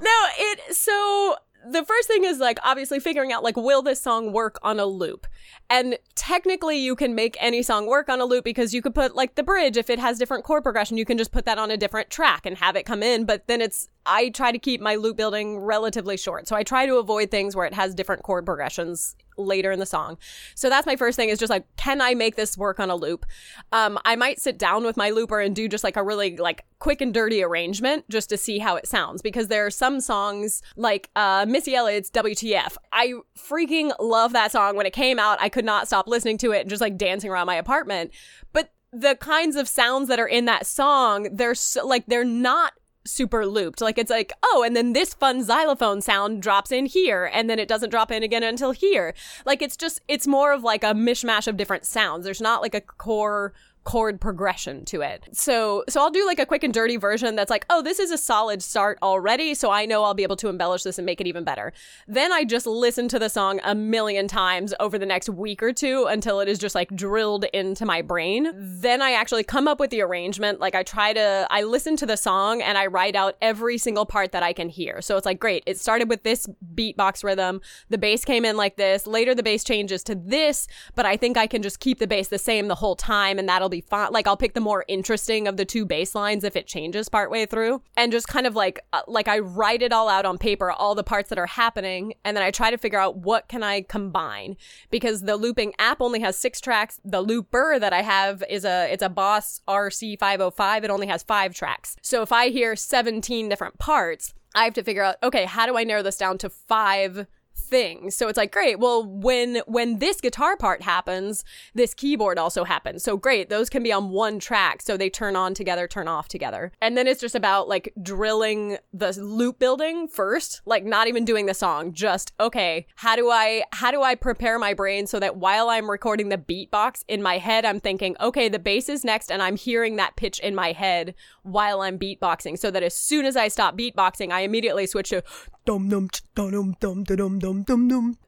no, 0.00 0.16
it. 0.38 0.74
So 0.74 1.36
the 1.68 1.84
first 1.84 2.08
thing 2.08 2.24
is 2.24 2.38
like 2.38 2.58
obviously 2.62 3.00
figuring 3.00 3.32
out 3.32 3.42
like 3.42 3.56
will 3.56 3.82
this 3.82 4.00
song 4.00 4.32
work 4.32 4.58
on 4.62 4.80
a 4.80 4.86
loop? 4.86 5.26
And 5.68 5.98
technically 6.14 6.78
you 6.78 6.96
can 6.96 7.14
make 7.14 7.36
any 7.40 7.62
song 7.62 7.86
work 7.86 8.08
on 8.08 8.20
a 8.20 8.24
loop 8.24 8.44
because 8.44 8.74
you 8.74 8.82
could 8.82 8.94
put 8.94 9.14
like 9.14 9.34
the 9.34 9.42
bridge. 9.42 9.76
If 9.76 9.90
it 9.90 9.98
has 9.98 10.18
different 10.18 10.44
chord 10.44 10.62
progression 10.62 10.96
you 10.96 11.04
can 11.04 11.18
just 11.18 11.32
put 11.32 11.44
that 11.44 11.58
on 11.58 11.70
a 11.70 11.76
different 11.76 12.10
track 12.10 12.46
and 12.46 12.56
have 12.56 12.76
it 12.76 12.86
come 12.86 13.02
in. 13.02 13.24
But 13.24 13.46
then 13.46 13.60
it's 13.60 13.88
i 14.06 14.30
try 14.30 14.50
to 14.50 14.58
keep 14.58 14.80
my 14.80 14.94
loop 14.94 15.16
building 15.16 15.58
relatively 15.58 16.16
short. 16.16 16.48
So 16.48 16.56
i 16.56 16.62
try 16.62 16.86
to 16.86 16.96
avoid 16.96 17.30
things 17.30 17.54
where 17.54 17.66
it 17.66 17.74
has 17.74 17.94
different 17.94 18.22
chord 18.22 18.46
progressions 18.46 19.16
later 19.44 19.70
in 19.70 19.78
the 19.78 19.86
song. 19.86 20.18
So 20.54 20.68
that's 20.68 20.86
my 20.86 20.96
first 20.96 21.16
thing 21.16 21.28
is 21.28 21.38
just 21.38 21.50
like 21.50 21.64
can 21.76 22.00
i 22.00 22.14
make 22.14 22.36
this 22.36 22.56
work 22.56 22.80
on 22.80 22.90
a 22.90 22.96
loop? 22.96 23.26
Um, 23.72 23.98
i 24.04 24.16
might 24.16 24.40
sit 24.40 24.58
down 24.58 24.84
with 24.84 24.96
my 24.96 25.10
looper 25.10 25.40
and 25.40 25.54
do 25.54 25.68
just 25.68 25.84
like 25.84 25.96
a 25.96 26.02
really 26.02 26.36
like 26.36 26.64
quick 26.78 27.00
and 27.00 27.12
dirty 27.12 27.42
arrangement 27.42 28.08
just 28.08 28.28
to 28.30 28.36
see 28.36 28.58
how 28.58 28.76
it 28.76 28.86
sounds 28.86 29.22
because 29.22 29.48
there 29.48 29.66
are 29.66 29.70
some 29.70 30.00
songs 30.00 30.62
like 30.76 31.10
uh, 31.16 31.44
missy 31.48 31.74
elliott's 31.74 32.10
wtf 32.10 32.76
i 32.92 33.12
freaking 33.38 33.92
love 33.98 34.32
that 34.32 34.52
song. 34.52 34.76
When 34.76 34.86
it 34.86 34.92
came 34.92 35.18
out 35.18 35.40
i 35.40 35.48
could 35.48 35.64
not 35.64 35.86
stop 35.86 36.06
listening 36.06 36.38
to 36.38 36.52
it 36.52 36.60
and 36.62 36.70
just 36.70 36.80
like 36.80 36.96
dancing 36.96 37.30
around 37.30 37.46
my 37.46 37.56
apartment. 37.56 38.12
But 38.52 38.72
the 38.92 39.14
kinds 39.16 39.56
of 39.56 39.68
sounds 39.68 40.08
that 40.08 40.18
are 40.18 40.26
in 40.26 40.46
that 40.46 40.66
song 40.66 41.28
they're 41.32 41.54
so, 41.54 41.86
like 41.86 42.06
they're 42.06 42.24
not 42.24 42.72
super 43.04 43.46
looped. 43.46 43.80
Like 43.80 43.98
it's 43.98 44.10
like 44.10 44.32
oh 44.42 44.62
and 44.64 44.76
then 44.76 44.92
this 44.92 45.14
fun 45.14 45.42
xylophone 45.42 46.00
sound 46.00 46.42
drops 46.42 46.70
in 46.70 46.86
here 46.86 47.30
and 47.32 47.48
then 47.48 47.58
it 47.58 47.68
doesn't 47.68 47.90
drop 47.90 48.10
in 48.10 48.22
again 48.22 48.42
until 48.42 48.72
here. 48.72 49.14
Like 49.46 49.62
it's 49.62 49.76
just 49.76 50.00
it's 50.08 50.26
more 50.26 50.52
of 50.52 50.62
like 50.62 50.84
a 50.84 50.94
mishmash 50.94 51.46
of 51.46 51.56
different 51.56 51.86
sounds. 51.86 52.24
There's 52.24 52.40
not 52.40 52.62
like 52.62 52.74
a 52.74 52.80
core 52.80 53.52
chord 53.84 54.20
progression 54.20 54.84
to 54.84 55.00
it. 55.00 55.26
So 55.32 55.84
so 55.88 56.00
I'll 56.00 56.10
do 56.10 56.26
like 56.26 56.38
a 56.38 56.46
quick 56.46 56.62
and 56.62 56.72
dirty 56.72 56.96
version 56.96 57.34
that's 57.34 57.50
like, 57.50 57.64
"Oh, 57.70 57.82
this 57.82 57.98
is 57.98 58.10
a 58.10 58.18
solid 58.18 58.62
start 58.62 58.98
already, 59.02 59.54
so 59.54 59.70
I 59.70 59.86
know 59.86 60.04
I'll 60.04 60.14
be 60.14 60.22
able 60.22 60.36
to 60.36 60.48
embellish 60.48 60.82
this 60.82 60.98
and 60.98 61.06
make 61.06 61.20
it 61.20 61.26
even 61.26 61.44
better." 61.44 61.72
Then 62.06 62.32
I 62.32 62.44
just 62.44 62.66
listen 62.66 63.08
to 63.08 63.18
the 63.18 63.30
song 63.30 63.60
a 63.64 63.74
million 63.74 64.28
times 64.28 64.74
over 64.80 64.98
the 64.98 65.06
next 65.06 65.28
week 65.30 65.62
or 65.62 65.72
two 65.72 66.06
until 66.08 66.40
it 66.40 66.48
is 66.48 66.58
just 66.58 66.74
like 66.74 66.94
drilled 66.94 67.44
into 67.54 67.86
my 67.86 68.02
brain. 68.02 68.52
Then 68.54 69.00
I 69.00 69.12
actually 69.12 69.44
come 69.44 69.66
up 69.66 69.80
with 69.80 69.90
the 69.90 70.02
arrangement. 70.02 70.60
Like 70.60 70.74
I 70.74 70.82
try 70.82 71.14
to 71.14 71.46
I 71.50 71.62
listen 71.62 71.96
to 71.96 72.06
the 72.06 72.16
song 72.16 72.60
and 72.60 72.76
I 72.76 72.86
write 72.86 73.16
out 73.16 73.36
every 73.40 73.78
single 73.78 74.04
part 74.04 74.32
that 74.32 74.42
I 74.42 74.52
can 74.52 74.68
hear. 74.68 75.00
So 75.00 75.16
it's 75.16 75.26
like, 75.26 75.40
"Great, 75.40 75.62
it 75.66 75.78
started 75.78 76.10
with 76.10 76.22
this 76.22 76.46
beatbox 76.74 77.24
rhythm. 77.24 77.62
The 77.88 77.98
bass 77.98 78.26
came 78.26 78.44
in 78.44 78.58
like 78.58 78.76
this. 78.76 79.06
Later 79.06 79.34
the 79.34 79.42
bass 79.42 79.64
changes 79.64 80.04
to 80.04 80.14
this, 80.14 80.68
but 80.94 81.06
I 81.06 81.16
think 81.16 81.38
I 81.38 81.46
can 81.46 81.62
just 81.62 81.80
keep 81.80 81.98
the 81.98 82.06
bass 82.06 82.28
the 82.28 82.38
same 82.38 82.68
the 82.68 82.74
whole 82.74 82.96
time 82.96 83.38
and 83.38 83.48
that'll 83.48 83.69
be 83.70 83.80
fine. 83.80 84.12
Like 84.12 84.26
I'll 84.26 84.36
pick 84.36 84.54
the 84.54 84.60
more 84.60 84.84
interesting 84.88 85.48
of 85.48 85.56
the 85.56 85.64
two 85.64 85.86
bass 85.86 86.14
lines 86.14 86.44
if 86.44 86.56
it 86.56 86.66
changes 86.66 87.08
partway 87.08 87.46
through 87.46 87.82
and 87.96 88.12
just 88.12 88.28
kind 88.28 88.46
of 88.46 88.54
like 88.54 88.80
uh, 88.92 89.02
like 89.06 89.28
I 89.28 89.38
write 89.38 89.82
it 89.82 89.92
all 89.92 90.08
out 90.08 90.26
on 90.26 90.38
paper, 90.38 90.70
all 90.70 90.94
the 90.94 91.04
parts 91.04 91.28
that 91.30 91.38
are 91.38 91.46
happening 91.46 92.14
and 92.24 92.36
then 92.36 92.44
I 92.44 92.50
try 92.50 92.70
to 92.70 92.78
figure 92.78 92.98
out 92.98 93.16
what 93.16 93.48
can 93.48 93.62
I 93.62 93.82
combine 93.82 94.56
because 94.90 95.22
the 95.22 95.36
looping 95.36 95.72
app 95.78 96.00
only 96.00 96.20
has 96.20 96.36
6 96.36 96.60
tracks. 96.60 97.00
The 97.04 97.20
looper 97.20 97.78
that 97.78 97.92
I 97.92 98.02
have 98.02 98.42
is 98.50 98.64
a 98.64 98.92
it's 98.92 99.02
a 99.02 99.08
Boss 99.08 99.62
RC505. 99.68 100.84
It 100.84 100.90
only 100.90 101.06
has 101.06 101.22
5 101.22 101.54
tracks. 101.54 101.96
So 102.02 102.22
if 102.22 102.32
I 102.32 102.48
hear 102.48 102.76
17 102.76 103.48
different 103.48 103.78
parts, 103.78 104.34
I 104.54 104.64
have 104.64 104.74
to 104.74 104.82
figure 104.82 105.02
out, 105.02 105.16
okay, 105.22 105.44
how 105.44 105.66
do 105.66 105.76
I 105.76 105.84
narrow 105.84 106.02
this 106.02 106.16
down 106.16 106.38
to 106.38 106.50
five 106.50 107.26
things. 107.70 108.16
So 108.16 108.28
it's 108.28 108.36
like, 108.36 108.52
great. 108.52 108.78
Well, 108.78 109.06
when 109.06 109.62
when 109.66 109.98
this 110.00 110.20
guitar 110.20 110.56
part 110.56 110.82
happens, 110.82 111.44
this 111.74 111.94
keyboard 111.94 112.38
also 112.38 112.64
happens. 112.64 113.02
So 113.02 113.16
great. 113.16 113.48
Those 113.48 113.70
can 113.70 113.82
be 113.82 113.92
on 113.92 114.10
one 114.10 114.38
track. 114.38 114.82
So 114.82 114.96
they 114.96 115.08
turn 115.08 115.36
on 115.36 115.54
together, 115.54 115.86
turn 115.86 116.08
off 116.08 116.28
together. 116.28 116.72
And 116.82 116.96
then 116.96 117.06
it's 117.06 117.20
just 117.20 117.34
about 117.34 117.68
like 117.68 117.92
drilling 118.02 118.78
the 118.92 119.12
loop 119.22 119.58
building 119.58 120.08
first, 120.08 120.60
like 120.66 120.84
not 120.84 121.06
even 121.06 121.24
doing 121.24 121.46
the 121.46 121.54
song, 121.54 121.92
just 121.92 122.32
okay, 122.40 122.86
how 122.96 123.16
do 123.16 123.30
I 123.30 123.62
how 123.72 123.90
do 123.90 124.02
I 124.02 124.14
prepare 124.16 124.58
my 124.58 124.74
brain 124.74 125.06
so 125.06 125.20
that 125.20 125.36
while 125.36 125.70
I'm 125.70 125.90
recording 125.90 126.28
the 126.28 126.38
beatbox 126.38 127.04
in 127.06 127.22
my 127.22 127.38
head, 127.38 127.64
I'm 127.64 127.80
thinking, 127.80 128.16
okay, 128.20 128.48
the 128.48 128.58
bass 128.58 128.88
is 128.88 129.04
next 129.04 129.30
and 129.30 129.40
I'm 129.40 129.56
hearing 129.56 129.96
that 129.96 130.16
pitch 130.16 130.40
in 130.40 130.54
my 130.54 130.72
head 130.72 131.14
while 131.42 131.80
I'm 131.82 131.98
beatboxing 131.98 132.58
so 132.58 132.70
that 132.70 132.82
as 132.82 132.96
soon 132.96 133.24
as 133.24 133.36
I 133.36 133.48
stop 133.48 133.78
beatboxing, 133.78 134.32
I 134.32 134.40
immediately 134.40 134.86
switch 134.86 135.10
to 135.10 135.22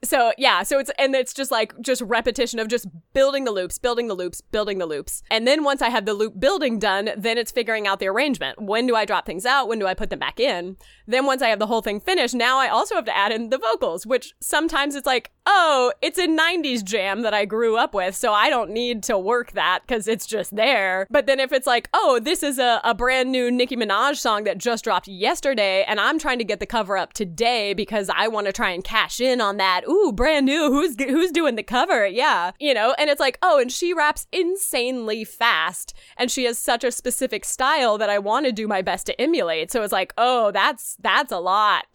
So 0.04 0.32
yeah, 0.38 0.62
so 0.62 0.78
it's 0.78 0.90
and 0.98 1.14
it's 1.14 1.32
just 1.32 1.50
like 1.50 1.74
just 1.80 2.02
repetition 2.02 2.58
of 2.58 2.68
just 2.68 2.86
building 3.12 3.44
the 3.44 3.50
loops, 3.50 3.78
building 3.78 4.08
the 4.08 4.14
loops, 4.14 4.40
building 4.40 4.78
the 4.78 4.86
loops. 4.86 5.22
And 5.30 5.46
then 5.46 5.64
once 5.64 5.82
I 5.82 5.88
have 5.88 6.06
the 6.06 6.14
loop 6.14 6.38
building 6.38 6.78
done, 6.78 7.10
then 7.16 7.38
it's 7.38 7.50
figuring 7.50 7.86
out 7.86 7.98
the 8.00 8.08
arrangement. 8.08 8.60
When 8.60 8.86
do 8.86 8.94
I 8.94 9.04
drop 9.04 9.26
things 9.26 9.46
out? 9.46 9.68
When 9.68 9.78
do 9.78 9.86
I 9.86 9.94
put 9.94 10.10
them 10.10 10.18
back 10.18 10.38
in? 10.40 10.76
Then 11.12 11.26
once 11.26 11.42
I 11.42 11.48
have 11.48 11.58
the 11.58 11.66
whole 11.66 11.82
thing 11.82 12.00
finished, 12.00 12.34
now 12.34 12.58
I 12.58 12.68
also 12.68 12.94
have 12.94 13.04
to 13.04 13.16
add 13.16 13.32
in 13.32 13.50
the 13.50 13.58
vocals, 13.58 14.06
which 14.06 14.34
sometimes 14.40 14.94
it's 14.94 15.06
like, 15.06 15.30
oh, 15.46 15.92
it's 16.00 16.18
a 16.18 16.26
90s 16.26 16.84
jam 16.84 17.22
that 17.22 17.34
I 17.34 17.44
grew 17.44 17.76
up 17.76 17.94
with, 17.94 18.14
so 18.14 18.32
I 18.32 18.48
don't 18.48 18.70
need 18.70 19.02
to 19.04 19.18
work 19.18 19.52
that 19.52 19.80
because 19.86 20.06
it's 20.06 20.26
just 20.26 20.54
there. 20.54 21.06
But 21.10 21.26
then 21.26 21.40
if 21.40 21.52
it's 21.52 21.66
like, 21.66 21.88
oh, 21.92 22.20
this 22.22 22.42
is 22.42 22.58
a, 22.58 22.80
a 22.84 22.94
brand 22.94 23.32
new 23.32 23.50
Nicki 23.50 23.76
Minaj 23.76 24.16
song 24.16 24.44
that 24.44 24.58
just 24.58 24.84
dropped 24.84 25.08
yesterday, 25.08 25.84
and 25.86 26.00
I'm 26.00 26.18
trying 26.18 26.38
to 26.38 26.44
get 26.44 26.60
the 26.60 26.66
cover 26.66 26.96
up 26.96 27.12
today 27.12 27.74
because 27.74 28.08
I 28.14 28.28
want 28.28 28.46
to 28.46 28.52
try 28.52 28.70
and 28.70 28.84
cash 28.84 29.20
in 29.20 29.40
on 29.40 29.56
that. 29.56 29.82
Ooh, 29.88 30.12
brand 30.12 30.46
new. 30.46 30.70
Who's 30.70 30.96
who's 30.98 31.30
doing 31.32 31.56
the 31.56 31.62
cover? 31.62 32.06
Yeah, 32.06 32.52
you 32.58 32.74
know. 32.74 32.94
And 32.98 33.10
it's 33.10 33.20
like, 33.20 33.38
oh, 33.42 33.58
and 33.58 33.70
she 33.70 33.92
raps 33.92 34.26
insanely 34.32 35.24
fast, 35.24 35.94
and 36.16 36.30
she 36.30 36.44
has 36.44 36.58
such 36.58 36.84
a 36.84 36.92
specific 36.92 37.44
style 37.44 37.98
that 37.98 38.10
I 38.10 38.18
want 38.18 38.46
to 38.46 38.52
do 38.52 38.68
my 38.68 38.82
best 38.82 39.06
to 39.06 39.20
emulate. 39.20 39.70
So 39.70 39.82
it's 39.82 39.92
like, 39.92 40.14
oh, 40.16 40.50
that's 40.52 40.96
that's 41.02 41.32
a 41.32 41.38
lot. 41.38 41.86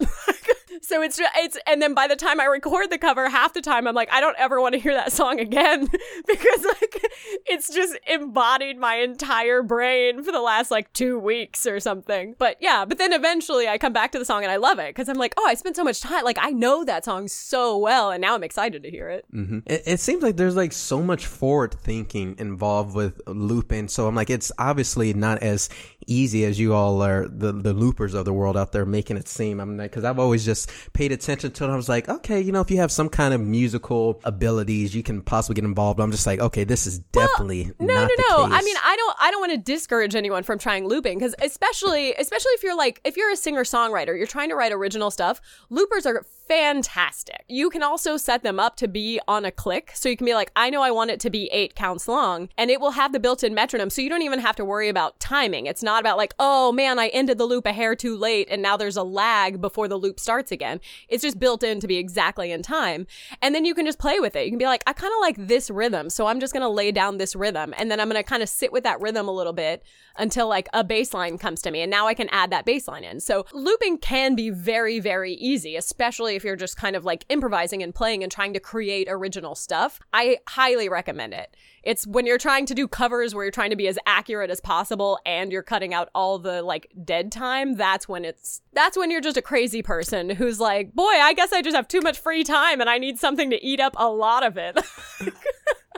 so 0.82 1.02
it's 1.02 1.20
it's 1.36 1.58
and 1.66 1.80
then 1.80 1.94
by 1.94 2.06
the 2.06 2.16
time 2.16 2.40
I 2.40 2.44
record 2.44 2.90
the 2.90 2.98
cover, 2.98 3.28
half 3.28 3.52
the 3.52 3.60
time 3.60 3.86
I'm 3.86 3.94
like, 3.94 4.12
I 4.12 4.20
don't 4.20 4.36
ever 4.38 4.60
want 4.60 4.74
to 4.74 4.80
hear 4.80 4.94
that 4.94 5.12
song 5.12 5.40
again 5.40 5.86
because 6.26 6.64
like 6.64 7.02
it's 7.46 7.72
just 7.72 7.98
embodied 8.06 8.78
my 8.78 8.96
entire 8.96 9.62
brain 9.62 10.22
for 10.22 10.32
the 10.32 10.40
last 10.40 10.70
like 10.70 10.92
two 10.92 11.18
weeks 11.18 11.66
or 11.66 11.80
something. 11.80 12.34
But 12.38 12.56
yeah, 12.60 12.84
but 12.84 12.98
then 12.98 13.12
eventually 13.12 13.68
I 13.68 13.78
come 13.78 13.92
back 13.92 14.12
to 14.12 14.18
the 14.18 14.24
song 14.24 14.42
and 14.42 14.52
I 14.52 14.56
love 14.56 14.78
it 14.78 14.94
because 14.94 15.08
I'm 15.08 15.16
like, 15.16 15.34
oh, 15.36 15.46
I 15.46 15.54
spent 15.54 15.76
so 15.76 15.84
much 15.84 16.00
time. 16.00 16.24
Like 16.24 16.38
I 16.40 16.50
know 16.50 16.84
that 16.84 17.04
song 17.04 17.28
so 17.28 17.76
well, 17.76 18.10
and 18.10 18.20
now 18.20 18.34
I'm 18.34 18.44
excited 18.44 18.82
to 18.82 18.90
hear 18.90 19.08
it. 19.08 19.24
Mm-hmm. 19.34 19.60
It, 19.66 19.82
it 19.86 20.00
seems 20.00 20.22
like 20.22 20.36
there's 20.36 20.56
like 20.56 20.72
so 20.72 21.02
much 21.02 21.26
forward 21.26 21.74
thinking 21.74 22.36
involved 22.38 22.94
with 22.94 23.20
looping. 23.26 23.88
So 23.88 24.06
I'm 24.06 24.14
like, 24.14 24.30
it's 24.30 24.52
obviously 24.58 25.14
not 25.14 25.42
as 25.42 25.68
easy 26.06 26.44
as 26.44 26.58
you 26.58 26.74
all 26.74 27.02
are 27.02 27.28
the 27.28 27.52
the 27.52 27.74
loopers 27.74 28.14
of 28.14 28.24
the 28.24 28.32
world 28.32 28.56
out 28.56 28.72
there 28.72 28.86
making 28.86 29.16
it 29.16 29.28
seem. 29.28 29.60
I'm 29.60 29.76
like, 29.76 29.90
because 29.90 30.04
I've 30.04 30.18
always 30.18 30.44
just 30.44 30.67
paid 30.92 31.12
attention 31.12 31.52
to 31.52 31.64
it. 31.64 31.70
I 31.70 31.76
was 31.76 31.88
like, 31.88 32.08
okay, 32.08 32.40
you 32.40 32.52
know, 32.52 32.60
if 32.60 32.70
you 32.70 32.78
have 32.78 32.92
some 32.92 33.08
kind 33.08 33.34
of 33.34 33.40
musical 33.40 34.20
abilities, 34.24 34.94
you 34.94 35.02
can 35.02 35.22
possibly 35.22 35.54
get 35.54 35.64
involved. 35.64 36.00
I'm 36.00 36.10
just 36.10 36.26
like, 36.26 36.40
okay, 36.40 36.64
this 36.64 36.86
is 36.86 36.98
definitely 36.98 37.72
no, 37.78 37.94
not 37.94 38.10
no, 38.18 38.24
no. 38.28 38.48
case. 38.48 38.58
I 38.58 38.62
mean, 38.62 38.76
I 38.84 38.96
don't, 38.96 39.16
I 39.20 39.30
don't 39.30 39.40
want 39.40 39.52
to 39.52 39.58
discourage 39.58 40.14
anyone 40.14 40.42
from 40.42 40.58
trying 40.58 40.86
looping 40.86 41.18
because, 41.18 41.34
especially, 41.40 42.14
especially 42.14 42.52
if 42.52 42.62
you're 42.62 42.76
like, 42.76 43.00
if 43.04 43.16
you're 43.16 43.30
a 43.30 43.36
singer 43.36 43.64
songwriter, 43.64 44.16
you're 44.16 44.26
trying 44.26 44.48
to 44.50 44.54
write 44.54 44.72
original 44.72 45.10
stuff. 45.10 45.40
Loopers 45.70 46.06
are 46.06 46.24
fantastic. 46.48 47.44
You 47.46 47.70
can 47.70 47.82
also 47.82 48.16
set 48.16 48.42
them 48.42 48.58
up 48.58 48.76
to 48.76 48.88
be 48.88 49.20
on 49.28 49.44
a 49.44 49.50
click, 49.50 49.92
so 49.94 50.08
you 50.08 50.16
can 50.16 50.24
be 50.24 50.34
like, 50.34 50.50
I 50.56 50.70
know 50.70 50.82
I 50.82 50.90
want 50.90 51.10
it 51.10 51.20
to 51.20 51.30
be 51.30 51.48
eight 51.52 51.74
counts 51.74 52.08
long, 52.08 52.48
and 52.56 52.70
it 52.70 52.80
will 52.80 52.92
have 52.92 53.12
the 53.12 53.20
built-in 53.20 53.54
metronome, 53.54 53.90
so 53.90 54.00
you 54.00 54.08
don't 54.08 54.22
even 54.22 54.40
have 54.40 54.56
to 54.56 54.64
worry 54.64 54.88
about 54.88 55.20
timing. 55.20 55.66
It's 55.66 55.82
not 55.82 56.00
about 56.00 56.16
like, 56.16 56.34
oh 56.38 56.72
man, 56.72 56.98
I 56.98 57.08
ended 57.08 57.36
the 57.38 57.44
loop 57.44 57.66
a 57.66 57.72
hair 57.72 57.94
too 57.94 58.16
late, 58.16 58.48
and 58.50 58.62
now 58.62 58.76
there's 58.76 58.96
a 58.96 59.02
lag 59.02 59.60
before 59.60 59.88
the 59.88 59.98
loop 59.98 60.18
starts 60.18 60.50
again. 60.50 60.80
It's 61.08 61.22
just 61.22 61.38
built 61.38 61.62
in 61.62 61.80
to 61.80 61.86
be 61.86 61.98
exactly 61.98 62.50
in 62.50 62.62
time, 62.62 63.06
and 63.42 63.54
then 63.54 63.64
you 63.64 63.74
can 63.74 63.84
just 63.84 63.98
play 63.98 64.18
with 64.18 64.34
it. 64.34 64.44
You 64.46 64.50
can 64.50 64.58
be 64.58 64.64
like, 64.64 64.82
I 64.86 64.94
kind 64.94 65.12
of 65.12 65.20
like 65.20 65.48
this 65.48 65.68
rhythm, 65.68 66.08
so 66.08 66.26
I'm 66.26 66.40
just 66.40 66.54
gonna 66.54 66.70
lay 66.70 66.92
down 66.92 67.18
this 67.18 67.36
rhythm, 67.36 67.74
and 67.76 67.90
then 67.90 68.00
I'm 68.00 68.08
gonna 68.08 68.22
kind 68.22 68.42
of 68.42 68.48
sit 68.48 68.72
with 68.72 68.84
that 68.84 69.00
rhythm 69.02 69.28
a 69.28 69.32
little 69.32 69.52
bit 69.52 69.82
until 70.16 70.48
like 70.48 70.68
a 70.72 70.82
bass 70.82 71.12
line 71.12 71.36
comes 71.36 71.60
to 71.62 71.70
me, 71.70 71.82
and 71.82 71.90
now 71.90 72.06
I 72.06 72.14
can 72.14 72.28
add 72.30 72.50
that 72.52 72.64
bass 72.64 72.88
line 72.88 73.04
in. 73.04 73.20
So 73.20 73.44
looping 73.52 73.98
can 73.98 74.34
be 74.34 74.48
very, 74.48 74.98
very 74.98 75.34
easy, 75.34 75.76
especially 75.76 76.37
if 76.38 76.44
you're 76.44 76.56
just 76.56 76.76
kind 76.76 76.96
of 76.96 77.04
like 77.04 77.26
improvising 77.28 77.82
and 77.82 77.92
playing 77.92 78.22
and 78.22 78.32
trying 78.32 78.54
to 78.54 78.60
create 78.60 79.08
original 79.10 79.54
stuff. 79.54 80.00
I 80.12 80.38
highly 80.48 80.88
recommend 80.88 81.34
it. 81.34 81.54
It's 81.82 82.06
when 82.06 82.26
you're 82.26 82.38
trying 82.38 82.64
to 82.66 82.74
do 82.74 82.86
covers 82.86 83.34
where 83.34 83.44
you're 83.44 83.50
trying 83.50 83.70
to 83.70 83.76
be 83.76 83.88
as 83.88 83.98
accurate 84.06 84.50
as 84.50 84.60
possible 84.60 85.18
and 85.26 85.50
you're 85.50 85.64
cutting 85.64 85.92
out 85.92 86.10
all 86.14 86.38
the 86.38 86.62
like 86.62 86.90
dead 87.04 87.32
time, 87.32 87.74
that's 87.74 88.08
when 88.08 88.24
it's 88.24 88.62
that's 88.72 88.96
when 88.96 89.10
you're 89.10 89.20
just 89.20 89.36
a 89.36 89.42
crazy 89.42 89.82
person 89.82 90.30
who's 90.30 90.60
like, 90.60 90.94
"Boy, 90.94 91.02
I 91.02 91.34
guess 91.34 91.52
I 91.52 91.60
just 91.60 91.76
have 91.76 91.88
too 91.88 92.00
much 92.00 92.18
free 92.18 92.44
time 92.44 92.80
and 92.80 92.88
I 92.88 92.98
need 92.98 93.18
something 93.18 93.50
to 93.50 93.62
eat 93.62 93.80
up 93.80 93.94
a 93.96 94.08
lot 94.08 94.46
of 94.46 94.56
it." 94.56 94.78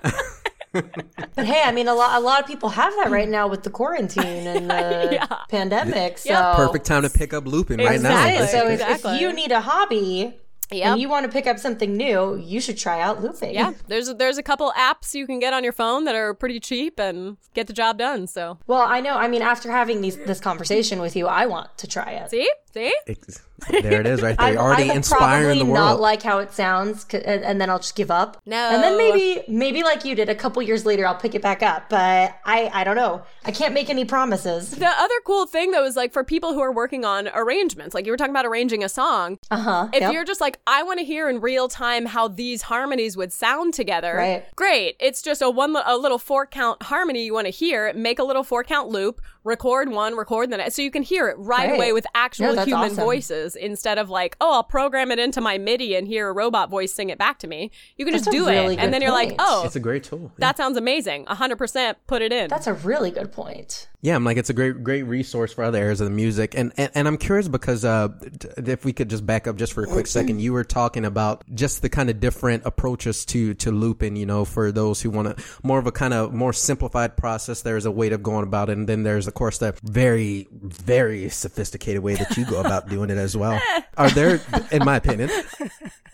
But 0.72 1.46
hey, 1.46 1.62
I 1.64 1.72
mean, 1.72 1.88
a 1.88 1.94
lot 1.94 2.16
a 2.16 2.20
lot 2.24 2.40
of 2.40 2.46
people 2.46 2.68
have 2.68 2.92
that 3.02 3.10
right 3.10 3.28
now 3.28 3.48
with 3.48 3.62
the 3.62 3.70
quarantine 3.70 4.46
and 4.46 4.70
the 4.70 5.08
Yeah. 5.12 5.26
pandemic. 5.48 6.18
So 6.18 6.30
Yeah. 6.30 6.54
perfect 6.54 6.86
time 6.86 7.02
to 7.02 7.10
pick 7.10 7.32
up 7.34 7.46
looping 7.46 7.78
right 7.78 8.00
now. 8.00 8.26
Exactly. 8.26 8.46
So 8.48 8.66
if, 8.66 8.80
Exactly. 8.80 9.14
if 9.16 9.20
you 9.20 9.32
need 9.32 9.52
a 9.52 9.60
hobby 9.60 10.34
Yep. 10.72 10.86
and 10.86 11.00
you 11.00 11.08
want 11.08 11.26
to 11.26 11.32
pick 11.32 11.48
up 11.48 11.58
something 11.58 11.96
new, 11.96 12.36
you 12.36 12.60
should 12.60 12.78
try 12.78 13.00
out 13.00 13.20
looping. 13.20 13.52
yeah, 13.54 13.72
there's 13.88 14.14
there's 14.14 14.38
a 14.38 14.42
couple 14.44 14.72
apps 14.78 15.14
you 15.14 15.26
can 15.26 15.40
get 15.40 15.52
on 15.52 15.64
your 15.64 15.72
phone 15.72 16.04
that 16.04 16.14
are 16.14 16.32
pretty 16.32 16.60
cheap 16.60 17.00
and 17.00 17.38
get 17.54 17.66
the 17.66 17.72
job 17.72 17.98
done. 17.98 18.28
So, 18.28 18.56
Well, 18.68 18.82
I 18.82 19.00
know. 19.00 19.14
I 19.16 19.26
mean, 19.26 19.42
after 19.42 19.68
having 19.72 20.00
these, 20.00 20.16
this 20.18 20.38
conversation 20.38 21.00
with 21.00 21.16
you, 21.16 21.26
I 21.26 21.46
want 21.46 21.76
to 21.78 21.88
try 21.88 22.12
it. 22.12 22.30
see? 22.30 22.48
See? 22.72 22.94
It's- 23.08 23.40
there 23.68 24.00
it 24.00 24.06
is 24.06 24.22
right 24.22 24.36
there. 24.36 24.46
I, 24.48 24.50
You're 24.52 24.60
already 24.60 24.84
I 24.84 24.86
will 24.88 24.96
inspiring 24.96 25.58
the 25.58 25.64
probably 25.64 25.72
world. 25.72 25.74
Not 25.74 26.00
like 26.00 26.22
how 26.22 26.38
it 26.38 26.52
sounds, 26.52 27.06
and, 27.12 27.44
and 27.44 27.60
then 27.60 27.70
I'll 27.70 27.78
just 27.78 27.94
give 27.96 28.10
up. 28.10 28.40
No. 28.46 28.56
and 28.56 28.82
then 28.82 28.96
maybe, 28.96 29.42
maybe 29.48 29.82
like 29.82 30.04
you 30.04 30.14
did, 30.14 30.28
a 30.28 30.34
couple 30.34 30.60
years 30.62 30.84
later, 30.86 31.06
I'll 31.06 31.14
pick 31.14 31.34
it 31.34 31.42
back 31.42 31.62
up. 31.62 31.88
But 31.88 32.36
I, 32.44 32.70
I 32.72 32.84
don't 32.84 32.96
know. 32.96 33.22
I 33.44 33.52
can't 33.52 33.74
make 33.74 33.90
any 33.90 34.04
promises. 34.04 34.70
The 34.72 34.86
other 34.86 35.14
cool 35.24 35.46
thing 35.46 35.70
though 35.70 35.84
is 35.84 35.96
like 35.96 36.12
for 36.12 36.24
people 36.24 36.52
who 36.52 36.60
are 36.60 36.72
working 36.72 37.04
on 37.04 37.28
arrangements, 37.34 37.94
like 37.94 38.06
you 38.06 38.12
were 38.12 38.16
talking 38.16 38.32
about 38.32 38.46
arranging 38.46 38.84
a 38.84 38.88
song. 38.88 39.38
Uh 39.50 39.58
huh. 39.58 39.88
If 39.92 40.12
you're 40.12 40.24
just 40.24 40.40
like, 40.40 40.60
I 40.66 40.82
want 40.82 40.98
to 40.98 41.04
hear 41.04 41.28
in 41.28 41.40
real 41.40 41.68
time 41.68 42.06
how 42.06 42.28
these 42.28 42.62
harmonies 42.62 43.16
would 43.16 43.32
sound 43.32 43.74
together, 43.74 44.14
Right. 44.16 44.44
great. 44.56 44.96
It's 45.00 45.22
just 45.22 45.42
a 45.42 45.50
one 45.50 45.74
a 45.84 45.96
little 45.96 46.18
four 46.18 46.46
count 46.46 46.82
harmony 46.84 47.24
you 47.24 47.32
want 47.34 47.46
to 47.46 47.50
hear. 47.52 47.92
Make 47.94 48.18
a 48.18 48.24
little 48.24 48.42
four 48.44 48.64
count 48.64 48.88
loop, 48.88 49.20
record 49.44 49.88
one, 49.90 50.16
record 50.16 50.50
the 50.50 50.56
next, 50.58 50.74
so 50.74 50.82
you 50.82 50.90
can 50.90 51.02
hear 51.02 51.28
it 51.28 51.36
right, 51.38 51.68
Right. 51.70 51.76
away 51.76 51.92
with 51.92 52.06
actual 52.14 52.54
Yeah, 52.54 52.64
human 52.64 52.90
awesome. 52.92 52.96
voices 53.04 53.56
instead 53.56 53.98
of 53.98 54.10
like, 54.10 54.36
oh, 54.40 54.52
I'll 54.54 54.62
program 54.64 55.10
it 55.10 55.18
into 55.18 55.40
my 55.40 55.56
MIDI 55.58 55.94
and 55.94 56.06
hear 56.06 56.28
a 56.28 56.32
robot 56.32 56.70
voice 56.70 56.92
sing 56.92 57.10
it 57.10 57.18
back 57.18 57.38
to 57.40 57.46
me. 57.46 57.70
You 57.96 58.04
can 58.04 58.12
That's 58.12 58.24
just 58.24 58.34
do 58.36 58.46
really 58.48 58.74
it, 58.74 58.80
and 58.80 58.92
then 58.92 59.02
you're 59.02 59.12
like, 59.12 59.34
oh, 59.38 59.62
it's 59.64 59.76
a 59.76 59.80
great 59.80 60.04
tool. 60.04 60.30
that 60.38 60.56
sounds 60.56 60.76
amazing. 60.76 61.26
hundred 61.26 61.56
percent, 61.56 61.98
put 62.06 62.22
it 62.22 62.32
in. 62.32 62.48
That's 62.48 62.66
a 62.66 62.74
really 62.74 63.10
good 63.10 63.32
point. 63.32 63.88
Yeah, 64.02 64.16
I'm 64.16 64.24
like 64.24 64.38
it's 64.38 64.48
a 64.48 64.54
great 64.54 64.82
great 64.82 65.02
resource 65.02 65.52
for 65.52 65.62
other 65.62 65.76
areas 65.78 66.00
of 66.00 66.06
the 66.06 66.10
music, 66.14 66.54
and 66.56 66.72
and, 66.78 66.90
and 66.94 67.06
I'm 67.06 67.18
curious 67.18 67.48
because 67.48 67.84
uh, 67.84 68.08
if 68.56 68.82
we 68.84 68.94
could 68.94 69.10
just 69.10 69.26
back 69.26 69.46
up 69.46 69.56
just 69.56 69.74
for 69.74 69.82
a 69.82 69.86
quick 69.86 70.06
second, 70.06 70.40
you 70.40 70.54
were 70.54 70.64
talking 70.64 71.04
about 71.04 71.44
just 71.54 71.82
the 71.82 71.90
kind 71.90 72.08
of 72.08 72.18
different 72.18 72.64
approaches 72.64 73.26
to 73.26 73.52
to 73.54 73.70
looping. 73.70 74.16
You 74.16 74.24
know, 74.24 74.46
for 74.46 74.72
those 74.72 75.02
who 75.02 75.10
want 75.10 75.36
to 75.36 75.44
more 75.62 75.78
of 75.78 75.86
a 75.86 75.92
kind 75.92 76.14
of 76.14 76.32
more 76.32 76.54
simplified 76.54 77.16
process, 77.18 77.60
there's 77.60 77.84
a 77.84 77.90
way 77.90 78.08
of 78.10 78.22
going 78.22 78.44
about 78.44 78.70
it, 78.70 78.78
and 78.78 78.88
then 78.88 79.02
there's 79.02 79.28
of 79.30 79.34
course 79.34 79.58
the 79.58 79.74
very 79.84 80.48
very 80.50 81.28
sophisticated 81.28 82.02
way 82.02 82.16
that 82.16 82.36
you 82.36 82.44
go 82.44 82.60
about 82.60 82.88
doing 82.88 83.10
it 83.10 83.16
as 83.16 83.36
well. 83.36 83.60
Are 83.96 84.10
there, 84.10 84.40
in 84.72 84.84
my 84.84 84.96
opinion, 84.96 85.30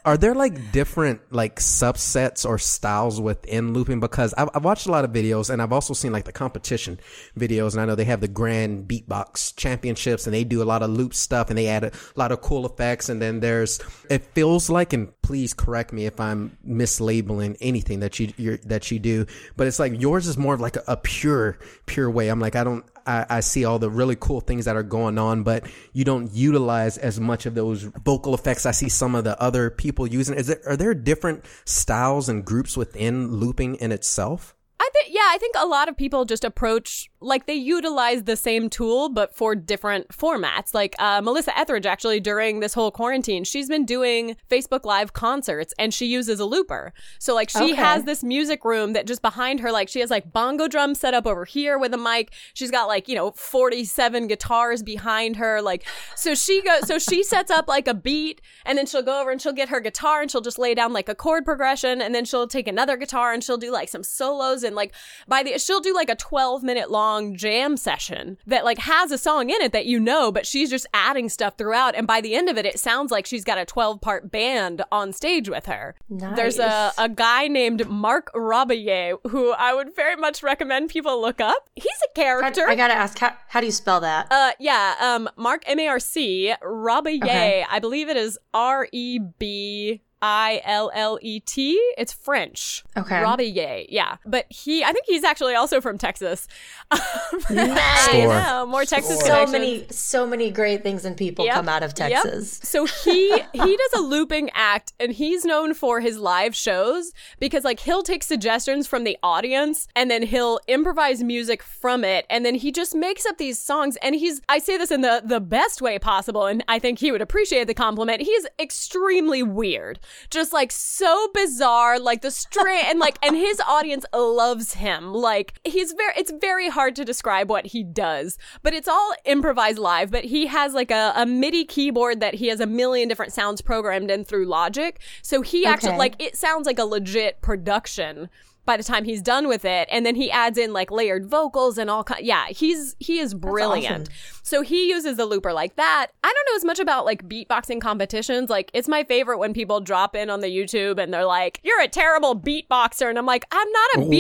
are 0.05 0.17
there 0.17 0.35
like 0.35 0.71
different 0.71 1.21
like 1.31 1.57
subsets 1.57 2.45
or 2.45 2.59
styles 2.59 3.21
within 3.21 3.73
looping? 3.73 4.01
Because 4.01 4.35
I've, 4.35 4.51
I've 4.55 4.65
watched 4.65 4.87
a 4.87 4.93
lot 4.93 5.05
of 5.05 5.13
videos 5.13 5.49
and 5.51 5.63
I've 5.63 5.73
also 5.73 5.95
seen 5.95 6.13
like 6.13 6.25
the 6.25 6.33
competition 6.33 7.01
videos, 7.39 7.73
and 7.73 7.81
I 7.81 7.87
know 7.87 7.95
they 7.95 8.05
have 8.05 8.21
the 8.21 8.29
grand 8.29 8.87
beatbox 8.87 9.57
championships 9.57 10.27
and 10.27 10.35
they 10.35 10.45
do 10.45 10.63
a 10.63 10.65
lot 10.65 10.83
of 10.83 10.91
loop 10.91 11.15
stuff 11.15 11.49
and 11.49 11.57
they 11.59 11.69
add 11.69 11.85
a 11.85 11.93
lot 12.17 12.33
of 12.33 12.41
cool 12.43 12.67
effects. 12.67 13.09
And 13.09 13.23
then 13.23 13.41
there's 13.41 13.81
it 14.11 14.25
feels 14.35 14.69
like, 14.69 14.93
and 14.93 15.09
please 15.27 15.53
correct 15.53 15.93
me 15.93 16.07
if 16.07 16.21
I'm 16.21 16.57
mislabeling 16.65 17.57
anything 17.61 17.99
that 17.99 18.21
you 18.21 18.59
that 18.59 18.93
you 18.93 19.01
do, 19.01 19.27
but 19.57 19.67
it's 19.67 19.81
like 19.81 20.01
yours 20.01 20.29
is 20.29 20.39
more 20.39 20.55
of 20.55 20.61
like 20.61 20.77
a, 20.77 20.85
a 20.87 20.97
pure 20.97 21.59
pure 21.87 22.09
way. 22.09 22.29
I'm 22.29 22.39
like 22.39 22.55
I 22.55 22.63
don't. 22.63 22.85
I, 23.09 23.27
I 23.29 23.41
see 23.41 23.65
all 23.65 23.81
the 23.81 23.91
really 23.91 24.17
cool 24.17 24.41
things 24.41 24.65
that 24.65 24.77
are 24.77 24.83
going 24.85 25.19
on, 25.19 25.43
but 25.43 25.69
you 25.93 26.05
don't 26.05 26.33
utilize 26.33 26.99
as 26.99 27.21
much 27.21 27.47
of 27.47 27.55
those 27.55 27.83
vocal 27.83 28.35
effects. 28.35 28.67
I 28.67 28.73
see 28.73 28.89
some 28.89 29.15
of 29.17 29.25
the 29.25 29.41
other 29.41 29.71
people 29.71 30.07
using. 30.07 30.37
Is 30.37 30.47
there 30.47 30.61
are 30.65 30.77
there 30.77 30.95
different 30.95 31.45
styles 31.65 32.29
and 32.29 32.45
groups 32.45 32.77
within 32.77 33.33
looping 33.33 33.77
in 33.77 33.91
itself? 33.91 34.56
I 34.79 34.89
think 34.93 35.09
yeah, 35.15 35.29
I 35.31 35.39
think 35.39 35.55
a 35.59 35.67
lot 35.67 35.89
of 35.89 35.97
people 35.97 36.25
just 36.25 36.45
approach 36.45 37.09
like 37.21 37.47
they 37.47 37.55
utilize 37.55 38.25
the 38.25 38.37
same 38.37 38.69
tool 38.69 39.09
but 39.09 39.35
for 39.35 39.55
different 39.55 40.09
formats. 40.09 40.75
Like 40.75 40.95
uh, 40.99 41.21
Melissa 41.23 41.57
Etheridge 41.59 41.87
actually 41.87 42.21
during 42.21 42.61
this 42.61 42.75
whole 42.75 42.91
quarantine, 42.91 43.43
she's 43.45 43.69
been 43.69 43.87
doing 43.87 44.37
Facebook 44.51 44.85
Live 44.85 45.15
concerts 45.15 45.73
and 45.79 45.95
she 45.95 46.07
uses 46.07 46.41
a 46.41 46.45
looper. 46.45 46.93
So 47.19 47.35
like 47.35 47.49
she 47.49 47.73
Okay. 47.73 47.75
has 47.75 48.05
this 48.05 48.23
music 48.23 48.65
room 48.67 48.93
that 48.93 49.07
just 49.07 49.23
behind 49.23 49.61
her 49.61 49.73
like 49.73 49.89
she 49.89 50.01
has 50.01 50.11
like 50.11 50.31
bongo 50.33 50.69
drums 50.69 51.01
set 51.01 51.15
up 51.15 51.27
over 51.27 51.45
here 51.47 51.79
with 51.79 51.95
a 51.95 51.99
mic. 51.99 52.33
She's 52.53 52.71
got 52.71 52.87
like, 52.87 53.09
you 53.09 53.15
know, 53.15 53.33
47 53.33 54.27
guitars 54.27 54.83
behind 54.83 55.37
her 55.37 55.63
like 55.63 55.87
so 56.15 56.35
she 56.35 56.63
goes 56.63 56.87
so 56.87 56.99
she 56.99 57.23
sets 57.23 57.51
up 57.51 57.67
like 57.67 57.89
a 57.89 57.95
beat 57.95 58.43
and 58.67 58.77
then 58.77 58.85
she'll 58.87 59.03
go 59.03 59.21
over 59.21 59.31
and 59.31 59.41
she'll 59.41 59.53
get 59.55 59.71
her 59.71 59.81
guitar 59.81 60.21
and 60.21 60.31
she'll 60.31 60.41
just 60.43 60.59
lay 60.59 60.75
down 60.75 60.93
like 60.93 61.09
a 61.09 61.15
chord 61.15 61.45
progression 61.47 62.03
and 62.03 62.15
then 62.15 62.25
she'll 62.27 62.47
take 62.47 62.69
another 62.69 62.97
guitar 62.99 63.33
and 63.33 63.43
she'll 63.43 63.57
do 63.57 63.71
like 63.73 63.89
some 63.89 64.03
solos 64.03 64.63
and 64.67 64.77
like 64.77 64.93
by 65.27 65.43
the 65.43 65.59
she'll 65.59 65.81
do 65.81 65.95
like 65.95 66.11
a 66.11 66.17
12 66.17 66.63
minute 66.63 66.91
long 66.91 67.35
jam 67.37 67.77
session 67.77 68.37
that 68.47 68.65
like 68.65 68.79
has 68.79 69.11
a 69.11 69.19
song 69.19 69.49
in 69.49 69.61
it 69.63 69.73
that 69.73 69.87
you 69.87 69.99
know 69.99 70.31
but 70.31 70.47
she's 70.47 70.69
just 70.69 70.87
adding 70.93 71.29
stuff 71.29 71.57
throughout 71.57 71.95
and 71.95 72.07
by 72.07 72.21
the 72.21 72.35
end 72.35 72.49
of 72.49 72.59
it 72.59 72.67
it 72.67 72.79
sounds 72.79 73.11
like 73.11 73.25
she's 73.25 73.45
got 73.45 73.57
a 73.57 73.65
12 73.65 74.01
part 74.01 74.31
band 74.31 74.83
on 74.93 75.13
stage 75.13 75.49
with 75.49 75.67
her 75.67 75.95
there's 76.37 76.59
a, 76.59 76.93
a 76.99 77.09
guy 77.09 77.49
named 77.49 77.89
Marc 77.89 78.31
Rebillet 78.35 79.19
who 79.31 79.53
i 79.53 79.73
would 79.73 79.95
very 79.97 80.17
much 80.17 80.43
recommend 80.43 80.91
people 80.91 81.21
look 81.21 81.41
up 81.41 81.71
he's 81.75 81.87
a 82.11 82.15
character 82.15 82.67
I 82.69 82.75
gotta 82.75 82.95
ask, 82.95 83.19
how, 83.19 83.33
how 83.49 83.61
do 83.61 83.67
you 83.67 83.73
spell 83.73 84.01
that? 84.01 84.27
uh, 84.31 84.53
yeah, 84.59 84.95
um, 85.01 85.29
Mark 85.37 85.63
M 85.67 85.79
A 85.79 85.87
R 85.89 86.01
C 86.01 86.53
Rebillet. 86.63 87.23
Okay. 87.23 87.65
I 87.69 87.79
believe 87.79 88.09
it 88.09 88.17
is 88.17 88.39
R 88.53 88.89
E 88.93 89.19
B 89.39 90.03
I 90.29 90.61
L 90.65 90.91
L 90.93 91.19
E 91.23 91.39
T. 91.39 91.81
It's 91.97 92.13
French. 92.13 92.83
Okay. 92.97 93.23
Robbie 93.23 93.45
Yeah, 93.47 93.83
yeah. 93.89 94.17
but 94.27 94.47
he, 94.51 94.83
I 94.83 94.91
think 94.93 95.05
he's 95.07 95.23
actually 95.23 95.55
also 95.55 95.81
from 95.81 95.99
Texas. 95.99 96.49
Um, 96.93 97.55
nice. 97.57 98.05
Score. 98.05 98.33
I 98.33 98.43
know, 98.49 98.67
more 98.67 98.85
Texas 98.85 99.21
So 99.21 99.47
many, 99.47 99.87
so 99.91 100.27
many 100.27 100.51
great 100.51 100.83
things 100.83 101.05
and 101.05 101.17
people 101.17 101.45
Yep. 101.45 101.55
come 101.55 101.69
out 101.69 101.83
of 101.83 101.93
Yep. 101.97 102.23
Texas. 102.23 102.61
So 102.63 102.87
he 102.87 103.31
he 103.53 103.77
does 103.77 103.93
a 103.97 104.01
looping 104.01 104.51
act 104.55 104.93
and 105.01 105.13
he's 105.13 105.45
known 105.45 105.75
for 105.75 106.01
his 106.01 106.19
live 106.19 106.55
shows 106.55 107.13
because 107.39 107.65
like 107.65 107.81
he'll 107.81 108.03
take 108.03 108.23
suggestions 108.25 108.87
from 108.87 109.05
the 109.05 109.17
audience 109.23 109.87
and 109.95 110.11
then 110.11 110.23
he'll 110.23 110.59
improvise 110.69 111.23
music 111.23 111.63
from 111.63 112.05
it 112.05 112.25
and 112.31 112.45
then 112.45 112.55
he 112.55 112.73
just 112.73 112.95
makes 112.95 113.27
up 113.27 113.39
these 113.39 113.59
songs 113.59 113.97
and 114.03 114.15
he's 114.15 114.41
I 114.49 114.59
say 114.59 114.77
this 114.79 114.91
in 114.91 115.01
the 115.03 115.23
the 115.25 115.41
best 115.41 115.83
way 115.83 115.99
possible 115.99 116.47
and 116.47 116.65
I 116.69 116.79
think 116.79 116.99
he 116.99 117.13
would 117.13 117.23
appreciate 117.23 117.67
the 117.67 117.75
compliment. 117.75 118.23
He's 118.23 118.47
extremely 118.59 119.43
weird. 119.43 119.99
Just 120.31 120.53
like 120.53 120.73
so 120.73 121.29
bizarre 121.35 121.99
like 121.99 122.23
the 122.23 122.31
string 122.31 122.83
and 122.85 122.99
like 122.99 123.19
and 123.23 123.37
his 123.37 123.61
audience 123.67 124.05
loves 124.15 124.75
him. 124.75 125.13
Like 125.13 125.59
he's 125.65 125.93
very 125.93 126.13
it's 126.17 126.33
very 126.41 126.69
hard 126.69 126.97
to 126.97 127.05
describe 127.05 127.51
what 127.51 127.67
he 127.67 127.83
does, 127.83 128.39
but 128.63 128.75
it's 128.75 128.89
all 128.89 129.15
improvised 129.25 129.79
live, 129.79 130.11
but 130.11 130.25
he 130.25 130.47
has 130.47 130.75
like 130.75 130.91
a, 130.91 131.13
a 131.17 131.27
MIDI 131.27 131.65
keyboard 131.65 132.21
that 132.21 132.35
he 132.35 132.49
has 132.49 132.61
a 132.61 132.67
million 132.67 133.09
different 133.09 133.33
sounds 133.33 133.61
programmed 133.61 134.11
in 134.11 134.25
through 134.25 134.47
Logic. 134.47 134.99
So 135.23 135.43
he 135.43 135.67
actually 135.67 135.97
like 135.97 136.21
it 136.23 136.37
sounds 136.37 136.67
like 136.67 136.79
a 136.79 136.85
legit 136.85 137.41
production 137.41 138.29
by 138.67 138.77
the 138.77 138.83
time 138.85 139.05
he's 139.05 139.23
done 139.23 139.49
with 139.49 139.65
it 139.65 139.89
and 139.91 140.05
then 140.05 140.15
he 140.15 140.31
adds 140.31 140.59
in 140.59 140.73
like 140.73 140.91
layered 140.91 141.25
vocals 141.27 141.79
and 141.79 141.89
all 141.89 142.05
kind 142.05 142.25
yeah 142.27 142.47
he's 142.49 142.97
he 142.99 143.19
is 143.21 143.33
brilliant. 143.33 144.09
so 144.43 144.61
he 144.63 144.89
uses 144.89 145.17
the 145.17 145.25
looper 145.25 145.53
like 145.53 145.77
that. 145.77 146.09
I 146.23 146.33
don't 146.33 146.53
know 146.53 146.57
as 146.57 146.65
much 146.65 146.79
about 146.79 147.05
like 147.05 147.29
beatboxing 147.29 147.81
competitions. 147.81 148.51
Like 148.51 148.71
it's 148.75 148.89
my 148.89 149.05
favorite 149.05 149.39
when 149.39 149.55
people 149.55 149.81
drop 149.81 150.15
in 150.17 150.29
on 150.31 150.41
the 150.41 150.49
youtube 150.49 150.99
and 150.99 151.13
they're 151.15 151.25
like 151.25 151.61
you're 151.65 151.81
a 151.81 151.89
terrible 151.89 152.39
beatboxer 152.39 153.09
and 153.09 153.19
i'm 153.19 153.27
like 153.27 153.45
i'm 153.53 153.71
not 153.73 153.91
a 153.97 154.01
What? 154.01 154.11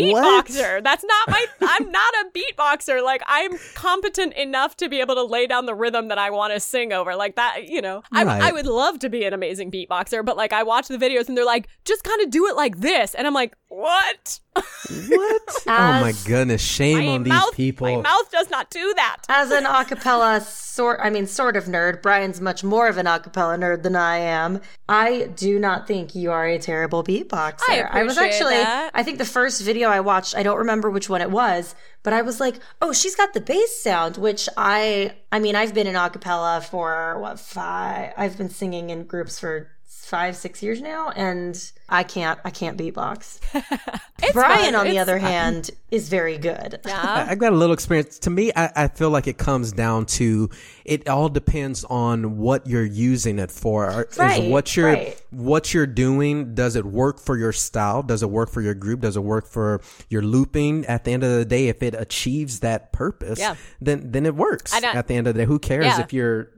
beatboxer. 0.46 0.82
That's 0.84 1.04
not 1.04 1.28
my 1.28 1.46
i'm 1.62 1.90
not 1.90 2.14
a 2.14 2.26
beatboxer. 2.38 3.02
Like 3.04 3.22
i'm 3.26 3.58
competent 3.74 4.34
enough 4.34 4.76
to 4.78 4.88
be 4.88 5.00
able 5.00 5.14
to 5.16 5.24
lay 5.24 5.46
down 5.46 5.66
the 5.66 5.74
rhythm 5.74 6.08
that 6.08 6.18
i 6.18 6.30
want 6.30 6.52
to 6.54 6.60
sing 6.60 6.92
over. 6.92 7.14
Like 7.16 7.36
that 7.36 7.68
you 7.68 7.82
know. 7.82 8.02
I, 8.12 8.24
I 8.48 8.52
would 8.52 8.66
love 8.66 8.98
to 9.00 9.08
be 9.08 9.24
an 9.24 9.32
amazing 9.32 9.70
beatboxer 9.70 10.24
but 10.24 10.36
like 10.36 10.52
i 10.52 10.62
watch 10.62 10.88
the 10.88 10.98
videos 10.98 11.28
and 11.28 11.36
they're 11.36 11.44
like 11.44 11.68
just 11.84 12.04
kind 12.04 12.20
of 12.22 12.30
do 12.30 12.46
it 12.46 12.56
like 12.56 12.78
this 12.78 13.14
and 13.14 13.26
i'm 13.26 13.34
like 13.34 13.54
what 13.68 14.40
What? 14.56 15.42
oh 15.66 16.00
my 16.00 16.14
goodness! 16.24 16.62
Shame 16.62 17.06
my 17.06 17.12
on 17.12 17.22
these 17.24 17.32
mouth 17.32 17.54
people. 17.54 17.96
my 17.96 18.00
mouth 18.02 18.30
does 18.30 18.48
not 18.48 18.70
do 18.70 18.94
that 18.96 19.18
As 19.28 19.50
an 19.50 19.64
acapella 19.64 20.40
sort, 20.40 21.00
I 21.02 21.10
mean, 21.10 21.26
sort 21.26 21.56
of 21.56 21.64
nerd, 21.64 22.02
Brian's 22.02 22.40
much 22.40 22.62
more 22.62 22.88
of 22.88 22.96
an 22.96 23.06
acapella 23.06 23.58
nerd 23.58 23.82
than 23.82 23.96
I 23.96 24.18
am. 24.18 24.60
I 24.88 25.30
do 25.34 25.58
not 25.58 25.86
think 25.86 26.14
you 26.14 26.30
are 26.30 26.46
a 26.46 26.58
terrible 26.58 27.02
beatboxer. 27.02 27.62
I 27.68 28.00
I 28.00 28.02
was 28.04 28.16
actually, 28.16 28.54
that. 28.54 28.92
I 28.94 29.02
think 29.02 29.18
the 29.18 29.24
first 29.24 29.62
video 29.62 29.88
I 29.88 30.00
watched, 30.00 30.36
I 30.36 30.42
don't 30.42 30.58
remember 30.58 30.90
which 30.90 31.10
one 31.10 31.20
it 31.20 31.30
was, 31.30 31.74
but 32.02 32.12
I 32.12 32.22
was 32.22 32.40
like, 32.40 32.60
oh, 32.80 32.92
she's 32.92 33.16
got 33.16 33.34
the 33.34 33.40
bass 33.40 33.82
sound, 33.82 34.16
which 34.16 34.48
I, 34.56 35.14
I 35.32 35.38
mean, 35.38 35.56
I've 35.56 35.74
been 35.74 35.86
in 35.86 35.96
acapella 35.96 36.62
for 36.64 37.18
what, 37.20 37.40
five, 37.40 38.12
I've 38.16 38.38
been 38.38 38.50
singing 38.50 38.90
in 38.90 39.04
groups 39.04 39.40
for 39.40 39.75
five, 40.06 40.36
six 40.36 40.62
years 40.62 40.80
now, 40.80 41.10
and 41.10 41.72
I 41.88 42.02
can't, 42.04 42.38
I 42.44 42.50
can't 42.50 42.78
beatbox. 42.78 43.40
Brian, 44.32 44.64
fun. 44.72 44.74
on 44.74 44.84
the 44.84 44.90
It's- 44.92 45.02
other 45.02 45.18
hand, 45.18 45.70
is 45.90 46.08
very 46.08 46.38
good. 46.38 46.80
yeah 46.86 47.00
I- 47.26 47.30
I've 47.32 47.38
got 47.38 47.52
a 47.52 47.56
little 47.56 47.74
experience. 47.74 48.18
To 48.20 48.30
me, 48.30 48.52
I, 48.54 48.70
I 48.84 48.88
feel 48.88 49.10
like 49.10 49.26
it 49.26 49.38
comes 49.38 49.72
down 49.72 50.06
to 50.06 50.48
it 50.86 51.08
all 51.08 51.28
depends 51.28 51.84
on 51.84 52.38
what 52.38 52.66
you're 52.66 52.84
using 52.84 53.38
it 53.40 53.50
for. 53.50 53.86
Are- 53.86 54.04
is 54.04 54.16
Right, 54.18 54.44
what 54.48 54.76
you're 54.76 54.92
right. 54.92 55.20
what 55.30 55.74
you're 55.74 55.86
doing. 55.86 56.54
Does 56.54 56.76
it 56.76 56.84
work 56.86 57.18
for 57.18 57.36
your 57.36 57.52
style? 57.52 58.02
Does 58.04 58.22
it 58.22 58.30
work 58.30 58.50
for 58.50 58.62
your 58.62 58.74
group? 58.74 59.00
Does 59.00 59.16
it 59.16 59.24
work 59.24 59.48
for 59.48 59.80
your 60.08 60.22
looping? 60.22 60.86
At 60.86 61.02
the 61.04 61.12
end 61.12 61.24
of 61.24 61.30
the 61.32 61.44
day, 61.44 61.68
if 61.68 61.82
it 61.82 61.94
achieves 61.94 62.60
that 62.60 62.92
purpose, 62.92 63.38
Yeah. 63.40 63.56
then 63.80 64.12
then 64.12 64.26
it 64.26 64.36
works. 64.36 64.72
At 64.72 65.08
the 65.08 65.14
end 65.14 65.26
of 65.26 65.34
the 65.34 65.40
day, 65.40 65.44
who 65.46 65.58
cares 65.58 65.84
Yeah. 65.86 66.00
if 66.00 66.12
you're 66.12 66.50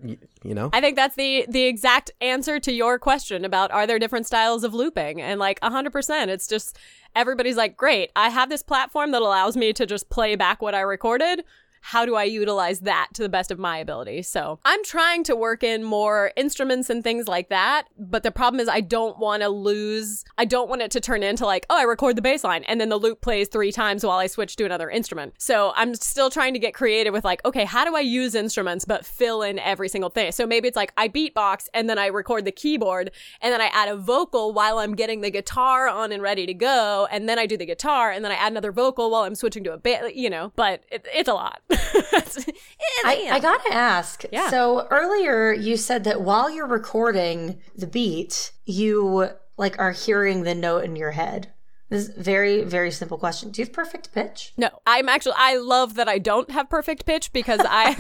you 0.45 0.55
know? 0.55 0.71
I 0.73 0.81
think 0.81 0.95
that's 0.97 1.17
the 1.17 1.47
the 1.49 1.65
exact 1.65 2.11
answer 2.21 2.61
to 2.61 2.73
your 2.73 2.99
question 2.99 3.45
about 3.45 3.73
are 3.73 3.87
there 3.87 3.99
different 3.99 4.27
styles 4.27 4.63
of 4.63 4.73
looping 4.75 5.21
and 5.21 5.41
like 5.41 5.59
100% 5.63 6.29
it's 6.29 6.47
just 6.47 6.79
everybody's 7.17 7.57
like 7.57 7.77
great 7.77 8.11
I 8.15 8.29
have 8.29 8.49
this 8.49 8.63
platform 8.63 9.11
that 9.13 9.21
allows 9.23 9.57
me 9.57 9.73
to 9.73 9.85
just 9.87 10.11
play 10.11 10.37
back 10.37 10.63
what 10.63 10.75
I 10.77 10.81
recorded 10.83 11.43
how 11.89 12.05
do 12.05 12.17
I 12.17 12.25
utilize 12.25 12.81
that 12.81 13.09
to 13.15 13.23
the 13.23 13.31
best 13.31 13.51
of 13.51 13.59
my 13.59 13.79
ability? 13.79 14.21
So 14.21 14.59
I'm 14.63 14.85
trying 14.85 15.25
to 15.25 15.35
work 15.35 15.63
in 15.63 15.83
more 15.83 16.33
instruments 16.37 16.91
and 16.91 17.03
things 17.03 17.27
like 17.27 17.49
that. 17.49 17.85
But 17.99 18.23
the 18.23 18.31
problem 18.31 18.61
is 18.61 18.69
I 18.69 18.83
don't 18.83 19.19
want 19.19 19.43
to 19.43 19.49
lose, 19.49 20.23
I 20.37 20.45
don't 20.45 20.69
want 20.69 20.83
it 20.83 20.91
to 20.91 21.01
turn 21.01 21.23
into 21.23 21.47
like, 21.47 21.65
oh, 21.71 21.79
I 21.79 21.85
record 21.85 22.17
the 22.17 22.21
bass 22.21 22.45
line 22.45 22.63
and 22.65 22.79
then 22.79 22.91
the 22.91 22.99
loop 22.99 23.23
plays 23.23 23.49
three 23.49 23.73
times 23.73 24.05
while 24.05 24.19
I 24.19 24.27
switch 24.27 24.57
to 24.57 24.67
another 24.67 24.91
instrument. 24.91 25.33
So 25.39 25.73
I'm 25.77 25.95
still 25.95 26.29
trying 26.29 26.53
to 26.53 26.59
get 26.59 26.75
creative 26.75 27.15
with 27.15 27.25
like, 27.25 27.43
okay, 27.47 27.65
how 27.65 27.87
do 27.87 27.97
I 27.97 28.01
use 28.01 28.35
instruments 28.35 28.85
but 28.85 29.07
fill 29.07 29.41
in 29.41 29.59
every 29.59 29.89
single 29.89 30.11
thing? 30.11 30.31
So 30.33 30.47
maybe 30.47 30.69
it's 30.69 30.77
like 30.77 30.93
I 30.99 31.09
beatbox 31.09 31.69
and 31.73 31.89
then 31.89 31.99
I 31.99 32.09
record 32.09 32.45
the 32.45 32.53
keyboard 32.53 33.13
and 33.41 33.51
then 33.51 33.63
I 33.63 33.71
add 33.73 33.89
a 33.89 33.97
vocal 33.97 34.53
while 34.53 34.77
I'm 34.77 34.95
getting 34.95 35.23
the 35.23 35.31
guitar 35.31 35.89
on 35.89 36.13
and 36.13 36.23
ready 36.23 36.45
to 36.45 36.53
go. 36.53 37.09
And 37.11 37.27
then 37.27 37.39
I 37.39 37.47
do 37.47 37.57
the 37.57 37.65
guitar 37.65 38.11
and 38.11 38.23
then 38.23 38.31
I 38.31 38.35
add 38.35 38.53
another 38.53 38.73
vocal 38.73 39.11
while 39.11 39.23
I'm 39.23 39.35
switching 39.35 39.65
to 39.65 39.73
a 39.73 39.79
bass, 39.79 40.13
you 40.15 40.29
know, 40.29 40.53
but 40.55 40.85
it, 40.93 41.07
it's 41.15 41.31
a 41.31 41.35
lot. 41.35 41.63
It's- 41.95 42.45
I, 43.05 43.29
I 43.33 43.39
gotta 43.41 43.73
ask. 43.73 44.25
Yeah. 44.33 44.51
So 44.51 44.87
earlier 44.91 45.53
you 45.53 45.77
said 45.77 46.05
that 46.05 46.21
while 46.21 46.51
you're 46.51 46.67
recording 46.67 47.61
the 47.77 47.87
beat, 47.87 48.53
you 48.65 49.29
like 49.57 49.79
are 49.79 49.93
hearing 49.93 50.43
the 50.43 50.55
note 50.55 50.85
in 50.85 50.97
your 50.97 51.13
head. 51.13 51.53
This 51.91 52.09
is 52.09 52.17
a 52.19 52.21
very, 52.23 52.65
very 52.65 52.91
simple 52.91 53.17
question. 53.17 53.51
Do 53.51 53.63
you 53.63 53.67
have 53.67 53.73
perfect 53.73 54.13
pitch? 54.13 54.53
No, 54.59 54.69
I'm 54.87 55.09
actually 55.09 55.37
I 55.39 55.57
love 55.57 55.95
that 55.95 56.09
I 56.09 56.19
don't 56.19 56.51
have 56.51 56.69
perfect 56.69 57.07
pitch 57.07 57.33
because 57.33 57.61
I 57.65 57.95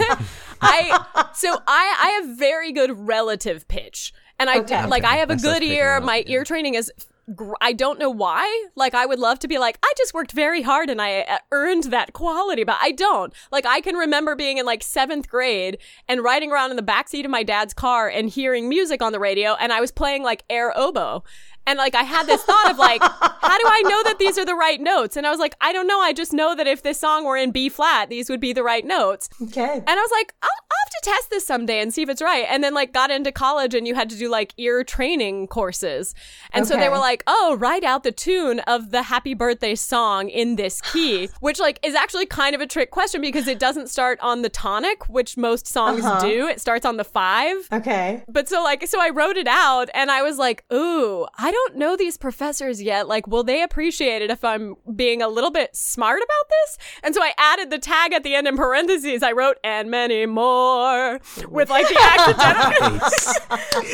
I 0.60 1.28
so 1.34 1.54
I 1.66 1.96
I 2.02 2.08
have 2.26 2.36
very 2.38 2.72
good 2.72 2.90
relative 2.92 3.66
pitch. 3.68 4.12
And 4.40 4.48
I 4.50 4.58
Okay. 4.58 4.86
like 4.86 5.04
I 5.04 5.16
have 5.16 5.30
a 5.30 5.36
That 5.36 5.42
good 5.42 5.62
ear. 5.62 5.96
up, 5.96 6.04
My 6.04 6.16
yeah. 6.26 6.34
ear 6.34 6.44
training 6.44 6.74
is 6.74 6.92
gr- 7.34 7.54
I 7.60 7.72
don't 7.72 7.98
know 7.98 8.10
why. 8.10 8.66
Like 8.74 8.94
I 8.94 9.06
would 9.06 9.18
love 9.18 9.38
to 9.40 9.48
be 9.48 9.58
like 9.58 9.78
I 9.82 9.92
just 9.96 10.14
worked 10.14 10.32
very 10.32 10.62
hard 10.62 10.90
and 10.90 11.00
I 11.00 11.20
uh, 11.20 11.38
earned 11.52 11.84
that 11.84 12.12
quality, 12.12 12.64
but 12.64 12.78
I 12.80 12.92
don't. 12.92 13.32
Like 13.50 13.66
I 13.66 13.80
can 13.80 13.96
remember 13.96 14.34
being 14.34 14.58
in 14.58 14.66
like 14.66 14.80
7th 14.80 15.28
grade 15.28 15.78
and 16.08 16.22
riding 16.22 16.52
around 16.52 16.70
in 16.70 16.76
the 16.76 16.82
backseat 16.82 17.24
of 17.24 17.30
my 17.30 17.42
dad's 17.42 17.74
car 17.74 18.08
and 18.08 18.28
hearing 18.28 18.68
music 18.68 19.02
on 19.02 19.12
the 19.12 19.20
radio 19.20 19.54
and 19.54 19.72
I 19.72 19.80
was 19.80 19.90
playing 19.90 20.22
like 20.22 20.44
air 20.50 20.76
oboe. 20.76 21.24
And 21.68 21.76
like 21.78 21.94
I 21.94 22.02
had 22.02 22.26
this 22.26 22.42
thought 22.42 22.70
of 22.70 22.78
like, 22.78 23.02
how 23.02 23.58
do 23.58 23.64
I 23.66 23.82
know 23.82 24.02
that 24.04 24.18
these 24.18 24.38
are 24.38 24.44
the 24.44 24.54
right 24.54 24.80
notes? 24.80 25.16
And 25.16 25.26
I 25.26 25.30
was 25.30 25.38
like, 25.38 25.54
I 25.60 25.72
don't 25.72 25.86
know. 25.86 26.00
I 26.00 26.12
just 26.12 26.32
know 26.32 26.54
that 26.54 26.66
if 26.66 26.82
this 26.82 26.98
song 26.98 27.24
were 27.24 27.36
in 27.36 27.50
B 27.50 27.68
flat, 27.68 28.08
these 28.08 28.28
would 28.30 28.40
be 28.40 28.52
the 28.52 28.62
right 28.62 28.84
notes. 28.84 29.28
Okay. 29.42 29.74
And 29.74 29.88
I 29.88 29.94
was 29.94 30.10
like, 30.10 30.34
I'll, 30.42 30.48
I'll 30.48 30.78
have 30.84 30.90
to 30.90 31.10
test 31.10 31.30
this 31.30 31.46
someday 31.46 31.80
and 31.80 31.92
see 31.92 32.02
if 32.02 32.08
it's 32.08 32.22
right. 32.22 32.46
And 32.48 32.64
then 32.64 32.74
like 32.74 32.92
got 32.92 33.10
into 33.10 33.30
college 33.32 33.74
and 33.74 33.86
you 33.86 33.94
had 33.94 34.08
to 34.10 34.16
do 34.16 34.28
like 34.30 34.54
ear 34.56 34.82
training 34.82 35.46
courses. 35.48 36.14
And 36.52 36.66
so 36.66 36.76
they 36.76 36.88
were 36.88 36.98
like, 36.98 37.22
oh, 37.26 37.56
write 37.60 37.84
out 37.84 38.02
the 38.02 38.12
tune 38.12 38.60
of 38.60 38.90
the 38.90 39.02
happy 39.02 39.34
birthday 39.34 39.74
song 39.74 40.28
in 40.30 40.56
this 40.56 40.80
key, 40.80 41.28
which 41.40 41.60
like 41.60 41.78
is 41.84 41.94
actually 41.94 42.26
kind 42.26 42.54
of 42.54 42.60
a 42.60 42.66
trick 42.66 42.90
question 42.90 43.20
because 43.20 43.46
it 43.46 43.58
doesn't 43.58 43.88
start 43.90 44.18
on 44.22 44.42
the 44.42 44.48
tonic, 44.48 45.08
which 45.08 45.36
most 45.36 45.66
songs 45.66 46.04
Uh-huh. 46.04 46.20
do. 46.20 46.48
It 46.48 46.60
starts 46.60 46.86
on 46.86 46.96
the 46.96 47.04
five. 47.04 47.56
Okay. 47.72 48.22
But 48.26 48.48
so 48.48 48.62
like 48.62 48.86
so 48.88 49.00
I 49.00 49.10
wrote 49.10 49.36
it 49.36 49.46
out 49.48 49.90
and 49.94 50.10
I 50.10 50.22
was 50.22 50.38
like, 50.38 50.64
ooh, 50.72 51.26
I 51.38 51.50
don't 51.50 51.57
don't 51.58 51.76
know 51.76 51.96
these 51.96 52.16
professors 52.16 52.80
yet. 52.82 53.08
Like, 53.08 53.26
will 53.26 53.44
they 53.44 53.62
appreciate 53.62 54.22
it 54.22 54.30
if 54.30 54.44
I'm 54.44 54.74
being 54.94 55.22
a 55.22 55.28
little 55.28 55.50
bit 55.50 55.74
smart 55.76 56.18
about 56.18 56.48
this? 56.50 56.78
And 57.02 57.14
so 57.14 57.22
I 57.22 57.32
added 57.38 57.70
the 57.70 57.78
tag 57.78 58.12
at 58.12 58.22
the 58.22 58.34
end 58.34 58.46
in 58.46 58.56
parentheses. 58.56 59.22
I 59.22 59.32
wrote, 59.32 59.56
and 59.64 59.90
many 59.90 60.26
more 60.26 61.20
with 61.48 61.70
like 61.70 61.86
the 61.88 61.98
accidental. 62.12 62.90
Nice. 62.98 63.40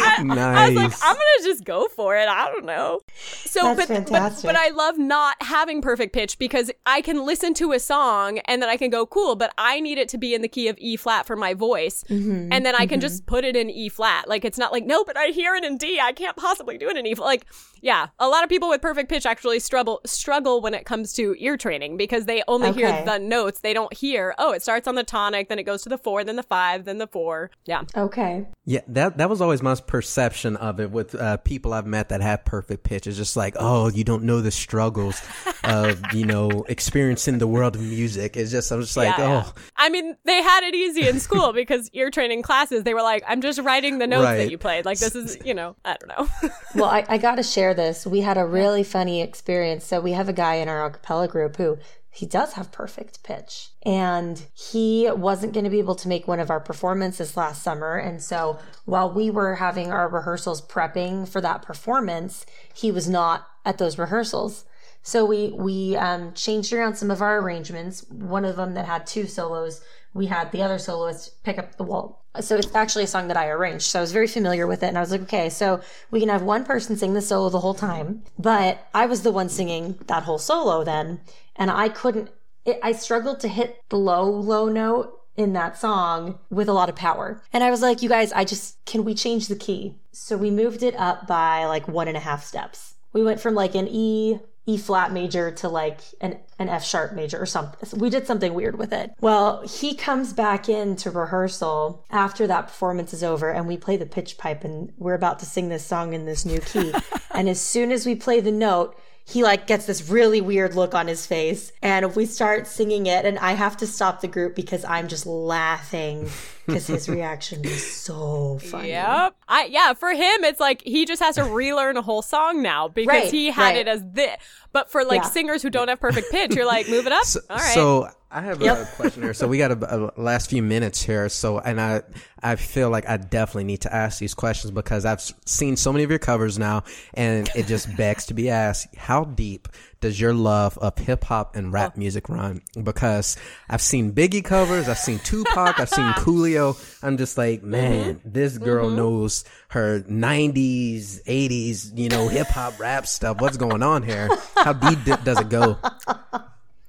I, 0.00 0.22
nice. 0.22 0.38
I 0.38 0.68
was 0.68 0.76
like, 0.76 0.92
I'm 1.02 1.14
gonna 1.14 1.44
just 1.44 1.64
go 1.64 1.86
for 1.88 2.16
it. 2.16 2.28
I 2.28 2.46
don't 2.50 2.64
know. 2.64 3.00
So, 3.44 3.74
That's 3.74 3.76
but, 3.76 3.88
but 3.88 3.94
fantastic. 4.08 4.48
but 4.48 4.56
I 4.56 4.70
love 4.70 4.98
not 4.98 5.36
having 5.40 5.80
perfect 5.82 6.12
pitch 6.12 6.38
because 6.38 6.70
I 6.86 7.00
can 7.00 7.24
listen 7.26 7.54
to 7.54 7.72
a 7.72 7.78
song 7.80 8.38
and 8.46 8.60
then 8.62 8.68
I 8.68 8.76
can 8.76 8.90
go 8.90 9.06
cool, 9.06 9.36
but 9.36 9.52
I 9.58 9.80
need 9.80 9.98
it 9.98 10.08
to 10.10 10.18
be 10.18 10.34
in 10.34 10.42
the 10.42 10.48
key 10.48 10.68
of 10.68 10.76
E 10.78 10.96
flat 10.96 11.26
for 11.26 11.36
my 11.36 11.54
voice, 11.54 12.04
Mm-hmm. 12.08 12.52
and 12.52 12.64
then 12.66 12.74
I 12.74 12.86
can 12.86 13.00
just 13.00 13.26
put 13.26 13.44
it 13.44 13.56
in 13.56 13.70
E 13.70 13.88
flat. 13.88 14.28
Like 14.28 14.44
it's 14.44 14.58
not 14.58 14.72
like 14.72 14.84
no, 14.84 15.04
but 15.04 15.16
I 15.16 15.28
hear 15.28 15.54
it 15.54 15.64
in 15.64 15.76
D. 15.78 15.98
I 16.00 16.12
can't 16.12 16.36
possibly 16.36 16.76
do 16.78 16.88
it 16.88 16.96
in 16.96 17.06
E. 17.06 17.14
flat. 17.14 17.26
Like 17.26 17.43
yeah, 17.80 18.06
a 18.18 18.28
lot 18.28 18.44
of 18.44 18.48
people 18.48 18.70
with 18.70 18.80
perfect 18.80 19.10
pitch 19.10 19.26
actually 19.26 19.58
struggle 19.60 20.00
struggle 20.06 20.62
when 20.62 20.72
it 20.72 20.86
comes 20.86 21.12
to 21.14 21.34
ear 21.38 21.58
training 21.58 21.98
because 21.98 22.24
they 22.24 22.42
only 22.48 22.72
hear 22.72 23.04
the 23.04 23.18
notes. 23.18 23.60
They 23.60 23.74
don't 23.74 23.92
hear 23.92 24.34
oh, 24.38 24.52
it 24.52 24.62
starts 24.62 24.88
on 24.88 24.94
the 24.94 25.04
tonic, 25.04 25.48
then 25.50 25.58
it 25.58 25.64
goes 25.64 25.82
to 25.82 25.90
the 25.90 25.98
four, 25.98 26.24
then 26.24 26.36
the 26.36 26.42
five, 26.42 26.86
then 26.86 26.96
the 26.98 27.06
four. 27.06 27.50
Yeah. 27.66 27.82
Okay. 27.94 28.46
Yeah, 28.64 28.80
that 28.88 29.18
that 29.18 29.28
was 29.28 29.42
always 29.42 29.62
my 29.62 29.74
perception 29.74 30.56
of 30.56 30.80
it 30.80 30.90
with 30.90 31.14
uh, 31.14 31.36
people 31.38 31.74
I've 31.74 31.86
met 31.86 32.08
that 32.08 32.22
have 32.22 32.46
perfect 32.46 32.84
pitch. 32.84 33.06
It's 33.06 33.18
just 33.18 33.36
like, 33.36 33.54
oh, 33.58 33.90
you 33.90 34.02
don't 34.04 34.22
know 34.24 34.40
the 34.40 34.50
struggles 34.50 35.20
of 35.64 36.00
you 36.14 36.24
know 36.24 36.64
experiencing 36.68 37.36
the 37.36 37.46
world 37.46 37.76
of 37.76 37.82
music. 37.82 38.36
It's 38.38 38.50
just 38.50 38.70
I'm 38.72 38.80
just 38.80 38.96
like, 38.96 39.18
Yeah, 39.18 39.28
yeah. 39.28 39.44
oh, 39.46 39.52
I 39.76 39.90
mean, 39.90 40.16
they 40.24 40.42
had 40.42 40.64
it 40.64 40.74
easy 40.74 41.06
in 41.06 41.20
school 41.20 41.52
because 41.54 41.90
ear 41.92 42.10
training 42.10 42.40
classes, 42.40 42.84
they 42.84 42.94
were 42.94 43.02
like, 43.02 43.22
I'm 43.28 43.42
just 43.42 43.58
writing 43.60 43.98
the 43.98 44.06
notes 44.06 44.24
Right. 44.24 44.36
that 44.38 44.50
you 44.50 44.56
played. 44.56 44.86
Like, 44.86 44.98
this 44.98 45.14
is, 45.14 45.36
you 45.44 45.52
know, 45.52 45.76
I 45.84 45.96
don't 46.00 46.08
know. 46.08 46.50
Well, 46.74 46.88
I, 46.88 47.04
I 47.08 47.18
got 47.18 47.33
to 47.34 47.42
share 47.42 47.74
this. 47.74 48.06
We 48.06 48.20
had 48.20 48.36
a 48.36 48.46
really 48.46 48.82
funny 48.82 49.20
experience. 49.20 49.84
So 49.84 50.00
we 50.00 50.12
have 50.12 50.28
a 50.28 50.32
guy 50.32 50.54
in 50.54 50.68
our 50.68 50.90
acapella 50.90 51.28
group 51.28 51.56
who 51.56 51.78
he 52.10 52.26
does 52.26 52.52
have 52.52 52.70
perfect 52.70 53.24
pitch, 53.24 53.70
and 53.84 54.46
he 54.54 55.10
wasn't 55.10 55.52
going 55.52 55.64
to 55.64 55.70
be 55.70 55.80
able 55.80 55.96
to 55.96 56.06
make 56.06 56.28
one 56.28 56.38
of 56.38 56.48
our 56.48 56.60
performances 56.60 57.36
last 57.36 57.60
summer. 57.60 57.96
And 57.96 58.22
so 58.22 58.60
while 58.84 59.12
we 59.12 59.30
were 59.30 59.56
having 59.56 59.90
our 59.90 60.08
rehearsals 60.08 60.62
prepping 60.62 61.28
for 61.28 61.40
that 61.40 61.62
performance, 61.62 62.46
he 62.72 62.92
was 62.92 63.08
not 63.08 63.48
at 63.64 63.78
those 63.78 63.98
rehearsals. 63.98 64.64
So 65.02 65.24
we 65.24 65.48
we 65.48 65.96
um, 65.96 66.32
changed 66.34 66.72
around 66.72 66.94
some 66.94 67.10
of 67.10 67.20
our 67.20 67.40
arrangements. 67.40 68.06
One 68.08 68.44
of 68.44 68.54
them 68.54 68.74
that 68.74 68.86
had 68.86 69.08
two 69.08 69.26
solos, 69.26 69.82
we 70.14 70.26
had 70.26 70.50
the 70.52 70.62
other 70.62 70.78
soloist 70.78 71.42
pick 71.42 71.58
up 71.58 71.76
the 71.76 71.84
wall. 71.84 72.24
So 72.40 72.56
it's 72.56 72.74
actually 72.74 73.04
a 73.04 73.08
song 73.08 73.28
that 73.28 73.36
I 73.36 73.48
arranged. 73.48 73.84
So 73.84 73.98
I 73.98 74.02
was 74.02 74.12
very 74.12 74.26
familiar 74.26 74.66
with 74.66 74.82
it, 74.82 74.86
and 74.86 74.96
I 74.96 75.00
was 75.00 75.10
like, 75.10 75.22
okay, 75.22 75.50
so 75.50 75.80
we 76.10 76.20
can 76.20 76.28
have 76.28 76.42
one 76.42 76.64
person 76.64 76.96
sing 76.96 77.14
the 77.14 77.20
solo 77.20 77.48
the 77.48 77.60
whole 77.60 77.74
time, 77.74 78.22
but 78.38 78.86
I 78.94 79.06
was 79.06 79.22
the 79.22 79.30
one 79.30 79.48
singing 79.48 79.98
that 80.06 80.22
whole 80.22 80.38
solo 80.38 80.82
then, 80.82 81.20
and 81.56 81.70
I 81.70 81.88
couldn't. 81.88 82.30
It, 82.64 82.80
I 82.82 82.92
struggled 82.92 83.40
to 83.40 83.48
hit 83.48 83.82
the 83.90 83.98
low 83.98 84.28
low 84.30 84.68
note 84.68 85.20
in 85.36 85.52
that 85.52 85.76
song 85.78 86.38
with 86.50 86.68
a 86.68 86.72
lot 86.72 86.88
of 86.88 86.96
power. 86.96 87.42
And 87.52 87.64
I 87.64 87.70
was 87.70 87.82
like, 87.82 88.02
you 88.02 88.08
guys, 88.08 88.32
I 88.32 88.44
just, 88.44 88.82
can 88.84 89.04
we 89.04 89.14
change 89.14 89.48
the 89.48 89.56
key? 89.56 89.96
So 90.12 90.36
we 90.36 90.50
moved 90.50 90.82
it 90.82 90.94
up 90.96 91.26
by 91.26 91.64
like 91.66 91.88
one 91.88 92.08
and 92.08 92.16
a 92.16 92.20
half 92.20 92.44
steps. 92.44 92.94
We 93.12 93.22
went 93.22 93.40
from 93.40 93.54
like 93.54 93.74
an 93.74 93.88
E, 93.88 94.38
E 94.66 94.78
flat 94.78 95.12
major 95.12 95.50
to 95.50 95.68
like 95.68 96.00
an, 96.20 96.38
an 96.58 96.68
F 96.68 96.84
sharp 96.84 97.12
major 97.12 97.40
or 97.40 97.46
something. 97.46 97.98
We 97.98 98.08
did 98.08 98.26
something 98.26 98.54
weird 98.54 98.78
with 98.78 98.92
it. 98.92 99.12
Well, 99.20 99.62
he 99.62 99.94
comes 99.94 100.32
back 100.32 100.68
into 100.68 101.10
rehearsal 101.10 102.04
after 102.10 102.46
that 102.46 102.68
performance 102.68 103.12
is 103.12 103.22
over 103.22 103.50
and 103.50 103.66
we 103.66 103.76
play 103.76 103.96
the 103.96 104.06
pitch 104.06 104.38
pipe 104.38 104.64
and 104.64 104.92
we're 104.96 105.14
about 105.14 105.38
to 105.40 105.46
sing 105.46 105.68
this 105.68 105.84
song 105.84 106.14
in 106.14 106.24
this 106.24 106.44
new 106.46 106.60
key. 106.60 106.94
and 107.34 107.48
as 107.48 107.60
soon 107.60 107.92
as 107.92 108.06
we 108.06 108.14
play 108.14 108.40
the 108.40 108.52
note, 108.52 108.98
he 109.26 109.42
like 109.42 109.66
gets 109.66 109.86
this 109.86 110.08
really 110.10 110.40
weird 110.40 110.74
look 110.74 110.94
on 110.94 111.06
his 111.06 111.26
face 111.26 111.72
and 111.82 112.14
we 112.14 112.26
start 112.26 112.66
singing 112.66 113.06
it 113.06 113.24
and 113.24 113.38
i 113.38 113.52
have 113.52 113.76
to 113.76 113.86
stop 113.86 114.20
the 114.20 114.28
group 114.28 114.54
because 114.54 114.84
i'm 114.84 115.08
just 115.08 115.24
laughing 115.24 116.28
because 116.66 116.86
his 116.86 117.08
reaction 117.08 117.62
was 117.62 117.86
so 117.92 118.58
funny 118.58 118.88
Yep. 118.88 119.36
I 119.48 119.64
yeah, 119.66 119.92
for 119.94 120.10
him 120.10 120.44
it's 120.44 120.60
like 120.60 120.82
he 120.82 121.04
just 121.06 121.22
has 121.22 121.34
to 121.36 121.44
relearn 121.44 121.96
a 121.96 122.02
whole 122.02 122.22
song 122.22 122.62
now 122.62 122.88
because 122.88 123.08
Right, 123.24 123.30
he 123.30 123.50
had 123.50 123.62
right. 123.62 123.76
it 123.76 123.88
as 123.88 124.02
this. 124.12 124.36
But 124.74 124.90
for 124.90 125.04
like 125.04 125.22
Yeah. 125.22 125.28
singers 125.30 125.62
who 125.62 125.70
don't 125.70 125.88
have 125.88 126.00
perfect 126.00 126.30
pitch, 126.30 126.54
you're 126.54 126.66
like, 126.66 126.88
move 126.90 127.06
it 127.06 127.12
up. 127.12 127.24
So, 127.24 127.40
All 127.48 127.56
right. 127.56 127.74
so 127.74 128.08
I 128.30 128.40
have 128.40 128.60
a 128.60 128.84
question 128.96 129.22
here. 129.22 129.32
So 129.32 129.46
we 129.46 129.56
got 129.56 129.70
a, 129.70 130.10
a 130.18 130.20
last 130.20 130.50
few 130.50 130.62
minutes 130.62 131.00
here. 131.00 131.28
So 131.28 131.60
and 131.60 131.80
I 131.80 132.02
I 132.42 132.56
feel 132.56 132.90
like 132.90 133.08
I 133.08 133.16
definitely 133.16 133.64
need 133.64 133.82
to 133.82 133.94
ask 133.94 134.18
these 134.18 134.34
questions 134.34 134.72
because 134.72 135.04
I've 135.04 135.22
seen 135.46 135.76
so 135.76 135.92
many 135.92 136.02
of 136.02 136.10
your 136.10 136.18
covers 136.18 136.58
now, 136.58 136.82
and 137.14 137.48
it 137.54 137.66
just 137.68 137.96
begs 137.96 138.26
to 138.26 138.34
be 138.34 138.50
asked: 138.50 138.94
How 138.96 139.22
deep 139.24 139.68
does 140.04 140.20
your 140.20 140.32
love 140.34 140.76
of 140.78 140.96
hip 140.98 141.24
hop 141.24 141.56
and 141.56 141.66
Oh. 141.68 141.70
rap 141.70 141.96
music 141.96 142.28
run? 142.28 142.60
Because 142.80 143.36
I've 143.68 143.80
seen 143.80 144.12
Biggie 144.12 144.44
covers, 144.44 144.88
I've 144.88 144.98
seen 144.98 145.18
Tupac, 145.18 145.80
I've 145.80 145.88
seen 145.88 146.12
Coolio. 146.22 146.76
I'm 147.02 147.16
just 147.16 147.36
like, 147.38 147.62
man, 147.62 148.16
Mm-hmm. 148.16 148.30
this 148.32 148.58
girl 148.58 148.90
knows 148.90 149.44
her 149.68 150.00
'90s, 150.00 151.24
'80s, 151.24 151.96
you 151.98 152.08
know, 152.08 152.28
hip 152.28 152.46
hop 152.48 152.78
rap 152.78 153.06
stuff. 153.06 153.40
What's 153.40 153.56
going 153.56 153.82
on 153.82 154.02
here? 154.02 154.28
How 154.56 154.72
deep 154.74 154.98
does 155.24 155.40
it 155.40 155.48
go? 155.48 155.78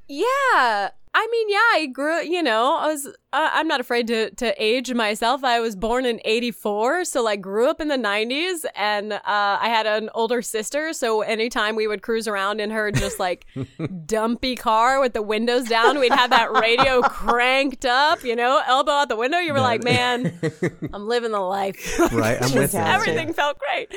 Yeah. 0.07 0.89
I 1.17 1.27
mean, 1.31 1.49
yeah, 1.49 1.57
I 1.71 1.85
grew, 1.85 2.21
you 2.23 2.43
know, 2.43 2.75
I 2.75 2.87
was, 2.87 3.07
uh, 3.07 3.11
I'm 3.53 3.69
not 3.69 3.79
afraid 3.79 4.05
to, 4.07 4.31
to 4.31 4.53
age 4.61 4.93
myself. 4.93 5.45
I 5.45 5.61
was 5.61 5.73
born 5.73 6.05
in 6.05 6.19
84, 6.25 7.05
so 7.05 7.23
like 7.23 7.39
grew 7.39 7.69
up 7.69 7.79
in 7.79 7.87
the 7.87 7.95
90s 7.95 8.65
and, 8.75 9.13
uh, 9.13 9.19
I 9.25 9.69
had 9.69 9.85
an 9.85 10.09
older 10.13 10.41
sister. 10.41 10.91
So 10.91 11.21
anytime 11.21 11.77
we 11.77 11.87
would 11.87 12.01
cruise 12.01 12.27
around 12.27 12.59
in 12.59 12.69
her 12.71 12.91
just 12.91 13.17
like 13.17 13.45
dumpy 14.05 14.57
car 14.57 14.99
with 14.99 15.13
the 15.13 15.21
windows 15.21 15.69
down, 15.69 15.99
we'd 15.99 16.11
have 16.11 16.31
that 16.31 16.51
radio 16.51 17.01
cranked 17.03 17.85
up, 17.85 18.21
you 18.25 18.35
know, 18.35 18.61
elbow 18.67 18.91
out 18.91 19.07
the 19.07 19.15
window. 19.15 19.37
You 19.37 19.53
were 19.53 19.61
like, 19.61 19.85
man, 19.85 20.37
I'm 20.93 21.07
living 21.07 21.31
the 21.31 21.39
life. 21.39 21.97
Right, 22.11 22.41
I'm 22.41 22.53
with. 22.53 22.73
Fantastic. 22.73 22.93
Everything 22.93 23.33
felt 23.33 23.57
great. 23.57 23.87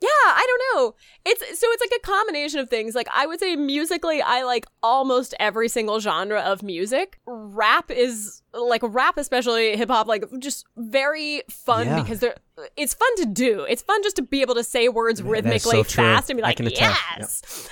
Yeah, 0.00 0.08
I 0.24 0.46
don't 0.46 0.76
know. 0.76 0.94
It's 1.24 1.40
so 1.60 1.66
it's 1.70 1.80
like 1.80 2.00
a 2.00 2.06
combination 2.06 2.60
of 2.60 2.70
things. 2.70 2.94
Like 2.94 3.08
I 3.12 3.26
would 3.26 3.40
say 3.40 3.56
musically, 3.56 4.22
I 4.22 4.44
like 4.44 4.64
almost 4.80 5.34
every 5.40 5.68
single 5.68 5.98
genre 5.98 6.40
of 6.40 6.62
music. 6.68 7.18
Rap 7.26 7.90
is 7.90 8.42
like 8.52 8.82
rap, 8.84 9.16
especially 9.18 9.76
hip 9.76 9.88
hop, 9.88 10.06
like 10.06 10.24
just 10.38 10.64
very 10.76 11.42
fun 11.50 11.86
Yeah. 11.88 12.02
because 12.02 12.20
they're 12.20 12.36
it's 12.76 12.94
fun 12.94 13.16
to 13.16 13.26
do. 13.26 13.62
It's 13.68 13.82
fun 13.82 14.00
just 14.04 14.14
to 14.16 14.22
be 14.22 14.40
able 14.42 14.54
to 14.54 14.62
say 14.64 14.88
words 14.88 15.20
rhythmically 15.22 15.78
so 15.78 15.82
fast 15.84 16.30
and 16.30 16.36
be 16.36 16.42
like, 16.42 16.60
yes. 16.60 17.68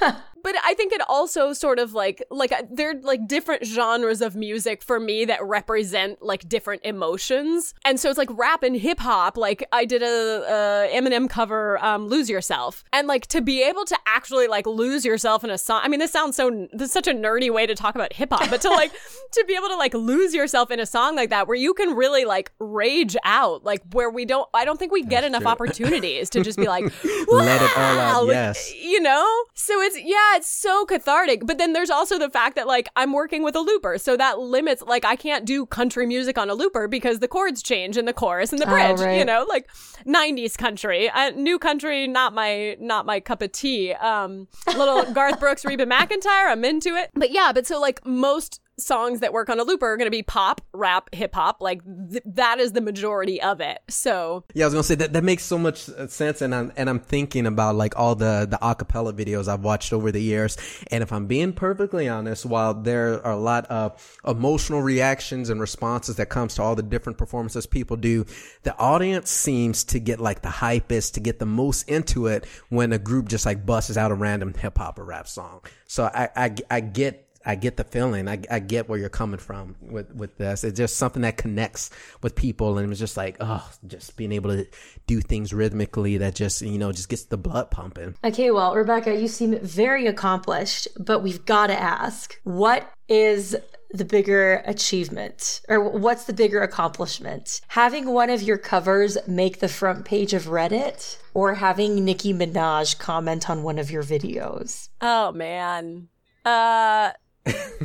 but 0.46 0.54
I 0.64 0.74
think 0.74 0.92
it 0.92 1.00
also 1.08 1.52
sort 1.52 1.80
of 1.80 1.92
like 1.92 2.22
like 2.30 2.52
uh, 2.52 2.62
they're 2.70 2.94
like 3.02 3.26
different 3.26 3.66
genres 3.66 4.20
of 4.20 4.36
music 4.36 4.80
for 4.80 5.00
me 5.00 5.24
that 5.24 5.44
represent 5.44 6.22
like 6.22 6.48
different 6.48 6.82
emotions. 6.84 7.74
And 7.84 7.98
so 7.98 8.08
it's 8.08 8.16
like 8.16 8.28
rap 8.30 8.62
and 8.62 8.76
hip 8.76 9.00
hop. 9.00 9.36
Like 9.36 9.66
I 9.72 9.84
did 9.84 10.04
a, 10.04 10.06
a 10.06 10.96
Eminem 10.96 11.28
cover, 11.28 11.84
um, 11.84 12.06
"Lose 12.06 12.30
Yourself," 12.30 12.84
and 12.92 13.08
like 13.08 13.26
to 13.26 13.40
be 13.40 13.60
able 13.64 13.84
to 13.86 13.98
actually 14.06 14.46
like 14.46 14.66
lose 14.66 15.04
yourself 15.04 15.42
in 15.42 15.50
a 15.50 15.58
song. 15.58 15.80
I 15.82 15.88
mean, 15.88 15.98
this 15.98 16.12
sounds 16.12 16.36
so 16.36 16.68
this 16.72 16.90
is 16.90 16.92
such 16.92 17.08
a 17.08 17.12
nerdy 17.12 17.52
way 17.52 17.66
to 17.66 17.74
talk 17.74 17.96
about 17.96 18.12
hip 18.12 18.28
hop, 18.30 18.48
but 18.48 18.60
to 18.60 18.68
like 18.70 18.92
to 19.32 19.44
be 19.48 19.56
able 19.56 19.66
to 19.66 19.76
like 19.76 19.94
lose 19.94 20.32
yourself 20.32 20.70
in 20.70 20.78
a 20.78 20.86
song 20.86 21.16
like 21.16 21.30
that 21.30 21.48
where 21.48 21.56
you 21.56 21.74
can 21.74 21.96
really 21.96 22.24
like 22.24 22.52
rage 22.60 23.16
out, 23.24 23.64
like 23.64 23.82
where 23.90 24.10
we 24.10 24.24
don't. 24.24 24.48
I 24.54 24.64
don't 24.64 24.78
think 24.78 24.92
we 24.92 25.02
get 25.02 25.24
enough 25.24 25.42
true. 25.42 25.50
opportunities 25.50 26.30
to 26.30 26.44
just 26.44 26.56
be 26.56 26.68
like, 26.68 26.84
Let 27.32 27.60
it 27.60 27.76
all 27.76 27.98
out, 27.98 28.26
yes. 28.28 28.72
you 28.76 29.00
know 29.00 29.26
so 29.66 29.80
it's 29.80 29.98
yeah 29.98 30.35
it's 30.36 30.48
so 30.48 30.84
cathartic 30.84 31.44
but 31.46 31.58
then 31.58 31.72
there's 31.72 31.90
also 31.90 32.18
the 32.18 32.28
fact 32.30 32.56
that 32.56 32.66
like 32.66 32.88
i'm 32.96 33.12
working 33.12 33.42
with 33.42 33.56
a 33.56 33.60
looper 33.60 33.98
so 33.98 34.16
that 34.16 34.38
limits 34.38 34.82
like 34.82 35.04
i 35.04 35.16
can't 35.16 35.44
do 35.44 35.64
country 35.66 36.06
music 36.06 36.36
on 36.38 36.50
a 36.50 36.54
looper 36.54 36.86
because 36.88 37.18
the 37.20 37.28
chords 37.28 37.62
change 37.62 37.96
in 37.96 38.04
the 38.04 38.12
chorus 38.12 38.52
and 38.52 38.60
the 38.60 38.66
Oh, 38.66 38.70
bridge 38.70 39.00
right. 39.00 39.18
you 39.18 39.24
know 39.24 39.44
like 39.48 39.66
90s 40.06 40.56
country 40.58 41.08
uh, 41.10 41.30
new 41.30 41.58
country 41.58 42.06
not 42.06 42.34
my 42.34 42.76
not 42.80 43.06
my 43.06 43.20
cup 43.20 43.40
of 43.42 43.52
tea 43.52 43.92
um 43.94 44.46
little 44.76 45.04
garth 45.14 45.40
brooks 45.40 45.64
reba 45.64 45.86
McEntire 45.86 46.50
i'm 46.50 46.64
into 46.64 46.94
it 46.96 47.10
but 47.14 47.30
yeah 47.30 47.52
but 47.54 47.66
so 47.66 47.80
like 47.80 48.04
most 48.06 48.60
songs 48.78 49.20
that 49.20 49.32
work 49.32 49.48
on 49.48 49.58
a 49.58 49.62
looper 49.62 49.86
are 49.86 49.96
going 49.96 50.06
to 50.06 50.10
be 50.10 50.22
pop 50.22 50.60
rap 50.72 51.08
hip 51.14 51.34
hop 51.34 51.62
like 51.62 51.82
th- 52.10 52.22
that 52.26 52.58
is 52.58 52.72
the 52.72 52.80
majority 52.80 53.40
of 53.40 53.60
it 53.60 53.80
so 53.88 54.44
Yeah, 54.54 54.64
I 54.64 54.66
was 54.66 54.74
gonna 54.74 54.84
say 54.84 54.94
that 54.96 55.12
that 55.12 55.24
makes 55.24 55.44
so 55.44 55.58
much 55.58 55.88
uh, 55.88 56.06
sense, 56.06 56.42
and 56.42 56.54
I'm 56.54 56.72
and 56.76 56.88
I'm 56.88 57.00
thinking 57.00 57.46
about 57.46 57.76
like 57.76 57.96
all 57.98 58.14
the 58.14 58.46
the 58.48 58.58
acapella 58.58 59.12
videos 59.12 59.48
I've 59.48 59.64
watched 59.64 59.92
over 59.92 60.12
the 60.12 60.20
years, 60.20 60.56
and 60.90 61.02
if 61.02 61.12
I'm 61.12 61.26
being 61.26 61.52
perfectly 61.52 62.08
honest, 62.08 62.44
while 62.46 62.74
there 62.74 63.24
are 63.24 63.32
a 63.32 63.38
lot 63.38 63.66
of 63.66 64.18
emotional 64.26 64.82
reactions 64.82 65.50
and 65.50 65.60
responses 65.60 66.16
that 66.16 66.28
comes 66.28 66.54
to 66.56 66.62
all 66.62 66.74
the 66.74 66.82
different 66.82 67.18
performances 67.18 67.66
people 67.66 67.96
do, 67.96 68.24
the 68.62 68.76
audience 68.78 69.30
seems 69.30 69.84
to 69.84 69.98
get 69.98 70.20
like 70.20 70.42
the 70.42 70.48
hypest, 70.48 71.14
to 71.14 71.20
get 71.20 71.38
the 71.38 71.46
most 71.46 71.88
into 71.88 72.26
it 72.26 72.44
when 72.68 72.92
a 72.92 72.98
group 72.98 73.28
just 73.28 73.46
like 73.46 73.64
busts 73.64 73.96
out 73.96 74.10
a 74.10 74.14
random 74.14 74.52
hip 74.54 74.78
hop 74.78 74.98
or 74.98 75.04
rap 75.04 75.28
song. 75.28 75.60
So 75.86 76.04
I 76.04 76.28
I, 76.36 76.54
I 76.70 76.80
get 76.80 77.25
I 77.46 77.54
get 77.54 77.76
the 77.76 77.84
feeling. 77.84 78.28
I, 78.28 78.40
I 78.50 78.58
get 78.58 78.88
where 78.88 78.98
you're 78.98 79.08
coming 79.08 79.38
from 79.38 79.76
with, 79.80 80.12
with 80.14 80.36
this. 80.36 80.64
It's 80.64 80.76
just 80.76 80.96
something 80.96 81.22
that 81.22 81.36
connects 81.36 81.90
with 82.20 82.34
people. 82.34 82.76
And 82.76 82.86
it 82.86 82.88
was 82.88 82.98
just 82.98 83.16
like, 83.16 83.36
oh, 83.40 83.70
just 83.86 84.16
being 84.16 84.32
able 84.32 84.50
to 84.50 84.66
do 85.06 85.20
things 85.20 85.52
rhythmically 85.52 86.18
that 86.18 86.34
just, 86.34 86.60
you 86.60 86.76
know, 86.76 86.90
just 86.90 87.08
gets 87.08 87.24
the 87.24 87.36
blood 87.36 87.70
pumping. 87.70 88.16
Okay, 88.24 88.50
well, 88.50 88.74
Rebecca, 88.74 89.14
you 89.14 89.28
seem 89.28 89.58
very 89.60 90.08
accomplished, 90.08 90.88
but 90.98 91.22
we've 91.22 91.46
got 91.46 91.68
to 91.68 91.80
ask 91.80 92.38
what 92.42 92.92
is 93.08 93.56
the 93.92 94.04
bigger 94.04 94.62
achievement 94.66 95.60
or 95.68 95.88
what's 95.88 96.24
the 96.24 96.32
bigger 96.32 96.60
accomplishment? 96.62 97.60
Having 97.68 98.06
one 98.06 98.30
of 98.30 98.42
your 98.42 98.58
covers 98.58 99.16
make 99.28 99.60
the 99.60 99.68
front 99.68 100.04
page 100.04 100.34
of 100.34 100.46
Reddit 100.46 101.18
or 101.32 101.54
having 101.54 102.04
Nicki 102.04 102.34
Minaj 102.34 102.98
comment 102.98 103.48
on 103.48 103.62
one 103.62 103.78
of 103.78 103.90
your 103.90 104.02
videos? 104.02 104.88
Oh 105.00 105.30
man. 105.30 106.08
Uh 106.44 107.12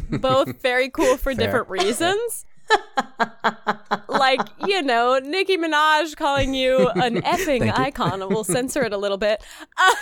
both 0.10 0.58
very 0.62 0.90
cool 0.90 1.18
for 1.18 1.34
different 1.34 1.70
reasons. 1.70 2.46
like, 4.08 4.42
you 4.66 4.82
know, 4.82 5.20
Nicki 5.20 5.58
Minaj 5.58 6.16
calling 6.16 6.54
you 6.54 6.90
an 6.90 7.22
effing 7.22 7.72
icon. 7.78 8.20
We'll 8.30 8.44
censor 8.44 8.84
it 8.84 8.94
a 8.94 8.98
little 8.98 9.18
bit. 9.18 9.44
Uh, 9.78 9.96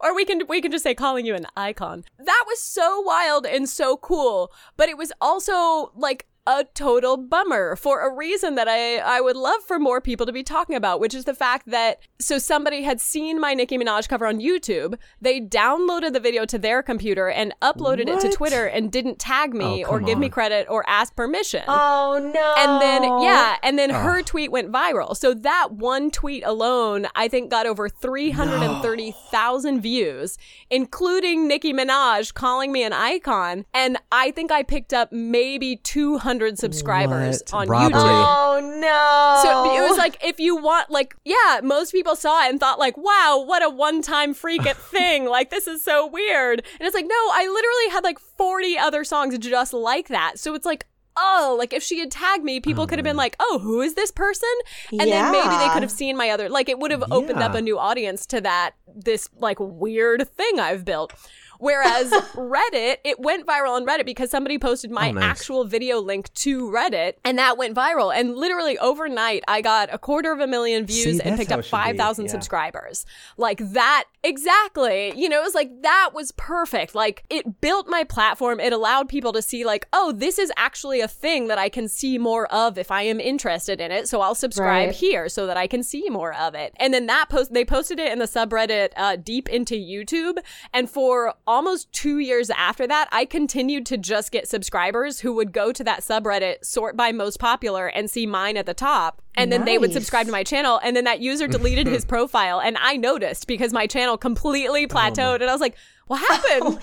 or 0.00 0.14
we 0.14 0.24
can 0.24 0.42
we 0.48 0.60
can 0.60 0.72
just 0.72 0.82
say 0.82 0.94
calling 0.94 1.26
you 1.26 1.34
an 1.34 1.46
icon. 1.56 2.04
That 2.18 2.44
was 2.46 2.60
so 2.60 3.00
wild 3.00 3.46
and 3.46 3.68
so 3.68 3.96
cool, 3.96 4.52
but 4.76 4.88
it 4.88 4.98
was 4.98 5.12
also 5.20 5.92
like 5.96 6.26
a 6.46 6.64
total 6.74 7.16
bummer 7.16 7.76
for 7.76 8.06
a 8.06 8.14
reason 8.14 8.54
that 8.54 8.68
I, 8.68 8.98
I 8.98 9.20
would 9.20 9.36
love 9.36 9.62
for 9.66 9.78
more 9.78 10.00
people 10.00 10.26
to 10.26 10.32
be 10.32 10.42
talking 10.42 10.76
about, 10.76 11.00
which 11.00 11.14
is 11.14 11.24
the 11.24 11.34
fact 11.34 11.70
that 11.70 11.98
so 12.20 12.38
somebody 12.38 12.82
had 12.82 13.00
seen 13.00 13.40
my 13.40 13.54
Nicki 13.54 13.76
Minaj 13.78 14.08
cover 14.08 14.26
on 14.26 14.38
YouTube, 14.40 14.96
they 15.20 15.40
downloaded 15.40 16.12
the 16.12 16.20
video 16.20 16.44
to 16.46 16.58
their 16.58 16.82
computer 16.82 17.28
and 17.28 17.54
uploaded 17.62 18.08
it 18.08 18.20
to 18.20 18.30
Twitter 18.30 18.66
and 18.66 18.92
didn't 18.92 19.18
tag 19.18 19.54
me 19.54 19.84
Oh, 19.84 19.90
or 19.90 20.00
give 20.00 20.18
me 20.18 20.28
credit 20.28 20.66
or 20.70 20.84
ask 20.88 21.16
permission. 21.16 21.64
Oh 21.66 22.18
no. 22.34 22.54
And 22.58 22.80
then, 22.80 23.02
yeah, 23.22 23.56
and 23.62 23.78
then 23.78 23.90
her 23.90 24.22
tweet 24.22 24.50
went 24.52 24.70
viral. 24.70 25.16
So 25.16 25.34
that 25.34 25.72
one 25.72 26.10
tweet 26.10 26.44
alone, 26.44 27.06
I 27.16 27.28
think, 27.28 27.50
got 27.50 27.66
over 27.66 27.88
330,000 27.88 29.80
views, 29.80 30.38
including 30.70 31.48
Nicki 31.48 31.72
Minaj 31.72 32.32
calling 32.34 32.72
me 32.72 32.82
an 32.84 32.92
icon. 32.92 33.64
And 33.74 33.98
I 34.12 34.30
think 34.30 34.52
I 34.52 34.62
picked 34.62 34.92
up 34.92 35.10
maybe 35.12 35.76
200 35.76 36.35
subscribers 36.58 37.42
What? 37.50 37.54
on 37.54 37.68
Robbery. 37.68 38.00
YouTube. 38.00 38.24
Oh 38.26 38.78
no. 38.80 39.42
So 39.42 39.76
it 39.76 39.88
was 39.88 39.98
like 39.98 40.22
if 40.24 40.38
you 40.40 40.56
want 40.56 40.90
like 40.90 41.16
yeah, 41.24 41.60
most 41.62 41.92
people 41.92 42.16
saw 42.16 42.44
it 42.46 42.50
and 42.50 42.60
thought 42.60 42.78
like, 42.78 42.96
wow, 42.96 43.42
what 43.46 43.62
a 43.62 43.70
one-time 43.70 44.34
freak 44.34 44.62
thing. 44.76 45.26
Like 45.26 45.50
this 45.50 45.66
is 45.66 45.82
so 45.82 46.06
weird. 46.06 46.64
And 46.78 46.86
it's 46.86 46.94
like, 46.94 47.06
no, 47.06 47.14
I 47.14 47.46
literally 47.46 47.92
had 47.92 48.04
like 48.04 48.18
40 48.18 48.78
other 48.78 49.04
songs 49.04 49.36
just 49.38 49.72
like 49.72 50.08
that. 50.08 50.38
So 50.38 50.54
it's 50.54 50.66
like 50.66 50.86
Oh, 51.16 51.56
like 51.58 51.72
if 51.72 51.82
she 51.82 51.98
had 51.98 52.10
tagged 52.10 52.44
me, 52.44 52.60
people 52.60 52.86
could 52.86 52.98
have 52.98 53.04
been 53.04 53.16
oh. 53.16 53.18
like, 53.18 53.36
"Oh, 53.40 53.58
who 53.62 53.80
is 53.80 53.94
this 53.94 54.10
person?" 54.10 54.48
And 54.90 55.00
then 55.00 55.32
maybe 55.32 55.56
they 55.56 55.68
could 55.70 55.82
have 55.82 55.90
seen 55.90 56.16
my 56.16 56.28
other 56.28 56.50
like 56.50 56.68
it 56.68 56.78
would 56.78 56.90
have 56.90 57.04
opened 57.10 57.38
up 57.42 57.54
a 57.54 57.62
new 57.62 57.78
audience 57.78 58.26
to 58.26 58.40
that 58.42 58.72
this 58.94 59.28
like 59.38 59.58
weird 59.58 60.28
thing 60.36 60.60
I've 60.60 60.84
built. 60.84 61.14
Whereas 61.58 62.10
Reddit, 62.34 62.96
it 63.04 63.20
went 63.20 63.46
viral 63.46 63.70
on 63.76 63.86
Reddit 63.86 64.04
because 64.06 64.30
somebody 64.30 64.58
posted 64.58 64.90
my 64.90 65.08
Oh, 65.08 65.12
nice. 65.12 65.24
actual 65.24 65.64
video 65.64 66.00
link 66.00 66.32
to 66.34 66.70
Reddit 66.70 67.14
and 67.24 67.38
that 67.38 67.56
went 67.58 67.74
viral. 67.76 68.14
And 68.14 68.36
literally 68.36 68.78
overnight, 68.78 69.42
I 69.48 69.60
got 69.62 69.88
a 69.92 69.98
quarter 69.98 70.32
of 70.32 70.40
a 70.40 70.46
million 70.46 70.86
views 70.86 71.18
See, 71.18 71.22
and 71.22 71.36
picked 71.36 71.52
up 71.52 71.60
it 71.60 71.64
should 71.64 71.70
be. 71.70 71.76
5,000 71.78 72.24
Yeah. 72.26 72.30
subscribers. 72.32 73.06
Like 73.36 73.58
that, 73.72 74.04
exactly. 74.22 75.12
You 75.16 75.28
know, 75.28 75.40
it 75.40 75.44
was 75.44 75.54
like 75.54 75.82
that 75.82 76.10
was 76.14 76.32
perfect. 76.32 76.94
Like 76.94 77.24
it 77.30 77.60
built 77.60 77.88
my 77.88 78.04
platform. 78.04 78.60
It 78.60 78.72
allowed 78.72 79.08
people 79.08 79.32
to 79.32 79.42
see, 79.42 79.64
like, 79.64 79.86
oh, 79.92 80.12
this 80.12 80.38
is 80.38 80.52
actually 80.56 81.00
a 81.00 81.08
thing 81.08 81.48
that 81.48 81.58
I 81.58 81.68
can 81.68 81.88
see 81.88 82.18
more 82.18 82.46
of 82.52 82.78
if 82.78 82.90
I 82.90 83.02
am 83.02 83.20
interested 83.20 83.80
in 83.80 83.90
it. 83.90 84.08
So 84.08 84.20
I'll 84.20 84.34
subscribe 84.34 84.66
Right. 84.88 84.94
here 84.94 85.28
so 85.28 85.46
that 85.46 85.56
I 85.56 85.66
can 85.66 85.82
see 85.82 86.08
more 86.10 86.34
of 86.34 86.54
it. 86.54 86.72
And 86.76 86.92
then 86.92 87.06
that 87.06 87.28
post, 87.28 87.52
they 87.52 87.64
posted 87.64 87.98
it 87.98 88.12
in 88.12 88.18
the 88.18 88.24
subreddit 88.26 88.90
uh, 88.96 89.16
deep 89.16 89.48
into 89.48 89.74
YouTube. 89.74 90.38
And 90.72 90.88
for 90.90 91.34
almost 91.46 91.92
two 91.92 92.18
years 92.18 92.50
after 92.50 92.86
that, 92.86 93.08
I 93.12 93.24
continued 93.24 93.86
to 93.86 93.96
just 93.96 94.32
get 94.32 94.48
subscribers 94.48 95.20
who 95.20 95.32
would 95.34 95.52
go 95.52 95.72
to 95.72 95.84
that 95.84 96.00
subreddit, 96.00 96.64
sort 96.64 96.96
by 96.96 97.12
most 97.12 97.38
popular, 97.38 97.86
and 97.86 98.10
see 98.10 98.26
mine 98.26 98.56
at 98.56 98.66
the 98.66 98.74
top. 98.74 99.22
And 99.36 99.52
then 99.52 99.64
they 99.64 99.78
would 99.78 99.92
subscribe 99.92 100.26
to 100.26 100.32
my 100.32 100.42
channel. 100.44 100.80
And 100.82 100.96
then 100.96 101.04
that 101.04 101.20
user 101.20 101.46
deleted 101.46 101.86
his 101.86 102.04
profile. 102.14 102.60
And 102.60 102.76
I 102.80 102.96
noticed 102.96 103.46
because 103.46 103.72
my 103.72 103.86
channel 103.86 104.16
completely 104.18 104.86
plateaued. 104.86 105.36
and 105.40 105.44
I 105.44 105.52
was 105.52 105.60
like, 105.60 105.76
what 106.06 106.18
happened? 106.28 106.78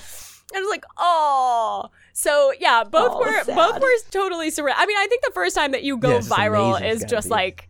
And 0.53 0.57
I 0.57 0.59
was 0.59 0.69
like, 0.69 0.85
oh. 0.97 1.89
So 2.13 2.53
yeah, 2.59 2.83
both 2.83 3.11
Oh, 3.13 3.19
were 3.19 3.43
sad. 3.43 3.55
both 3.55 3.81
were 3.81 3.89
totally 4.11 4.51
surreal. 4.51 4.73
I 4.75 4.85
mean, 4.85 4.97
I 4.97 5.07
think 5.07 5.23
the 5.23 5.31
first 5.33 5.55
time 5.55 5.71
that 5.71 5.83
you 5.83 5.97
go 5.97 6.11
Yeah, 6.15 6.19
viral 6.19 6.79
is 6.87 7.03
just 7.05 7.27
be. 7.27 7.31
like 7.33 7.69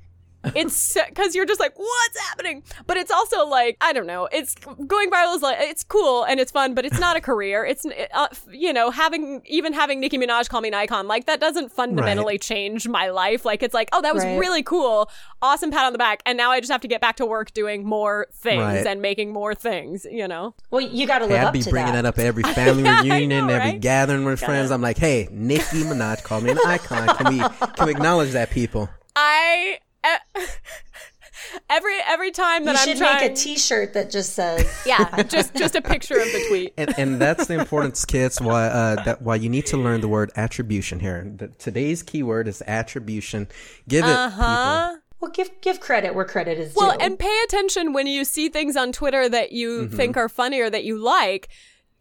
it's 0.56 0.98
because 1.08 1.36
you're 1.36 1.46
just 1.46 1.60
like 1.60 1.78
what's 1.78 2.20
happening 2.20 2.62
but 2.86 2.98
it's 2.98 3.12
also 3.12 3.46
like 3.48 3.78
i 3.82 3.94
don't 3.94 4.08
know 4.08 4.28
it's 4.32 4.56
going 4.88 5.10
viral 5.10 5.36
is 5.36 5.42
like 5.42 5.58
it's 5.60 5.84
cool 5.84 6.24
and 6.26 6.40
it's 6.40 6.52
fun 6.52 6.74
but 6.74 6.86
it's 6.86 7.00
not 7.00 7.16
a 7.16 7.22
career 7.30 7.64
it's 7.66 7.86
uh, 8.14 8.28
you 8.52 8.74
know 8.74 8.90
having 8.92 9.42
even 9.46 9.74
having 9.74 10.00
nicki 10.00 10.18
minaj 10.18 10.50
call 10.50 10.62
me 10.62 10.68
an 10.68 10.74
icon 10.74 11.08
like 11.08 11.26
that 11.26 11.40
doesn't 11.40 11.72
fundamentally 11.72 12.38
change 12.38 12.88
my 12.88 13.10
life 13.10 13.46
like 13.46 13.64
it's 13.64 13.74
like 13.74 13.90
oh 13.94 14.02
that 14.02 14.14
was 14.14 14.24
Right. 14.24 14.38
really 14.38 14.64
cool 14.64 15.10
awesome 15.42 15.72
pat 15.72 15.86
on 15.86 15.92
the 15.94 15.98
back 16.00 16.22
and 16.26 16.38
now 16.38 16.52
i 16.52 16.60
just 16.60 16.72
have 16.72 16.82
to 16.82 16.88
get 16.88 17.02
back 17.02 17.16
to 17.18 17.26
work 17.26 17.54
doing 17.54 17.86
more 17.86 18.28
things 18.34 18.62
Right. 18.62 18.86
and 18.86 19.02
making 19.02 19.32
more 19.34 19.56
things 19.56 20.06
you 20.10 20.28
know 20.28 20.54
well, 20.72 20.82
you 20.82 21.06
got 21.08 21.20
to 21.20 21.26
live 21.26 21.34
Hey, 21.38 21.40
I'd 21.42 21.48
up 21.48 21.54
be 21.54 21.62
to 21.62 21.70
bringing 21.70 21.94
that. 21.94 22.02
that 22.04 22.08
up 22.10 22.20
at 22.20 22.26
every 22.26 22.44
family 22.54 22.88
I 22.88 23.02
reunion, 23.02 23.48
know, 23.48 23.54
every 23.54 23.80
gathering 23.80 24.26
with 24.26 24.40
friends. 24.40 24.72
I'm 24.72 24.82
like, 24.82 24.98
hey, 24.98 25.28
Nicki 25.32 25.84
Minaj 25.84 26.24
called 26.24 26.44
me 26.44 26.52
an 26.52 26.58
icon. 26.66 27.08
Can 27.16 27.34
we 27.34 27.40
can 27.76 27.86
we 27.86 27.92
acknowledge 27.92 28.32
that, 28.32 28.50
people? 28.50 28.90
i 29.16 29.78
every 31.70 31.96
every 32.08 32.32
time 32.32 32.66
that 32.66 32.74
You 32.76 32.78
i'm 32.82 32.88
should 32.88 32.98
trying 32.98 33.22
make 33.22 33.32
a 33.32 33.36
T-shirt 33.36 33.94
that 33.94 34.10
just 34.10 34.34
says, 34.34 34.66
yeah 34.86 35.24
just 35.24 35.54
just 35.56 35.76
a 35.76 35.82
picture 35.82 36.16
of 36.16 36.26
the 36.26 36.46
tweet 36.48 36.74
And, 36.78 36.94
and 36.98 37.22
that's 37.22 37.48
the 37.48 37.60
importance, 37.60 38.06
kids. 38.06 38.40
Why 38.42 38.66
uh, 38.68 39.04
that 39.04 39.22
why 39.22 39.36
you 39.36 39.50
need 39.50 39.66
to 39.68 39.78
learn 39.78 40.02
the 40.02 40.08
word 40.08 40.32
attribution 40.36 41.00
here. 41.00 41.32
The, 41.36 41.48
today's 41.50 42.02
keyword 42.04 42.48
is 42.48 42.62
attribution. 42.68 43.48
Give 43.88 44.06
it, 44.06 44.10
uh-huh 44.12 44.98
"Well, 45.20 45.32
give 45.32 45.50
give 45.62 45.80
credit 45.80 46.16
where 46.16 46.26
credit 46.26 46.58
is 46.60 46.74
due. 46.74 46.80
Well, 46.80 46.98
and 47.00 47.18
pay 47.20 47.36
attention 47.46 47.94
when 47.94 48.08
you 48.08 48.26
see 48.26 48.50
things 48.50 48.76
on 48.76 48.92
Twitter 48.92 49.28
that 49.30 49.52
you 49.52 49.84
Mm-hmm. 49.84 49.96
think 49.96 50.18
are 50.18 50.30
funny 50.30 50.60
or 50.62 50.70
that 50.70 50.84
you 50.84 50.98
like. 50.98 51.50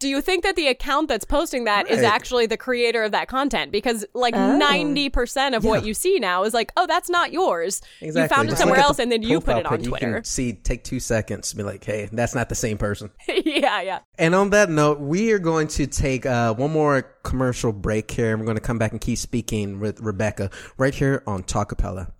Do 0.03 0.09
you 0.09 0.20
think 0.20 0.42
that 0.42 0.57
the 0.57 0.66
account 0.66 1.07
that's 1.07 1.24
posting 1.24 1.62
that 1.64 1.88
is 1.88 1.98
Right. 2.00 2.12
actually 2.12 2.46
the 2.46 2.57
creator 2.57 3.05
of 3.05 3.12
that 3.12 3.28
content? 3.28 3.70
Because 3.70 4.05
like 4.14 4.34
Oh. 4.34 4.57
ninety 4.57 5.09
percent 5.09 5.55
of 5.55 5.64
what 5.64 5.84
you 5.84 5.94
see 5.94 6.18
now 6.18 6.42
is 6.42 6.53
like, 6.53 6.72
oh, 6.76 6.88
that's 6.88 7.09
not 7.09 7.32
yours. 7.32 7.80
Exactly. 8.00 8.22
You 8.22 8.28
found 8.28 8.50
it 8.50 8.59
somewhere 8.59 8.80
else, 8.80 8.98
and 8.98 9.12
then 9.12 9.22
you 9.22 9.40
put 9.40 9.59
it 9.59 9.66
on 9.66 9.80
Twitter. 9.80 10.14
can 10.14 10.24
see, 10.24 10.55
take 10.55 10.82
two 10.82 10.98
seconds 10.98 11.55
be 11.55 11.62
like, 11.62 11.84
hey, 11.84 12.09
that's 12.11 12.34
not 12.34 12.48
the 12.48 12.57
same 12.57 12.78
person. 12.78 13.11
yeah, 13.28 13.80
yeah. 13.80 14.00
And 14.18 14.34
on 14.34 14.50
that 14.50 14.70
note, 14.70 14.98
we 14.98 15.30
are 15.30 15.38
going 15.38 15.68
to 15.68 15.86
take 15.86 16.26
uh, 16.26 16.53
one 16.55 16.72
more 16.72 17.03
commercial 17.22 17.72
break 17.72 18.11
here. 18.11 18.32
and 18.32 18.40
We're 18.40 18.46
going 18.46 18.57
to 18.57 18.61
come 18.61 18.78
back 18.78 18.90
and 18.90 19.00
keep 19.00 19.18
speaking 19.18 19.78
with 19.78 20.00
Rebecca 20.00 20.50
right 20.78 20.94
here 20.94 21.22
on 21.28 21.44
Talkapella. 21.44 22.11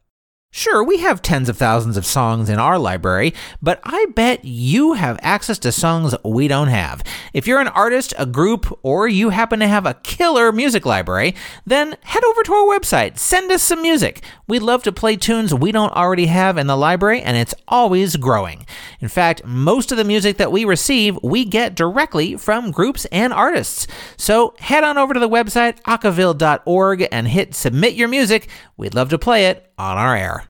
Sure, 0.55 0.85
we 0.85 0.99
have 0.99 1.23
tens 1.23 1.49
of 1.49 1.57
thousands 1.57 1.97
of 1.97 2.05
songs 2.05 2.51
in 2.51 2.59
our 2.59 2.79
library, 2.79 3.33
but 3.63 3.81
I 3.85 4.05
bet 4.15 4.45
you 4.45 4.93
have 4.93 5.19
access 5.23 5.59
to 5.61 5.73
songs 5.73 6.15
we 6.23 6.47
don't 6.47 6.69
have. 6.69 7.03
If 7.33 7.47
you're 7.47 7.63
an 7.63 7.69
artist, 7.69 8.13
a 8.19 8.27
group, 8.27 8.79
or 8.83 9.09
you 9.09 9.31
happen 9.31 9.61
to 9.61 9.67
have 9.67 9.87
a 9.87 9.95
killer 9.95 10.53
music 10.53 10.85
library, 10.85 11.35
then 11.65 11.97
head 12.03 12.23
over 12.23 12.43
to 12.43 12.53
our 12.53 12.79
website, 12.79 13.17
send 13.17 13.51
us 13.51 13.63
some 13.63 13.81
music. 13.81 14.23
We'd 14.47 14.61
love 14.61 14.83
to 14.83 14.93
play 14.93 15.17
tunes 15.17 15.55
we 15.55 15.73
don't 15.73 15.95
already 15.95 16.27
have 16.27 16.59
in 16.59 16.67
the 16.67 16.77
library, 16.77 17.23
and 17.23 17.35
it's 17.39 17.55
always 17.67 18.17
growing. 18.17 18.67
In 19.01 19.09
fact, 19.09 19.47
most 19.47 19.91
of 19.91 19.97
the 19.97 20.05
music 20.05 20.37
that 20.37 20.53
we 20.53 20.67
receive, 20.67 21.19
we 21.23 21.47
get 21.47 21.75
directly 21.75 22.37
from 22.37 22.73
groups 22.73 23.07
and 23.07 23.33
artists. 23.33 23.87
So 24.19 24.55
head 24.59 24.85
on 24.85 24.99
over 24.99 25.15
to 25.15 25.21
the 25.21 25.31
website, 25.31 25.81
acaville.org, 25.85 27.09
and 27.11 27.29
hit 27.29 27.55
submit 27.55 27.95
your 27.95 28.09
music. 28.09 28.51
We'd 28.77 28.95
love 28.95 29.09
to 29.09 29.19
play 29.19 29.47
it 29.47 29.72
on 29.83 29.99
our 29.99 30.16
air. 30.16 30.45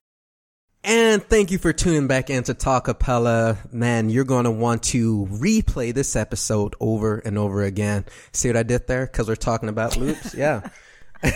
And 0.85 1.23
thank 1.23 1.49
you 1.49 1.57
for 1.57 1.71
tuning 1.71 2.07
back 2.07 2.29
into 2.29 2.53
Talkapella. 2.53 3.71
Man, 3.73 4.09
you're 4.09 4.25
going 4.25 4.43
to 4.43 4.51
want 4.51 4.83
to 4.83 5.25
replay 5.31 5.93
this 5.93 6.15
episode 6.17 6.75
over 6.81 7.19
and 7.19 7.37
over 7.37 7.63
again. 7.63 8.03
See 8.33 8.49
what 8.49 8.57
I 8.57 8.63
did 8.63 8.87
there? 8.87 9.05
Because 9.05 9.29
we're 9.29 9.35
talking 9.35 9.69
about 9.69 9.97
loops. 9.97 10.35
Yeah. 10.37 10.61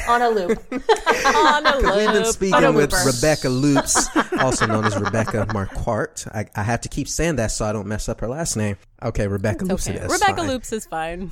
on 0.10 0.22
a 0.22 0.28
loop. 0.30 0.62
On 1.26 1.66
a 1.66 1.78
loop. 1.78 1.96
We've 1.96 2.12
been 2.12 2.26
speaking 2.26 2.74
with. 2.76 2.92
Rebecca 3.06 3.48
Loops, 3.48 4.10
also 4.42 4.66
known 4.66 4.84
as 4.84 4.98
Rebecca 5.00 5.46
Marquardt. 5.52 6.28
I, 6.36 6.46
I 6.60 6.64
have 6.64 6.82
to 6.82 6.90
keep 6.90 7.08
saying 7.08 7.38
that 7.38 7.52
so 7.52 7.64
I 7.64 7.72
don't 7.72 7.88
mess 7.88 8.10
up 8.10 8.20
her 8.20 8.28
last 8.28 8.58
name. 8.58 8.76
Okay, 9.02 9.28
Rebecca 9.28 9.64
Loops 9.64 9.88
Okay. 9.88 9.98
it 9.98 10.04
is. 10.04 10.12
Rebecca 10.12 10.40
fine. 10.42 10.48
Loops 10.50 10.74
is 10.74 10.86
fine. 10.86 11.32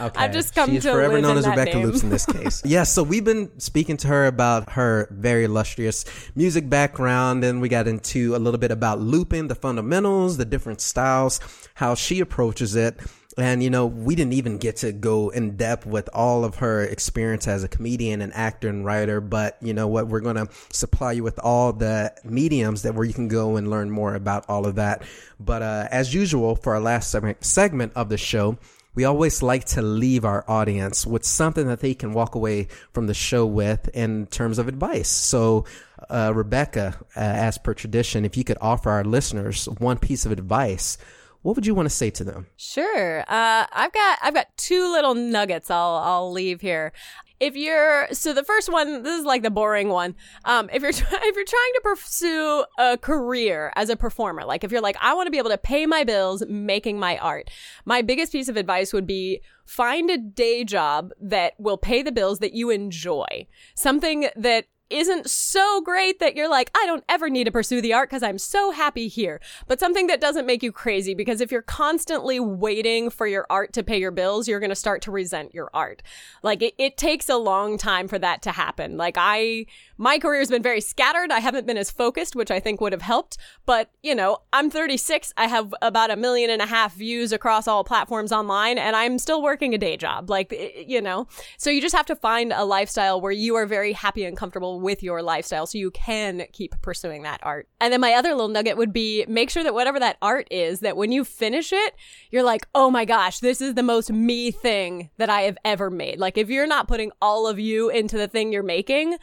Okay. 0.00 0.20
I've 0.20 0.32
just 0.32 0.54
come 0.54 0.70
she 0.70 0.76
is 0.76 0.84
to 0.84 0.92
forever 0.92 1.20
known 1.20 1.38
as 1.38 1.46
Rebecca 1.46 1.74
name. 1.74 1.86
Loops 1.86 2.02
in 2.02 2.10
this 2.10 2.24
case. 2.24 2.62
yeah, 2.64 2.84
so 2.84 3.02
we've 3.02 3.24
been 3.24 3.58
speaking 3.58 3.96
to 3.98 4.08
her 4.08 4.26
about 4.26 4.70
her 4.72 5.08
very 5.10 5.44
illustrious 5.44 6.04
music 6.36 6.68
background, 6.68 7.42
and 7.42 7.60
we 7.60 7.68
got 7.68 7.88
into 7.88 8.36
a 8.36 8.38
little 8.38 8.58
bit 8.58 8.70
about 8.70 9.00
looping, 9.00 9.48
the 9.48 9.56
fundamentals, 9.56 10.36
the 10.36 10.44
different 10.44 10.80
styles, 10.80 11.40
how 11.74 11.94
she 11.94 12.20
approaches 12.20 12.76
it. 12.76 13.00
And, 13.36 13.62
you 13.62 13.70
know, 13.70 13.86
we 13.86 14.16
didn't 14.16 14.32
even 14.32 14.58
get 14.58 14.78
to 14.78 14.90
go 14.90 15.28
in 15.28 15.56
depth 15.56 15.86
with 15.86 16.08
all 16.12 16.44
of 16.44 16.56
her 16.56 16.82
experience 16.82 17.46
as 17.46 17.62
a 17.62 17.68
comedian 17.68 18.20
and 18.20 18.34
actor 18.34 18.68
and 18.68 18.84
writer. 18.84 19.20
But 19.20 19.56
you 19.60 19.72
know 19.72 19.86
what? 19.86 20.08
We're 20.08 20.20
going 20.20 20.34
to 20.34 20.48
supply 20.72 21.12
you 21.12 21.22
with 21.22 21.38
all 21.38 21.72
the 21.72 22.12
mediums 22.24 22.82
that 22.82 22.96
where 22.96 23.04
you 23.04 23.14
can 23.14 23.28
go 23.28 23.54
and 23.54 23.70
learn 23.70 23.90
more 23.90 24.16
about 24.16 24.44
all 24.48 24.66
of 24.66 24.74
that. 24.74 25.02
But, 25.38 25.62
uh, 25.62 25.86
as 25.92 26.12
usual, 26.12 26.56
for 26.56 26.74
our 26.74 26.80
last 26.80 27.14
segment 27.40 27.92
of 27.94 28.08
the 28.08 28.18
show, 28.18 28.58
we 28.98 29.04
always 29.04 29.44
like 29.44 29.64
to 29.64 29.80
leave 29.80 30.24
our 30.24 30.44
audience 30.50 31.06
with 31.06 31.24
something 31.24 31.68
that 31.68 31.78
they 31.78 31.94
can 31.94 32.12
walk 32.12 32.34
away 32.34 32.66
from 32.92 33.06
the 33.06 33.14
show 33.14 33.46
with 33.46 33.86
in 33.94 34.26
terms 34.26 34.58
of 34.58 34.66
advice. 34.66 35.08
So, 35.08 35.66
uh, 36.10 36.32
Rebecca, 36.34 36.96
uh, 37.16 37.20
as 37.20 37.58
per 37.58 37.74
tradition, 37.74 38.24
if 38.24 38.36
you 38.36 38.42
could 38.42 38.58
offer 38.60 38.90
our 38.90 39.04
listeners 39.04 39.66
one 39.78 39.98
piece 39.98 40.26
of 40.26 40.32
advice, 40.32 40.98
what 41.42 41.54
would 41.54 41.64
you 41.64 41.76
want 41.76 41.86
to 41.86 41.94
say 41.94 42.10
to 42.10 42.24
them? 42.24 42.48
Sure. 42.56 43.20
Uh, 43.20 43.66
I've 43.72 43.92
got 43.92 44.18
I've 44.20 44.34
got 44.34 44.48
two 44.56 44.90
little 44.90 45.14
nuggets 45.14 45.70
I'll 45.70 46.02
I'll 46.02 46.32
leave 46.32 46.60
here. 46.60 46.92
If 47.40 47.56
you're 47.56 48.08
so 48.12 48.32
the 48.32 48.44
first 48.44 48.70
one, 48.70 49.02
this 49.02 49.18
is 49.18 49.24
like 49.24 49.42
the 49.42 49.50
boring 49.50 49.88
one. 49.88 50.14
Um, 50.44 50.68
if 50.72 50.82
you're 50.82 50.90
if 50.90 51.00
you're 51.02 51.44
trying 51.44 51.72
to 51.74 51.80
pursue 51.82 52.64
a 52.78 52.98
career 52.98 53.72
as 53.76 53.90
a 53.90 53.96
performer, 53.96 54.44
like 54.44 54.64
if 54.64 54.72
you're 54.72 54.80
like 54.80 54.96
I 55.00 55.14
want 55.14 55.26
to 55.26 55.30
be 55.30 55.38
able 55.38 55.50
to 55.50 55.58
pay 55.58 55.86
my 55.86 56.04
bills 56.04 56.42
making 56.48 56.98
my 56.98 57.16
art, 57.18 57.50
my 57.84 58.02
biggest 58.02 58.32
piece 58.32 58.48
of 58.48 58.56
advice 58.56 58.92
would 58.92 59.06
be 59.06 59.40
find 59.64 60.10
a 60.10 60.18
day 60.18 60.64
job 60.64 61.10
that 61.20 61.54
will 61.58 61.76
pay 61.76 62.02
the 62.02 62.12
bills 62.12 62.38
that 62.38 62.54
you 62.54 62.70
enjoy. 62.70 63.46
Something 63.74 64.28
that 64.34 64.66
isn't 64.90 65.28
so 65.28 65.80
great 65.80 66.18
that 66.20 66.36
you're 66.36 66.48
like, 66.48 66.70
I 66.74 66.84
don't 66.86 67.04
ever 67.08 67.28
need 67.28 67.44
to 67.44 67.52
pursue 67.52 67.80
the 67.80 67.92
art 67.92 68.08
because 68.08 68.22
I'm 68.22 68.38
so 68.38 68.70
happy 68.70 69.08
here. 69.08 69.40
But 69.66 69.80
something 69.80 70.06
that 70.06 70.20
doesn't 70.20 70.46
make 70.46 70.62
you 70.62 70.72
crazy 70.72 71.14
because 71.14 71.40
if 71.40 71.52
you're 71.52 71.62
constantly 71.62 72.40
waiting 72.40 73.10
for 73.10 73.26
your 73.26 73.46
art 73.50 73.72
to 73.74 73.82
pay 73.82 73.98
your 73.98 74.10
bills, 74.10 74.48
you're 74.48 74.60
going 74.60 74.70
to 74.70 74.76
start 74.76 75.02
to 75.02 75.10
resent 75.10 75.54
your 75.54 75.70
art. 75.74 76.02
Like 76.42 76.62
it, 76.62 76.74
it 76.78 76.96
takes 76.96 77.28
a 77.28 77.36
long 77.36 77.78
time 77.78 78.08
for 78.08 78.18
that 78.18 78.42
to 78.42 78.52
happen. 78.52 78.96
Like 78.96 79.16
I, 79.18 79.66
my 79.96 80.18
career 80.18 80.40
has 80.40 80.50
been 80.50 80.62
very 80.62 80.80
scattered. 80.80 81.30
I 81.30 81.40
haven't 81.40 81.66
been 81.66 81.76
as 81.76 81.90
focused, 81.90 82.34
which 82.36 82.50
I 82.50 82.60
think 82.60 82.80
would 82.80 82.92
have 82.92 83.02
helped. 83.02 83.36
But, 83.66 83.90
you 84.02 84.14
know, 84.14 84.38
I'm 84.52 84.70
36. 84.70 85.32
I 85.36 85.46
have 85.46 85.74
about 85.82 86.10
a 86.10 86.16
million 86.16 86.50
and 86.50 86.62
a 86.62 86.66
half 86.66 86.94
views 86.94 87.32
across 87.32 87.68
all 87.68 87.84
platforms 87.84 88.32
online 88.32 88.78
and 88.78 88.96
I'm 88.96 89.18
still 89.18 89.42
working 89.42 89.74
a 89.74 89.78
day 89.78 89.96
job. 89.96 90.30
Like, 90.30 90.54
you 90.86 91.00
know, 91.00 91.26
so 91.56 91.70
you 91.70 91.80
just 91.80 91.94
have 91.94 92.06
to 92.06 92.16
find 92.16 92.52
a 92.52 92.64
lifestyle 92.64 93.20
where 93.20 93.32
you 93.32 93.54
are 93.56 93.66
very 93.66 93.92
happy 93.92 94.24
and 94.24 94.36
comfortable 94.36 94.77
with 94.78 95.02
your 95.02 95.22
lifestyle 95.22 95.66
so 95.66 95.78
you 95.78 95.90
can 95.90 96.44
keep 96.52 96.74
pursuing 96.82 97.22
that 97.22 97.40
art. 97.42 97.68
And 97.80 97.92
then 97.92 98.00
my 98.00 98.14
other 98.14 98.30
little 98.30 98.48
nugget 98.48 98.76
would 98.76 98.92
be 98.92 99.24
make 99.28 99.50
sure 99.50 99.62
that 99.62 99.74
whatever 99.74 100.00
that 100.00 100.16
art 100.22 100.48
is, 100.50 100.80
that 100.80 100.96
when 100.96 101.12
you 101.12 101.24
finish 101.24 101.72
it, 101.72 101.94
you're 102.30 102.42
like, 102.42 102.66
oh 102.74 102.90
my 102.90 103.04
gosh, 103.04 103.40
this 103.40 103.60
is 103.60 103.74
the 103.74 103.82
most 103.82 104.10
me 104.10 104.50
thing 104.50 105.10
that 105.18 105.30
I 105.30 105.42
have 105.42 105.58
ever 105.64 105.90
made. 105.90 106.18
Like 106.18 106.38
if 106.38 106.48
you're 106.48 106.66
not 106.66 106.88
putting 106.88 107.12
all 107.20 107.46
of 107.46 107.58
you 107.58 107.90
into 107.90 108.16
the 108.16 108.28
thing 108.28 108.52
you're 108.52 108.62
making, 108.62 109.18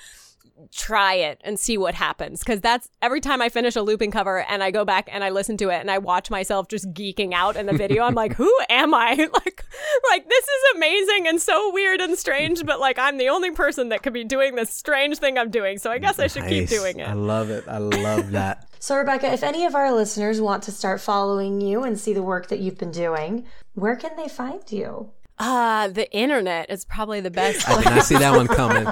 try 0.71 1.13
it 1.15 1.41
and 1.43 1.59
see 1.59 1.77
what 1.77 1.93
happens 1.93 2.39
because 2.39 2.61
that's 2.61 2.89
every 3.01 3.19
time 3.19 3.41
i 3.41 3.49
finish 3.49 3.75
a 3.75 3.81
looping 3.81 4.09
cover 4.09 4.39
and 4.43 4.63
i 4.63 4.71
go 4.71 4.85
back 4.85 5.09
and 5.11 5.23
i 5.23 5.29
listen 5.29 5.57
to 5.57 5.69
it 5.69 5.81
and 5.81 5.91
i 5.91 5.97
watch 5.97 6.29
myself 6.29 6.67
just 6.69 6.91
geeking 6.93 7.33
out 7.33 7.57
in 7.57 7.65
the 7.65 7.73
video 7.73 8.03
i'm 8.03 8.15
like 8.15 8.33
who 8.35 8.51
am 8.69 8.93
i 8.93 9.13
like 9.15 9.65
like 10.09 10.29
this 10.29 10.43
is 10.43 10.75
amazing 10.75 11.27
and 11.27 11.41
so 11.41 11.71
weird 11.73 11.99
and 11.99 12.17
strange 12.17 12.65
but 12.65 12.79
like 12.79 12.97
i'm 12.97 13.17
the 13.17 13.27
only 13.27 13.51
person 13.51 13.89
that 13.89 14.01
could 14.01 14.13
be 14.13 14.23
doing 14.23 14.55
this 14.55 14.69
strange 14.73 15.17
thing 15.17 15.37
i'm 15.37 15.51
doing 15.51 15.77
so 15.77 15.91
i 15.91 15.97
guess 15.97 16.19
i 16.19 16.27
should 16.27 16.47
keep 16.47 16.69
doing 16.69 16.99
it 16.99 17.07
I 17.07 17.13
love 17.13 17.49
it. 17.49 17.65
I 17.67 17.77
love 17.77 18.31
that. 18.31 18.67
So, 18.79 18.97
Rebecca, 18.97 19.33
if 19.33 19.41
any 19.41 19.65
of 19.65 19.73
our 19.73 19.91
listeners 19.91 20.39
want 20.39 20.61
to 20.63 20.71
start 20.71 21.01
following 21.01 21.59
you 21.59 21.83
and 21.83 21.99
see 21.99 22.13
the 22.13 22.21
work 22.21 22.49
that 22.49 22.59
you've 22.59 22.77
been 22.77 22.91
doing, 22.91 23.45
where 23.73 23.95
can 23.95 24.15
they 24.15 24.27
find 24.27 24.61
you? 24.71 25.09
Ah, 25.37 25.89
the 25.91 26.09
internet 26.15 26.69
is 26.69 26.85
probably 26.85 27.19
the 27.19 27.31
best. 27.31 27.67
I 27.67 27.75
did 27.81 27.85
not 27.89 28.05
see 28.05 28.15
that 28.17 28.35
one 28.35 28.47
coming. 28.47 28.85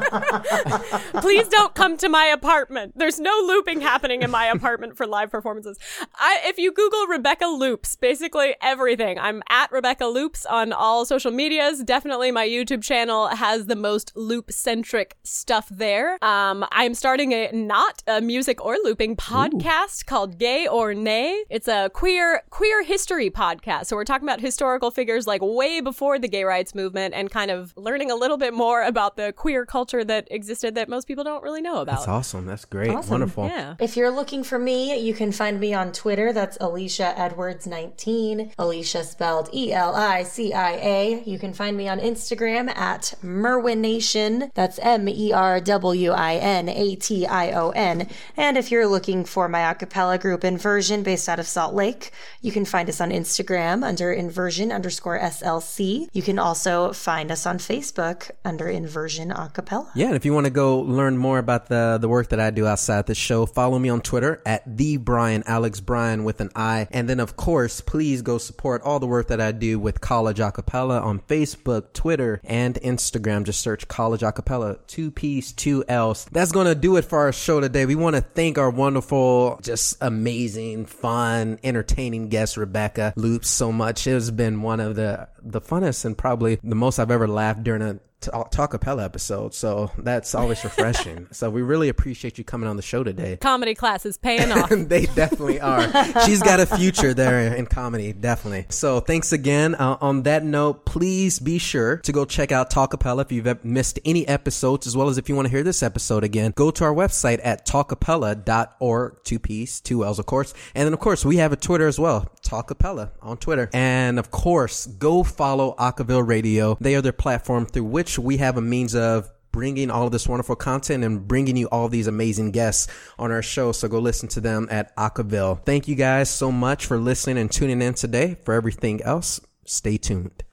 Please 1.21 1.47
don't 1.47 1.73
come 1.73 1.95
to 1.97 2.09
my 2.09 2.25
apartment. 2.25 2.93
There's 2.97 3.17
no 3.17 3.31
looping 3.45 3.79
happening 3.79 4.23
in 4.23 4.31
my 4.31 4.47
apartment 4.47 4.97
for 4.97 5.07
live 5.07 5.31
performances. 5.31 5.77
I, 6.15 6.41
if 6.43 6.57
you 6.57 6.73
Google 6.73 7.07
Rebecca 7.07 7.45
Loops, 7.45 7.95
basically 7.95 8.55
everything. 8.61 9.17
I'm 9.19 9.41
at 9.47 9.71
Rebecca 9.71 10.05
Loops 10.05 10.45
on 10.45 10.73
all 10.73 11.05
social 11.05 11.31
medias. 11.31 11.81
Definitely 11.81 12.31
my 12.31 12.45
YouTube 12.45 12.83
channel 12.83 13.27
has 13.27 13.67
the 13.67 13.77
most 13.77 14.11
loop 14.15 14.51
centric 14.51 15.15
stuff 15.23 15.69
there. 15.69 16.17
Um, 16.21 16.65
I'm 16.73 16.93
starting 16.93 17.31
a 17.31 17.51
not 17.53 18.03
a 18.05 18.19
music 18.19 18.63
or 18.63 18.75
looping 18.83 19.15
podcast 19.15 20.05
called 20.07 20.37
Gay 20.39 20.67
or 20.67 20.93
Nay. 20.93 21.45
It's 21.49 21.69
a 21.69 21.89
queer 21.93 22.43
queer 22.49 22.83
history 22.83 23.29
podcast. 23.29 23.85
So 23.85 23.95
we're 23.95 24.03
talking 24.03 24.27
about 24.27 24.41
historical 24.41 24.91
figures 24.91 25.25
like 25.25 25.39
way 25.41 25.79
before 25.79 26.19
the 26.19 26.32
gay 26.33 26.43
rights 26.43 26.75
movement 26.75 27.13
and 27.13 27.29
kind 27.31 27.51
of 27.51 27.73
learning 27.77 28.11
a 28.11 28.15
little 28.15 28.37
bit 28.37 28.53
more 28.53 28.83
about 28.83 29.15
the 29.17 29.31
queer 29.33 29.65
culture 29.65 30.03
that 30.03 30.27
existed 30.31 30.75
that 30.75 30.89
most 30.89 31.07
people 31.07 31.23
don't 31.23 31.43
really 31.43 31.61
know 31.61 31.81
about. 31.81 31.97
That's 31.97 32.07
awesome. 32.07 32.45
That's 32.45 32.65
great. 32.65 32.89
Awesome. 32.89 33.11
Wonderful. 33.11 33.45
Yeah. 33.47 33.75
If 33.79 33.95
you're 33.97 34.09
looking 34.09 34.43
for 34.43 34.57
me, 34.57 34.99
you 34.99 35.13
can 35.13 35.31
find 35.31 35.59
me 35.59 35.73
on 35.73 35.91
Twitter. 35.91 36.33
That's 36.33 36.57
Elicia 36.57 37.15
Edwards19. 37.15 38.55
Elicia 38.55 39.03
spelled 39.03 39.49
E 39.53 39.73
L 39.73 39.95
I 39.95 40.23
C 40.23 40.53
I 40.53 40.71
A. 40.71 41.23
You 41.25 41.37
can 41.37 41.53
find 41.53 41.77
me 41.77 41.87
on 41.87 41.99
Instagram 41.99 42.69
at 42.75 43.13
Merwination. 43.21 44.51
That's 44.53 44.79
M 44.79 45.07
E 45.07 45.31
R 45.31 45.59
W 45.59 46.11
I 46.11 46.35
N 46.35 46.67
A 46.69 46.95
T 46.95 47.27
I 47.27 47.51
O 47.51 47.69
N. 47.71 48.09
And 48.35 48.57
if 48.57 48.71
you're 48.71 48.87
looking 48.87 49.23
for 49.25 49.47
my 49.47 49.63
a 49.69 49.75
cappella 49.75 50.17
group 50.17 50.43
Inversion 50.43 51.03
based 51.03 51.29
out 51.29 51.39
of 51.39 51.47
Salt 51.47 51.75
Lake, 51.75 52.11
you 52.41 52.51
can 52.51 52.65
find 52.65 52.89
us 52.89 52.99
on 52.99 53.11
Instagram 53.11 53.83
under 53.83 54.11
Inversion 54.11 54.71
underscore 54.71 55.19
SLC. 55.19 56.07
You 56.11 56.22
can 56.23 56.39
also 56.39 56.93
find 56.93 57.31
us 57.31 57.45
on 57.45 57.57
Facebook 57.57 58.31
under 58.43 58.67
Inversion 58.67 59.31
a 59.31 59.49
cappella. 59.53 59.91
Yeah, 59.95 60.07
and 60.07 60.15
if 60.15 60.25
you 60.25 60.33
want 60.33 60.45
to 60.45 60.51
go 60.51 60.79
learn 60.79 61.17
more 61.17 61.39
about 61.39 61.67
the 61.67 61.97
the 61.99 62.07
work 62.09 62.29
that 62.29 62.39
I 62.39 62.49
do 62.49 62.65
outside 62.65 63.05
the 63.05 63.15
show, 63.15 63.45
follow 63.45 63.79
me 63.79 63.89
on 63.89 64.01
Twitter 64.01 64.41
at 64.45 64.63
the 64.65 64.97
Brian 64.97 65.43
Alex 65.45 65.79
Brian 65.79 66.23
with 66.23 66.41
an 66.41 66.49
I, 66.55 66.87
and 66.91 67.09
then 67.09 67.19
of 67.19 67.35
course, 67.35 67.81
please 67.81 68.21
go 68.21 68.37
support 68.37 68.81
all 68.81 68.99
the 68.99 69.07
work 69.07 69.27
that 69.27 69.41
I 69.41 69.51
do 69.51 69.79
with 69.79 70.01
College 70.01 70.39
Acapella 70.39 71.01
on 71.01 71.19
Facebook, 71.19 71.93
Twitter, 71.93 72.41
and 72.43 72.75
Instagram. 72.75 73.43
Just 73.43 73.61
search 73.61 73.87
College 73.87 74.21
Acapella, 74.21 74.79
two 74.87 75.11
P's, 75.11 75.51
two 75.51 75.83
L's. 75.87 76.25
That's 76.31 76.51
gonna 76.51 76.75
do 76.75 76.97
it 76.97 77.05
for 77.05 77.19
our 77.19 77.31
show 77.31 77.59
today. 77.59 77.85
We 77.85 77.95
want 77.95 78.15
to 78.15 78.21
thank 78.21 78.57
our 78.57 78.69
wonderful, 78.69 79.59
just 79.61 79.97
amazing, 80.01 80.85
fun, 80.85 81.59
entertaining 81.63 82.29
guest 82.29 82.57
Rebecca 82.57 83.13
Loops 83.15 83.49
so 83.49 83.71
much. 83.71 84.07
It 84.07 84.11
has 84.11 84.31
been 84.31 84.61
one 84.61 84.79
of 84.79 84.95
the 84.95 85.27
the 85.45 85.61
funnest 85.61 86.05
and 86.05 86.12
probably 86.13 86.59
the 86.63 86.75
most 86.75 86.99
I've 86.99 87.11
ever 87.11 87.27
laughed 87.27 87.63
during 87.63 87.81
a 87.81 87.99
Talkapella 88.31 89.03
episode. 89.03 89.53
So 89.53 89.91
that's 89.97 90.35
always 90.35 90.63
refreshing. 90.63 91.27
so 91.31 91.49
we 91.49 91.61
really 91.61 91.89
appreciate 91.89 92.37
you 92.37 92.43
coming 92.43 92.69
on 92.69 92.75
the 92.75 92.81
show 92.81 93.03
today. 93.03 93.37
Comedy 93.37 93.75
class 93.75 94.05
is 94.05 94.17
paying 94.17 94.51
off. 94.53 94.69
they 94.69 95.05
definitely 95.07 95.59
are. 95.59 95.81
She's 96.25 96.41
got 96.41 96.59
a 96.59 96.65
future 96.65 97.13
there 97.13 97.53
in 97.55 97.65
comedy, 97.65 98.13
definitely. 98.13 98.65
So 98.69 98.99
thanks 98.99 99.31
again. 99.31 99.75
Uh, 99.75 99.97
on 100.01 100.23
that 100.23 100.43
note, 100.43 100.85
please 100.85 101.39
be 101.39 101.57
sure 101.57 101.97
to 101.97 102.11
go 102.11 102.25
check 102.25 102.51
out 102.51 102.69
Talkapella 102.71 103.21
if 103.21 103.31
you've 103.31 103.63
missed 103.63 103.99
any 104.05 104.27
episodes, 104.27 104.87
as 104.87 104.95
well 104.95 105.09
as 105.09 105.17
if 105.17 105.29
you 105.29 105.35
want 105.35 105.47
to 105.47 105.51
hear 105.51 105.63
this 105.63 105.83
episode 105.83 106.23
again. 106.23 106.53
Go 106.55 106.71
to 106.71 106.83
our 106.83 106.93
website 106.93 107.39
at 107.43 107.65
talkapella.org, 107.65 109.23
two 109.23 109.39
P's, 109.39 109.81
two 109.81 110.03
L's, 110.05 110.19
of 110.19 110.25
course. 110.25 110.53
And 110.75 110.85
then, 110.85 110.93
of 110.93 110.99
course, 110.99 111.25
we 111.25 111.37
have 111.37 111.51
a 111.51 111.55
Twitter 111.55 111.87
as 111.87 111.99
well, 111.99 112.31
Talkapella 112.41 113.11
on 113.21 113.37
Twitter. 113.37 113.69
And 113.73 114.19
of 114.19 114.31
course, 114.31 114.85
go 114.85 115.23
follow 115.23 115.75
Acaville 115.79 116.27
Radio. 116.27 116.77
They 116.79 116.95
are 116.95 117.01
their 117.01 117.13
platform 117.13 117.65
through 117.65 117.85
which 118.17 118.23
we 118.23 118.37
have 118.37 118.57
a 118.57 118.61
means 118.61 118.93
of 118.95 119.29
bringing 119.51 119.89
all 119.89 120.05
of 120.05 120.11
this 120.11 120.27
wonderful 120.27 120.55
content 120.55 121.03
and 121.03 121.27
bringing 121.27 121.57
you 121.57 121.67
all 121.69 121.89
these 121.89 122.07
amazing 122.07 122.51
guests 122.51 122.87
on 123.17 123.31
our 123.31 123.41
show. 123.41 123.71
So 123.71 123.87
go 123.87 123.99
listen 123.99 124.29
to 124.29 124.41
them 124.41 124.67
at 124.69 124.95
Acaville. 124.97 125.63
Thank 125.65 125.87
you 125.87 125.95
guys 125.95 126.29
so 126.29 126.51
much 126.51 126.85
for 126.85 126.97
listening 126.97 127.37
and 127.37 127.51
tuning 127.51 127.81
in 127.81 127.93
today. 127.93 128.37
For 128.43 128.53
everything 128.53 129.01
else, 129.01 129.39
stay 129.65 129.97
tuned. 129.97 130.33